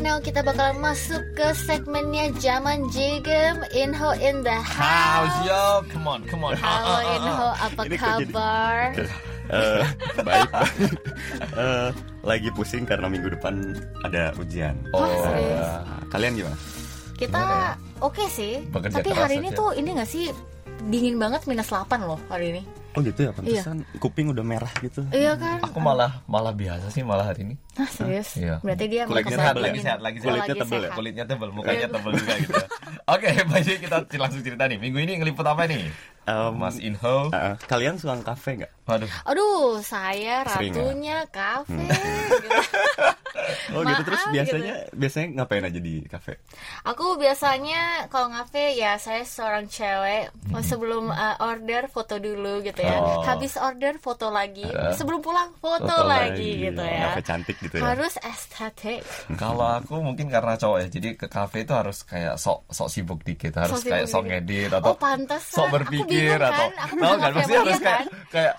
Now 0.00 0.16
kita 0.18 0.40
bakal 0.40 0.72
masuk 0.74 1.20
ke 1.34 1.52
segmennya 1.54 2.32
Zaman 2.34 2.88
Jigem 2.88 3.60
Inho 3.70 4.16
in 4.16 4.40
the 4.40 4.56
House, 4.56 5.28
house. 5.28 5.44
yo, 5.44 5.62
come 5.86 6.08
on, 6.08 6.20
come 6.24 6.42
on. 6.42 6.56
Halo 6.56 6.96
Inho, 7.14 7.48
apa 7.52 7.80
Ini 7.84 7.96
kok 7.96 8.08
jadi- 8.16 8.26
kabar? 8.28 8.76
Eh, 9.50 9.82
baik, 10.22 10.46
baik. 10.46 10.94
Eh, 11.58 11.88
lagi 12.22 12.48
pusing 12.54 12.86
karena 12.86 13.10
minggu 13.10 13.34
depan 13.34 13.74
ada 14.06 14.30
ujian. 14.38 14.78
Oh, 14.94 15.02
serius? 15.02 15.58
Nah, 15.58 15.82
kalian 16.06 16.38
gimana? 16.38 16.54
Kita 17.18 17.42
oke 17.98 18.30
sih, 18.30 18.62
Bekerja 18.70 19.02
tapi 19.02 19.10
hari 19.10 19.42
ini 19.42 19.50
aja. 19.50 19.58
tuh 19.58 19.74
ini 19.74 19.90
gak 19.90 20.06
sih 20.06 20.30
dingin 20.86 21.18
banget 21.18 21.42
minus 21.44 21.66
8 21.66 21.82
loh 21.98 22.22
hari 22.30 22.54
ini. 22.54 22.62
Oh 22.90 23.00
gitu 23.06 23.22
ya, 23.22 23.30
pantesan 23.30 23.86
kuping 24.02 24.34
udah 24.34 24.42
merah 24.42 24.72
gitu. 24.82 25.06
Iya 25.14 25.38
kan? 25.38 25.62
aku 25.62 25.78
malah 25.78 26.26
malah 26.26 26.50
biasa 26.50 26.90
sih 26.90 27.06
malah 27.06 27.30
hari 27.30 27.46
ini. 27.46 27.54
Hah, 27.78 27.86
serius? 27.86 28.34
Iya. 28.34 28.58
Berarti 28.66 28.84
dia 28.90 29.06
Kulitnya 29.06 29.38
tebel 29.38 29.62
dingin. 29.62 29.82
Sehat, 29.86 30.00
lagi 30.02 30.18
sehat. 30.18 30.26
Kulitnya 30.26 30.42
lagi 30.42 30.58
tebel 30.58 30.80
ya? 30.82 30.90
Kulitnya 30.90 31.24
tebel, 31.30 31.48
mukanya 31.54 31.86
Iya. 31.86 31.88
tebel 31.94 32.12
juga 32.18 32.32
gitu. 32.42 32.54
Oke, 33.06 33.28
baik 33.50 33.78
kita 33.86 33.96
langsung 34.18 34.42
cerita 34.42 34.64
nih. 34.66 34.78
Minggu 34.82 34.98
ini 35.06 35.12
ngeliput 35.22 35.46
apa 35.46 35.70
nih? 35.70 35.86
Em, 36.26 36.52
Mas 36.54 36.76
Inho. 36.78 37.32
eh, 37.32 37.54
kalian 37.64 37.96
suka 37.96 38.20
kafe 38.22 38.60
nggak? 38.60 38.72
Waduh. 38.84 39.10
Aduh, 39.24 39.78
saya 39.80 40.42
ya? 40.42 40.48
ratunya 40.48 41.18
kafe. 41.30 41.78
gitu. 41.78 42.48
Oh 43.70 43.82
gitu 43.86 44.02
terus 44.02 44.20
Maaf, 44.26 44.34
biasanya 44.34 44.74
biasanya 44.92 45.26
ngapain 45.38 45.64
aja 45.64 45.80
di 45.80 46.02
kafe? 46.06 46.38
Aku 46.82 47.14
biasanya 47.14 48.06
kalau 48.10 48.30
ngafe 48.30 48.74
ya 48.74 48.98
saya 48.98 49.22
seorang 49.22 49.70
cewek 49.70 50.30
sebelum 50.62 51.10
uh, 51.10 51.38
order 51.38 51.86
foto 51.86 52.18
dulu 52.18 52.62
gitu 52.62 52.82
ya. 52.82 52.98
Oh. 52.98 53.22
Habis 53.22 53.54
order 53.58 53.96
foto 53.98 54.28
lagi. 54.30 54.66
Eh. 54.66 54.94
Sebelum 54.94 55.22
pulang 55.22 55.50
foto, 55.58 55.86
Foto 55.86 56.04
lagi, 56.06 56.34
lagi. 56.36 56.50
gitu 56.70 56.82
ya. 56.82 57.02
Kafe 57.10 57.20
cantik 57.22 57.56
gitu 57.62 57.74
ya. 57.78 57.82
Harus 57.94 58.14
estetik. 58.20 59.00
Kalau 59.38 59.66
aku 59.78 59.94
mungkin 60.02 60.26
karena 60.30 60.54
cowok 60.58 60.78
ya, 60.82 60.86
jadi 60.90 61.08
ke 61.14 61.26
kafe 61.30 61.62
itu 61.62 61.72
harus 61.74 62.02
kayak 62.02 62.34
sok 62.36 62.66
sok 62.70 62.88
sibuk 62.90 63.20
dikit, 63.22 63.54
harus 63.56 63.78
Sok 63.78 63.86
kayak 63.88 64.06
sibuk 64.10 64.14
sok 64.14 64.24
ngedit 64.26 64.70
atau 64.74 64.90
Oh, 64.90 64.98
sok 65.38 65.66
berpikir 65.70 66.09
bingung 66.12 66.42
atau 66.42 66.66
kan, 66.66 66.70
aku 66.80 66.94
tahu 66.94 67.00
pernah 67.00 67.16
kan 67.16 67.30
ngafe 67.30 67.44
sama 67.46 67.56
harus 67.56 67.70
dia 67.70 67.78
kayak 67.80 68.00
kan. 68.00 68.06
kayak 68.28 68.54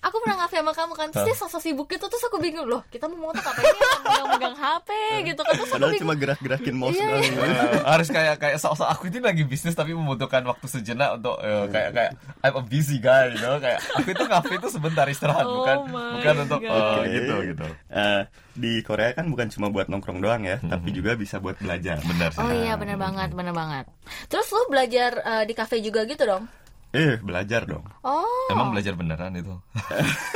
Aku 0.00 0.16
pernah 0.16 0.36
ngafe 0.40 0.56
sama 0.56 0.72
kamu 0.72 0.92
kan, 0.96 1.08
terus 1.12 1.24
dia 1.28 1.36
sosok 1.36 1.60
sibuk 1.60 1.84
gitu, 1.86 2.08
terus 2.08 2.24
aku 2.24 2.40
bingung 2.40 2.64
loh. 2.64 2.80
Kita 2.88 3.04
mau 3.04 3.28
moto 3.28 3.36
apa 3.36 3.60
ini 3.60 3.68
megang-megang 4.00 4.56
HP 4.56 4.88
gitu 5.28 5.40
kan, 5.44 5.52
terus 5.52 5.68
aku 5.68 5.76
Padahal 5.76 5.92
bingung. 5.92 6.00
cuma 6.00 6.14
gerak-gerakin 6.16 6.72
mouse 6.74 6.96
Iya, 6.96 7.04
doang. 7.04 7.20
eh, 7.20 7.84
harus 7.84 8.08
kayak 8.08 8.34
kayak 8.40 8.56
sok-sok 8.56 8.88
aku 8.88 9.12
ini 9.12 9.20
lagi 9.20 9.44
bisnis 9.44 9.76
tapi 9.76 9.92
membutuhkan 9.92 10.40
waktu 10.42 10.66
sejenak 10.66 11.20
untuk 11.20 11.36
eh, 11.38 11.68
kayak 11.68 11.90
kayak 11.92 12.12
I'm 12.40 12.56
a 12.56 12.62
busy 12.64 12.96
guy, 12.96 13.28
you 13.28 13.44
know? 13.44 13.60
kayak 13.60 13.76
aku 13.92 14.08
itu 14.08 14.24
kafe 14.24 14.52
itu 14.56 14.68
sebentar 14.72 15.04
istirahat 15.04 15.44
Oh 15.44 15.52
bukan 15.60 15.76
bukan 15.92 16.34
untuk 16.48 16.58
God. 16.58 16.72
eh, 16.72 16.80
Oke. 16.80 17.08
gitu 17.12 17.34
gitu. 17.46 17.66
Eh, 17.92 18.20
di 18.56 18.72
Korea 18.80 19.12
kan 19.12 19.28
bukan 19.28 19.52
cuma 19.52 19.68
buat 19.68 19.84
nongkrong 19.86 20.16
doang 20.18 20.42
ya, 20.42 20.56
tapi 20.64 20.96
juga 20.96 21.12
bisa 21.12 21.36
buat 21.36 21.60
belajar. 21.60 22.00
Benar 22.00 22.32
sih. 22.32 22.40
Oh 22.40 22.48
iya 22.48 22.72
bener 22.74 22.96
banget, 22.96 23.36
bener 23.36 23.52
banget. 23.52 23.84
Terus 24.28 24.48
lu 24.48 24.64
belajar 24.66 25.12
eh, 25.20 25.44
di 25.44 25.52
kafe 25.52 25.84
juga 25.84 26.08
gitu 26.08 26.24
dong? 26.24 26.48
Eh, 26.90 27.22
belajar 27.22 27.70
dong. 27.70 27.86
Oh. 28.02 28.50
Emang 28.50 28.74
belajar 28.74 28.98
beneran 28.98 29.30
itu? 29.38 29.54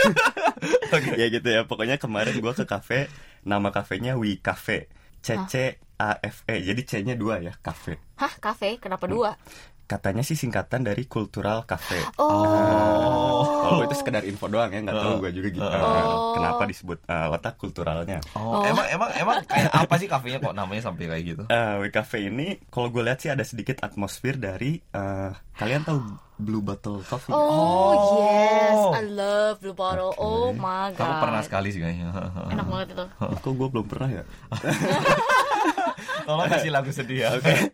ya 1.20 1.26
gitu 1.26 1.48
ya. 1.50 1.66
Pokoknya 1.66 1.98
kemarin 1.98 2.38
gua 2.38 2.54
ke 2.54 2.62
kafe, 2.62 3.10
nama 3.42 3.74
kafenya 3.74 4.14
We 4.14 4.38
Cafe. 4.38 4.86
C 5.24 5.34
C 5.50 5.80
A 5.98 6.20
F 6.20 6.44
E. 6.46 6.60
Jadi 6.60 6.82
C-nya 6.84 7.16
dua 7.16 7.40
ya, 7.40 7.56
kafe. 7.58 7.96
Hah, 8.20 8.30
kafe? 8.38 8.76
Kenapa 8.76 9.08
dua? 9.08 9.40
Katanya 9.84 10.20
sih 10.20 10.32
singkatan 10.32 10.80
dari 10.82 11.04
Cultural 11.04 11.62
Cafe. 11.62 12.00
Oh. 12.16 13.44
Oh, 13.64 13.80
itu 13.80 13.94
sekedar 13.94 14.20
info 14.22 14.44
doang 14.46 14.68
ya, 14.68 14.80
nggak 14.80 14.92
tahu 14.94 15.14
gue 15.20 15.30
juga 15.34 15.48
gitu. 15.50 15.64
Oh. 15.64 16.32
Kenapa 16.32 16.62
disebut 16.64 16.98
eh, 17.02 17.26
letak 17.28 17.54
kulturalnya? 17.54 18.20
Oh, 18.32 18.60
emang 18.62 18.86
emang 18.86 19.10
emang 19.14 19.36
kayak 19.42 19.68
apa 19.70 19.94
sih 19.96 20.04
kafenya 20.04 20.38
kok 20.38 20.52
namanya 20.52 20.82
sampai 20.82 21.04
kayak 21.06 21.24
gitu? 21.26 21.42
Eh, 21.46 21.72
We 21.78 21.88
Cafe 21.88 22.24
ini, 22.24 22.60
kalau 22.66 22.88
gue 22.88 23.00
lihat 23.00 23.18
sih 23.18 23.28
ada 23.28 23.40
sedikit 23.40 23.80
atmosfer 23.80 24.34
dari 24.34 24.76
eh, 24.78 25.30
kalian 25.54 25.82
tahu 25.82 25.98
Blue 26.34 26.60
Bottle 26.60 27.00
Coffee? 27.02 27.30
Oh, 27.30 27.40
Oh. 27.40 28.24
yes, 28.26 28.80
I 28.94 29.04
love 29.06 29.56
Blue 29.58 29.72
Bottle. 29.72 30.12
Oh 30.16 30.50
my 30.50 30.92
god. 30.92 31.00
Aku 31.00 31.14
pernah 31.22 31.40
sekali 31.40 31.68
sih 31.70 31.78
kayaknya. 31.78 32.08
Enak 32.50 32.66
banget 32.66 32.88
itu. 32.90 33.04
Kok 33.20 33.52
gue 33.54 33.68
belum 33.70 33.86
pernah 33.86 34.08
ya? 34.10 34.24
Tolong 36.26 36.48
kasih 36.48 36.70
lagu 36.70 36.90
sedih 36.90 37.18
ya. 37.22 37.28
Oke. 37.36 37.70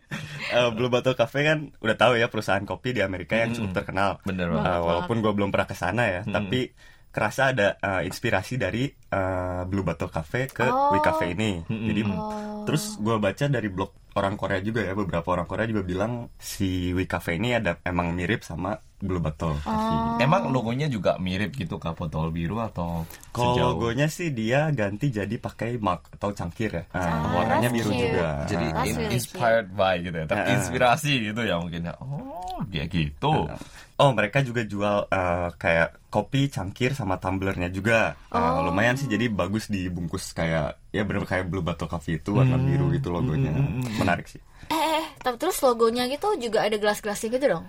Eh, 0.51 0.69
Blue 0.71 0.87
Bottle 0.87 1.15
Cafe 1.15 1.39
kan 1.41 1.59
udah 1.75 1.95
tahu 1.95 2.13
ya 2.15 2.27
perusahaan 2.27 2.61
kopi 2.61 2.91
di 2.91 3.01
Amerika 3.01 3.35
yang 3.35 3.51
cukup 3.51 3.71
terkenal. 3.73 4.19
Bener 4.21 4.47
Eh, 4.47 4.53
banget. 4.53 4.81
walaupun 4.83 5.17
gue 5.19 5.31
belum 5.31 5.49
pernah 5.49 5.65
ke 5.65 5.73
sana 5.73 6.03
ya, 6.05 6.21
tapi 6.23 6.69
kerasa 7.09 7.51
ada 7.51 7.67
eh, 7.77 8.01
inspirasi 8.05 8.55
dari 8.55 8.87
eh, 9.11 9.61
Blue 9.65 9.83
Bottle 9.83 10.07
Cafe 10.07 10.47
ke 10.47 10.63
Oh. 10.63 10.89
We 10.89 10.99
Cafe 10.99 11.31
ini. 11.31 11.61
Jadi 11.63 12.01
Oh. 12.07 12.63
terus 12.63 12.95
gue 12.95 13.17
baca 13.17 13.45
dari 13.45 13.67
blog 13.67 13.91
orang 14.11 14.35
Korea 14.35 14.59
juga 14.59 14.81
ya, 14.81 14.91
beberapa 14.91 15.23
orang 15.29 15.45
Korea 15.45 15.63
juga 15.65 15.81
bilang 15.81 16.11
si 16.35 16.91
We 16.91 17.05
Cafe 17.05 17.35
ini 17.35 17.53
ada 17.53 17.79
emang 17.81 18.11
mirip 18.11 18.41
sama 18.41 18.75
Blue 18.97 19.17
Bottle 19.17 19.55
Cafe. 19.57 19.71
Oh. 19.71 20.15
Emang 20.17 20.47
logonya 20.47 20.85
juga 20.85 21.15
mirip 21.17 21.51
gitu 21.53 21.75
kak 21.75 21.95
botol 21.95 22.29
biru 22.29 22.59
atau 22.59 23.07
Kalau 23.29 23.55
sejauh? 23.55 23.67
logonya 23.73 24.05
sih 24.07 24.29
dia 24.29 24.67
ganti 24.69 25.09
jadi 25.09 25.31
pakai 25.33 25.75
mug 25.75 26.05
atau 26.09 26.29
cangkir 26.29 26.69
ya. 26.71 26.83
Nah, 26.89 27.01
Ah, 27.01 27.17
warnanya 27.33 27.69
biru 27.69 27.89
cute. 27.89 28.03
juga. 28.05 28.27
Jadi 28.45 28.65
in- 28.85 29.09
inspired 29.11 29.67
by 29.69 29.95
gitu 29.99 30.13
ya, 30.13 30.25
Ah. 30.25 30.29
terinspirasi 30.29 31.13
gitu 31.25 31.41
ya 31.41 31.55
mungkin 31.57 31.81
ya. 31.83 31.93
Oh, 31.97 32.59
dia 32.63 32.85
gitu. 32.85 33.47
Oh, 33.95 34.11
mereka 34.11 34.41
juga 34.41 34.61
jual 34.63 35.05
eh, 35.07 35.49
kayak 35.55 35.97
kopi, 36.09 36.49
cangkir 36.49 36.91
sama 36.91 37.15
tumblernya 37.15 37.69
juga. 37.69 38.13
Eh, 38.27 38.37
Oh. 38.37 38.65
lumayan 38.65 38.97
sih 39.01 39.09
jadi 39.09 39.25
bagus 39.27 39.65
dibungkus 39.65 40.37
kayak 40.37 40.77
ya 40.93 41.01
bener 41.01 41.25
kayak 41.25 41.49
Blue 41.49 41.65
Bottle 41.65 41.89
Coffee 41.89 42.21
itu 42.21 42.37
warna 42.37 42.61
Hmm. 42.61 42.69
biru 42.69 42.85
gitu 42.93 43.09
logonya. 43.09 43.49
Menarik 43.97 44.29
sih. 44.29 44.37
Eh, 44.69 44.77
eh, 45.01 45.05
tapi 45.19 45.41
terus 45.41 45.57
logonya 45.65 46.05
gitu 46.05 46.37
juga 46.37 46.61
ada 46.61 46.77
gelas-gelasnya 46.77 47.29
gitu 47.33 47.45
dong. 47.57 47.65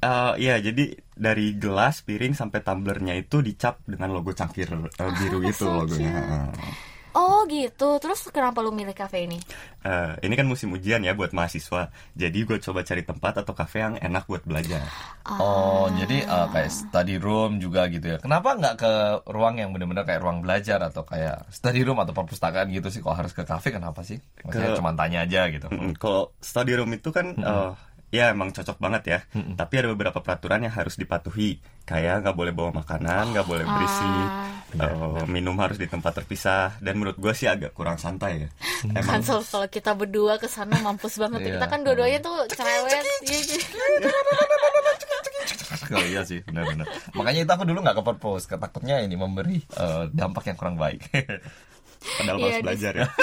Eh 0.00 0.32
iya, 0.40 0.60
jadi 0.60 0.96
dari 1.16 1.56
gelas, 1.56 2.04
piring 2.04 2.32
sampai 2.36 2.60
tumblernya 2.60 3.16
itu 3.16 3.40
dicap 3.40 3.80
dengan 3.88 4.12
logo 4.12 4.36
cangkir 4.36 4.68
eh, 4.72 5.12
biru 5.16 5.40
itu 5.40 5.64
so 5.64 5.72
logonya. 5.72 6.52
Oh 7.14 7.46
gitu. 7.46 8.02
Terus 8.02 8.26
kenapa 8.34 8.58
lu 8.58 8.74
milih 8.74 8.90
kafe 8.90 9.30
ini? 9.30 9.38
Eh, 9.86 10.12
ini 10.26 10.34
kan 10.34 10.50
musim 10.50 10.74
ujian 10.74 10.98
ya 11.06 11.14
buat 11.14 11.30
mahasiswa. 11.30 11.94
Jadi 12.18 12.38
gue 12.42 12.58
coba 12.58 12.82
cari 12.82 13.06
tempat 13.06 13.46
atau 13.46 13.54
kafe 13.54 13.86
yang 13.86 13.94
enak 14.02 14.26
buat 14.26 14.42
belajar. 14.42 14.82
Oh, 15.24 15.86
jadi 15.94 16.26
uh, 16.26 16.50
kayak 16.50 16.70
study 16.74 17.16
room 17.22 17.62
juga 17.62 17.86
gitu 17.86 18.16
ya. 18.16 18.18
Kenapa 18.18 18.58
nggak 18.58 18.74
ke 18.76 18.92
ruang 19.30 19.62
yang 19.62 19.70
bener-bener 19.70 20.02
kayak 20.02 20.20
ruang 20.26 20.42
belajar 20.42 20.82
atau 20.82 21.06
kayak 21.06 21.46
study 21.54 21.86
room 21.86 22.02
atau 22.02 22.10
perpustakaan 22.10 22.68
gitu 22.74 22.90
sih? 22.90 22.98
Kok 22.98 23.14
harus 23.14 23.32
ke 23.32 23.46
kafe? 23.46 23.70
Kenapa 23.70 24.02
sih? 24.02 24.18
Maksudnya 24.42 24.74
Ke- 24.74 24.78
cuma 24.82 24.92
tanya 24.98 25.22
aja 25.22 25.46
gitu. 25.48 25.70
Mm-mm. 25.70 25.94
Kalau 25.96 26.34
study 26.42 26.74
room 26.74 26.90
itu 26.92 27.14
kan 27.14 27.30
eh, 27.38 27.70
ya 28.14 28.30
emang 28.30 28.54
cocok 28.54 28.78
banget 28.78 29.02
ya. 29.10 29.18
Tapi 29.58 29.74
ada 29.82 29.88
beberapa 29.90 30.22
peraturan 30.22 30.62
yang 30.62 30.70
harus 30.70 30.94
dipatuhi. 30.94 31.58
Kayak 31.82 32.22
nggak 32.22 32.36
boleh 32.38 32.52
bawa 32.54 32.70
makanan, 32.80 33.34
nggak 33.34 33.44
boleh 33.44 33.66
berisi, 33.66 34.14
eh, 34.78 35.26
minum 35.26 35.58
harus 35.58 35.76
di 35.76 35.90
tempat 35.90 36.22
terpisah. 36.22 36.78
Dan 36.78 37.02
menurut 37.02 37.18
gue 37.18 37.34
sih 37.34 37.50
agak 37.50 37.74
kurang 37.74 37.98
santai 37.98 38.46
ya. 38.46 38.48
Kan 38.86 39.02
Emang 39.02 39.20
kalau 39.26 39.42
kalau 39.42 39.66
kita 39.66 39.90
berdua 39.98 40.38
ke 40.38 40.46
sana 40.46 40.78
mampus 40.78 41.18
banget. 41.18 41.42
Iya. 41.42 41.58
Kita 41.58 41.66
kan 41.66 41.80
dua-duanya 41.82 42.18
tuh 42.22 42.46
cerewet. 42.54 43.02
Iya. 43.26 44.08
Oh 45.92 46.04
iya 46.12 46.22
sih, 46.24 46.40
benar-benar. 46.46 46.86
Makanya 47.12 47.40
itu 47.44 47.52
aku 47.52 47.64
dulu 47.66 47.78
nggak 47.84 47.96
ke 48.00 48.04
perpus, 48.06 48.42
ketakutnya 48.48 49.02
ini 49.04 49.18
memberi 49.18 49.60
uh, 49.76 50.08
dampak 50.08 50.48
yang 50.48 50.56
kurang 50.56 50.78
baik. 50.80 51.02
padahal 52.04 52.36
Iya, 52.36 52.44
harus 52.44 52.56
di- 52.56 52.64
belajar 52.64 52.92
ya. 52.94 53.06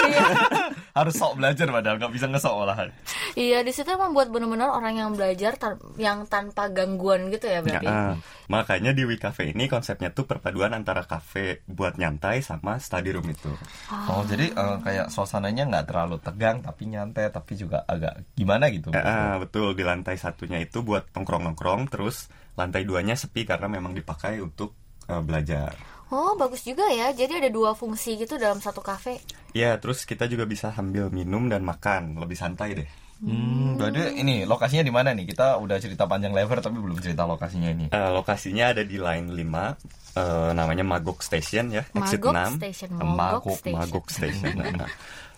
Harus 0.92 1.16
sok 1.16 1.40
belajar 1.40 1.66
padahal 1.66 1.96
nggak 1.96 2.12
bisa 2.12 2.28
ngesok 2.28 2.52
olahan. 2.52 2.88
Iya, 3.32 3.64
di 3.64 3.72
situ 3.72 3.88
emang 3.88 4.12
buat 4.12 4.28
bener-bener 4.28 4.68
orang 4.68 4.92
yang 4.92 5.16
belajar 5.16 5.56
tan- 5.56 5.80
yang 5.96 6.28
tanpa 6.28 6.68
gangguan 6.68 7.32
gitu 7.32 7.48
ya 7.48 7.64
berarti. 7.64 7.88
Nah, 7.88 8.20
makanya 8.46 8.92
di 8.92 9.08
We 9.08 9.16
Cafe 9.16 9.48
ini 9.48 9.72
konsepnya 9.72 10.12
tuh 10.12 10.28
perpaduan 10.28 10.76
antara 10.76 11.08
kafe 11.08 11.64
buat 11.64 11.96
nyantai 11.96 12.44
sama 12.44 12.76
study 12.76 13.08
room 13.08 13.24
itu. 13.24 13.48
Oh 13.88 14.20
jadi 14.22 14.52
uh, 14.52 14.84
kayak 14.84 15.08
suasananya 15.08 15.64
nggak 15.64 15.86
terlalu 15.88 16.20
tegang 16.20 16.60
tapi 16.60 16.84
nyantai 16.84 17.32
tapi 17.32 17.56
juga 17.56 17.88
agak 17.88 18.28
gimana 18.36 18.68
gitu. 18.68 18.92
Ah, 18.92 19.40
betul 19.40 19.72
di 19.72 19.82
lantai 19.82 20.20
satunya 20.20 20.60
itu 20.60 20.84
buat 20.84 21.08
nongkrong-nongkrong, 21.10 21.88
terus 21.88 22.28
lantai 22.52 22.84
duanya 22.84 23.16
sepi 23.16 23.48
karena 23.48 23.64
memang 23.64 23.96
dipakai 23.96 24.44
untuk 24.44 24.76
eh, 25.08 25.22
belajar. 25.24 25.72
Oh, 26.12 26.36
bagus 26.36 26.60
juga 26.60 26.84
ya. 26.92 27.08
Jadi 27.16 27.40
ada 27.40 27.48
dua 27.48 27.72
fungsi 27.72 28.20
gitu 28.20 28.36
dalam 28.36 28.60
satu 28.60 28.84
kafe. 28.84 29.24
Ya, 29.56 29.80
terus 29.80 30.04
kita 30.04 30.28
juga 30.28 30.44
bisa 30.44 30.68
sambil 30.76 31.08
minum 31.08 31.48
dan 31.48 31.64
makan, 31.64 32.20
lebih 32.20 32.36
santai 32.36 32.76
deh. 32.76 32.88
Hmm, 33.22 33.78
berarti 33.78 34.18
ini 34.18 34.42
lokasinya 34.42 34.82
di 34.82 34.90
mana 34.90 35.14
nih? 35.14 35.30
Kita 35.30 35.54
udah 35.62 35.78
cerita 35.78 36.10
panjang 36.10 36.34
lebar 36.34 36.58
tapi 36.58 36.82
belum 36.82 36.98
cerita 36.98 37.22
lokasinya 37.22 37.70
ini. 37.70 37.86
Eh, 37.94 38.10
lokasinya 38.10 38.74
ada 38.74 38.82
di 38.82 38.98
line 38.98 39.30
5, 39.30 39.78
eh, 40.18 40.50
namanya 40.52 40.82
Magok 40.82 41.22
Station 41.22 41.70
ya, 41.70 41.86
exit 41.86 42.18
Magok 42.18 42.34
6. 42.34 42.52
Station, 42.58 42.88
Eh, 42.98 43.06
Magok 43.06 43.56
Station. 43.62 43.78
Magok 43.78 44.06
Station. 44.10 44.52
Nah, 44.58 44.90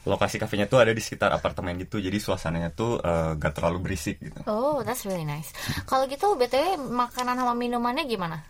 lokasi 0.09 0.41
kafenya 0.41 0.65
tuh 0.65 0.81
ada 0.81 0.97
di 0.97 1.03
sekitar 1.05 1.29
apartemen 1.37 1.77
gitu, 1.77 2.01
jadi 2.01 2.17
suasananya 2.17 2.73
tuh 2.73 3.05
eh, 3.05 3.37
gak 3.37 3.53
terlalu 3.53 3.85
berisik 3.85 4.17
gitu. 4.17 4.41
Oh, 4.49 4.81
that's 4.81 5.05
really 5.05 5.29
nice. 5.29 5.53
Kalau 5.85 6.09
gitu 6.09 6.41
BTW 6.41 6.81
makanan 6.89 7.37
sama 7.37 7.53
minumannya 7.53 8.09
gimana? 8.09 8.41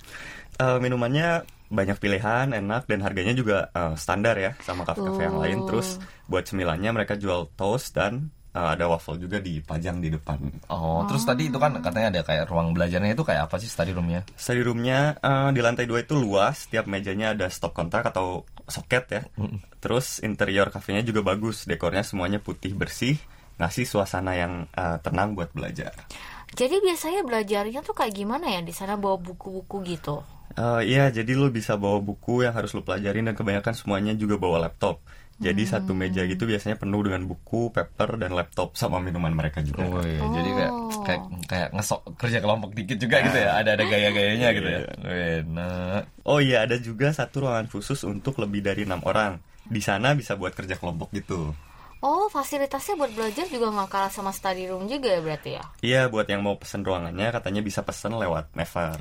Eh, 0.62 0.78
minumannya 0.78 1.42
banyak 1.74 1.98
pilihan, 1.98 2.54
enak 2.54 2.86
dan 2.86 3.02
harganya 3.02 3.34
juga 3.34 3.68
eh, 3.74 3.94
standar 3.98 4.38
ya 4.38 4.54
sama 4.62 4.86
kafe-kafe 4.86 5.22
yang 5.26 5.38
lain. 5.42 5.58
Oh. 5.62 5.66
Terus 5.68 5.98
buat 6.30 6.46
cemilannya 6.46 6.90
mereka 6.94 7.18
jual 7.18 7.50
toast 7.58 7.92
dan 7.92 8.30
eh, 8.54 8.68
ada 8.78 8.86
waffle 8.86 9.18
juga 9.18 9.42
dipajang 9.42 9.98
di 9.98 10.14
depan. 10.14 10.38
Oh, 10.70 11.02
terus 11.10 11.26
tadi 11.26 11.50
itu 11.50 11.58
kan 11.58 11.74
katanya 11.82 12.14
ada 12.14 12.22
kayak 12.22 12.46
ruang 12.46 12.72
belajarnya 12.72 13.18
itu 13.18 13.26
kayak 13.26 13.50
apa 13.50 13.58
sih 13.58 13.68
study 13.68 13.90
roomnya? 13.90 14.22
Study 14.38 14.62
roomnya 14.62 15.18
eh, 15.18 15.50
di 15.50 15.60
lantai 15.60 15.84
dua 15.90 16.06
itu 16.06 16.14
luas, 16.14 16.70
tiap 16.70 16.86
mejanya 16.86 17.34
ada 17.34 17.50
stop 17.50 17.74
kontak 17.74 18.06
atau 18.08 18.46
soket 18.64 19.04
ya. 19.10 19.22
Terus 19.82 20.24
interior 20.24 20.72
kafenya 20.72 21.04
juga 21.04 21.20
bagus, 21.20 21.68
dekornya 21.68 22.00
semuanya 22.00 22.40
putih 22.40 22.72
bersih, 22.72 23.20
ngasih 23.60 23.84
suasana 23.84 24.32
yang 24.38 24.64
eh, 24.72 24.96
tenang 25.02 25.36
buat 25.36 25.52
belajar. 25.52 25.92
Jadi 26.54 26.78
biasanya 26.78 27.26
belajarnya 27.26 27.82
tuh 27.82 27.98
kayak 27.98 28.14
gimana 28.14 28.46
ya 28.46 28.62
di 28.62 28.70
sana 28.70 28.94
bawa 28.94 29.18
buku-buku 29.18 29.82
gitu? 29.90 30.22
Eh, 30.54 30.82
Iya, 30.86 31.10
jadi 31.10 31.32
lu 31.34 31.50
bisa 31.50 31.74
bawa 31.74 31.98
buku 31.98 32.46
yang 32.46 32.54
harus 32.54 32.70
lu 32.72 32.82
pelajarin 32.82 33.26
dan 33.26 33.34
kebanyakan 33.34 33.74
semuanya 33.74 34.12
juga 34.14 34.38
bawa 34.38 34.68
laptop. 34.68 35.02
Jadi 35.34 35.66
satu 35.66 35.98
meja 35.98 36.22
gitu 36.30 36.46
biasanya 36.46 36.78
penuh 36.78 37.02
dengan 37.02 37.26
buku, 37.26 37.74
paper, 37.74 38.22
dan 38.22 38.38
laptop 38.38 38.78
sama 38.78 39.02
minuman 39.02 39.34
mereka 39.34 39.66
juga. 39.66 39.82
Oh, 39.82 39.98
iya. 39.98 40.22
jadi 40.30 40.50
kayak 40.54 40.72
Oh. 40.72 41.02
kayak 41.02 41.20
kayak 41.50 41.68
ngesok 41.74 42.00
kerja 42.14 42.38
kelompok 42.38 42.70
dikit 42.70 43.02
juga 43.02 43.18
gitu 43.18 43.42
ya. 43.42 43.58
Ada 43.58 43.74
ada 43.74 43.82
gaya-gayanya 43.84 44.48
gitu 44.54 44.68
ya. 44.70 44.80
Enak. 45.42 46.02
Oh 46.22 46.38
iya, 46.38 46.62
ada 46.62 46.78
juga 46.78 47.10
satu 47.10 47.42
ruangan 47.42 47.66
khusus 47.66 47.98
untuk 48.06 48.38
lebih 48.38 48.62
dari 48.62 48.86
enam 48.86 49.02
orang. 49.02 49.42
Di 49.66 49.82
sana 49.82 50.14
bisa 50.14 50.38
buat 50.38 50.54
kerja 50.54 50.78
kelompok 50.78 51.10
gitu. 51.10 51.50
Oh, 52.04 52.28
fasilitasnya 52.28 53.00
buat 53.00 53.16
belajar 53.16 53.48
juga 53.48 53.72
nggak 53.72 53.88
kalah 53.88 54.12
sama 54.12 54.28
study 54.28 54.68
room 54.68 54.84
juga 54.84 55.08
ya 55.08 55.24
berarti 55.24 55.50
ya? 55.56 55.64
Iya, 55.80 56.00
buat 56.12 56.28
yang 56.28 56.44
mau 56.44 56.60
pesen 56.60 56.84
ruangannya 56.84 57.32
katanya 57.32 57.64
bisa 57.64 57.80
pesen 57.80 58.12
lewat 58.12 58.52
Never. 58.52 59.00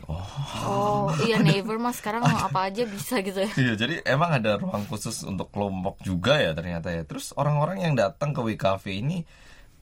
Oh, 0.63 1.11
iya 1.27 1.35
neighbor 1.43 1.75
mas 1.75 1.99
sekarang 1.99 2.23
mau 2.23 2.47
apa 2.47 2.71
aja 2.71 2.87
bisa 2.87 3.19
gitu 3.19 3.43
ya? 3.43 3.51
Iya, 3.59 3.73
jadi 3.75 4.07
emang 4.07 4.39
ada 4.39 4.55
ruang 4.55 4.87
khusus 4.87 5.19
untuk 5.27 5.51
kelompok 5.51 5.99
juga 5.99 6.39
ya 6.39 6.55
ternyata 6.55 6.95
ya. 6.95 7.03
Terus 7.03 7.35
orang-orang 7.35 7.83
yang 7.83 7.99
datang 7.99 8.31
ke 8.31 8.39
WKF 8.39 8.87
ini 8.87 9.27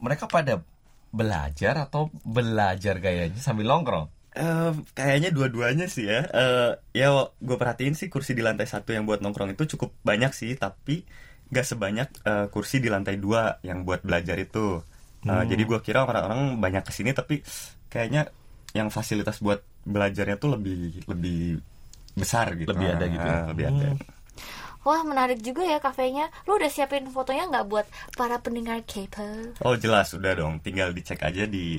mereka 0.02 0.26
pada 0.26 0.66
belajar 1.14 1.78
atau 1.78 2.10
belajar 2.26 2.98
gayanya 2.98 3.38
sambil 3.38 3.70
nongkrong? 3.70 4.10
Eh, 4.34 4.74
kayaknya 4.98 5.30
dua-duanya 5.30 5.86
sih 5.86 6.10
ya. 6.10 6.26
Eh, 6.26 6.72
ya 6.98 7.14
gue 7.38 7.58
perhatiin 7.60 7.94
sih 7.94 8.10
kursi 8.10 8.34
di 8.34 8.42
lantai 8.42 8.66
satu 8.66 8.98
yang 8.98 9.06
buat 9.06 9.22
nongkrong 9.22 9.54
itu 9.54 9.78
cukup 9.78 9.94
banyak 10.02 10.34
sih, 10.34 10.58
tapi 10.58 11.06
gak 11.52 11.68
sebanyak 11.68 12.10
eh, 12.24 12.48
kursi 12.48 12.80
di 12.80 12.88
lantai 12.88 13.20
dua 13.20 13.60
yang 13.62 13.84
buat 13.84 14.02
belajar 14.02 14.40
itu. 14.40 14.82
Eh, 15.22 15.44
Jadi 15.46 15.64
gue 15.68 15.80
kira 15.86 16.08
orang-orang 16.08 16.58
banyak 16.58 16.82
ke 16.82 16.92
sini, 16.96 17.14
tapi 17.14 17.46
kayaknya 17.92 18.32
yang 18.74 18.90
fasilitas 18.90 19.44
buat 19.44 19.62
belajarnya 19.84 20.40
tuh 20.40 20.56
lebih 20.58 21.06
lebih 21.06 21.60
besar 22.16 22.56
gitu. 22.56 22.72
Lebih 22.72 22.88
ada 22.88 23.06
gitu 23.06 23.28
ya? 23.28 23.38
Eh, 23.38 23.46
lebih 23.52 23.66
ada. 23.70 23.88
Wah 24.82 25.06
menarik 25.06 25.46
juga 25.46 25.62
ya 25.62 25.78
kafenya. 25.78 26.34
Lu 26.50 26.58
udah 26.58 26.72
siapin 26.72 27.06
fotonya 27.14 27.46
nggak 27.54 27.68
buat 27.70 27.86
para 28.18 28.42
pendengar 28.42 28.82
K-pop? 28.82 29.62
Oh 29.62 29.78
jelas, 29.78 30.10
udah 30.18 30.34
dong. 30.34 30.58
Tinggal 30.58 30.90
dicek 30.98 31.22
aja 31.22 31.46
di 31.46 31.78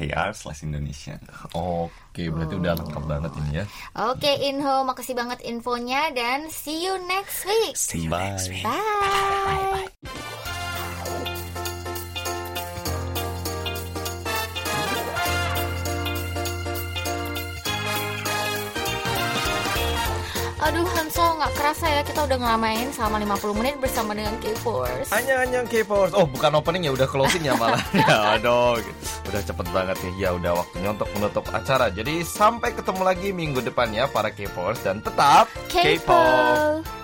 world.kbs.co.kr 0.00 0.30
slash 0.32 0.62
Indonesia. 0.64 1.16
Oke, 1.52 2.32
berarti 2.32 2.54
udah 2.56 2.72
lengkap 2.80 3.04
banget 3.04 3.32
ini 3.36 3.50
ya. 3.60 3.64
Oke 4.08 4.30
Inho, 4.48 4.82
makasih 4.88 5.14
banget 5.16 5.44
infonya 5.44 6.10
dan 6.16 6.48
see 6.48 6.84
you 6.84 6.96
next 7.04 7.44
week. 7.44 7.76
Bye. 8.08 8.36
Bye. 8.64 9.68
Aduh 20.70 20.86
Hanso, 20.86 21.34
nggak 21.34 21.52
kerasa 21.58 21.86
ya 21.90 22.02
kita 22.06 22.30
udah 22.30 22.38
ngelamain 22.38 22.94
selama 22.94 23.18
50 23.42 23.58
menit 23.58 23.74
bersama 23.82 24.14
dengan 24.14 24.38
K-Force. 24.38 25.10
Anyang-anyang 25.10 25.66
K-Popers. 25.66 26.14
Oh, 26.14 26.30
bukan 26.30 26.62
opening 26.62 26.86
ya, 26.86 26.94
udah 26.94 27.10
closing 27.10 27.42
ya 27.42 27.58
malah. 27.58 27.82
ya, 28.06 28.38
aduh. 28.38 28.78
Udah 29.26 29.42
cepet 29.42 29.66
banget 29.74 29.98
nih. 30.06 30.14
Ya 30.22 30.30
udah 30.30 30.62
waktunya 30.62 30.94
untuk 30.94 31.10
menutup 31.18 31.42
acara. 31.50 31.90
Jadi 31.90 32.22
sampai 32.22 32.70
ketemu 32.70 33.02
lagi 33.02 33.34
minggu 33.34 33.66
depan 33.66 33.90
ya 33.90 34.06
para 34.06 34.30
K-Popers 34.30 34.86
dan 34.86 35.02
tetap 35.02 35.50
K-Pop. 35.66 36.99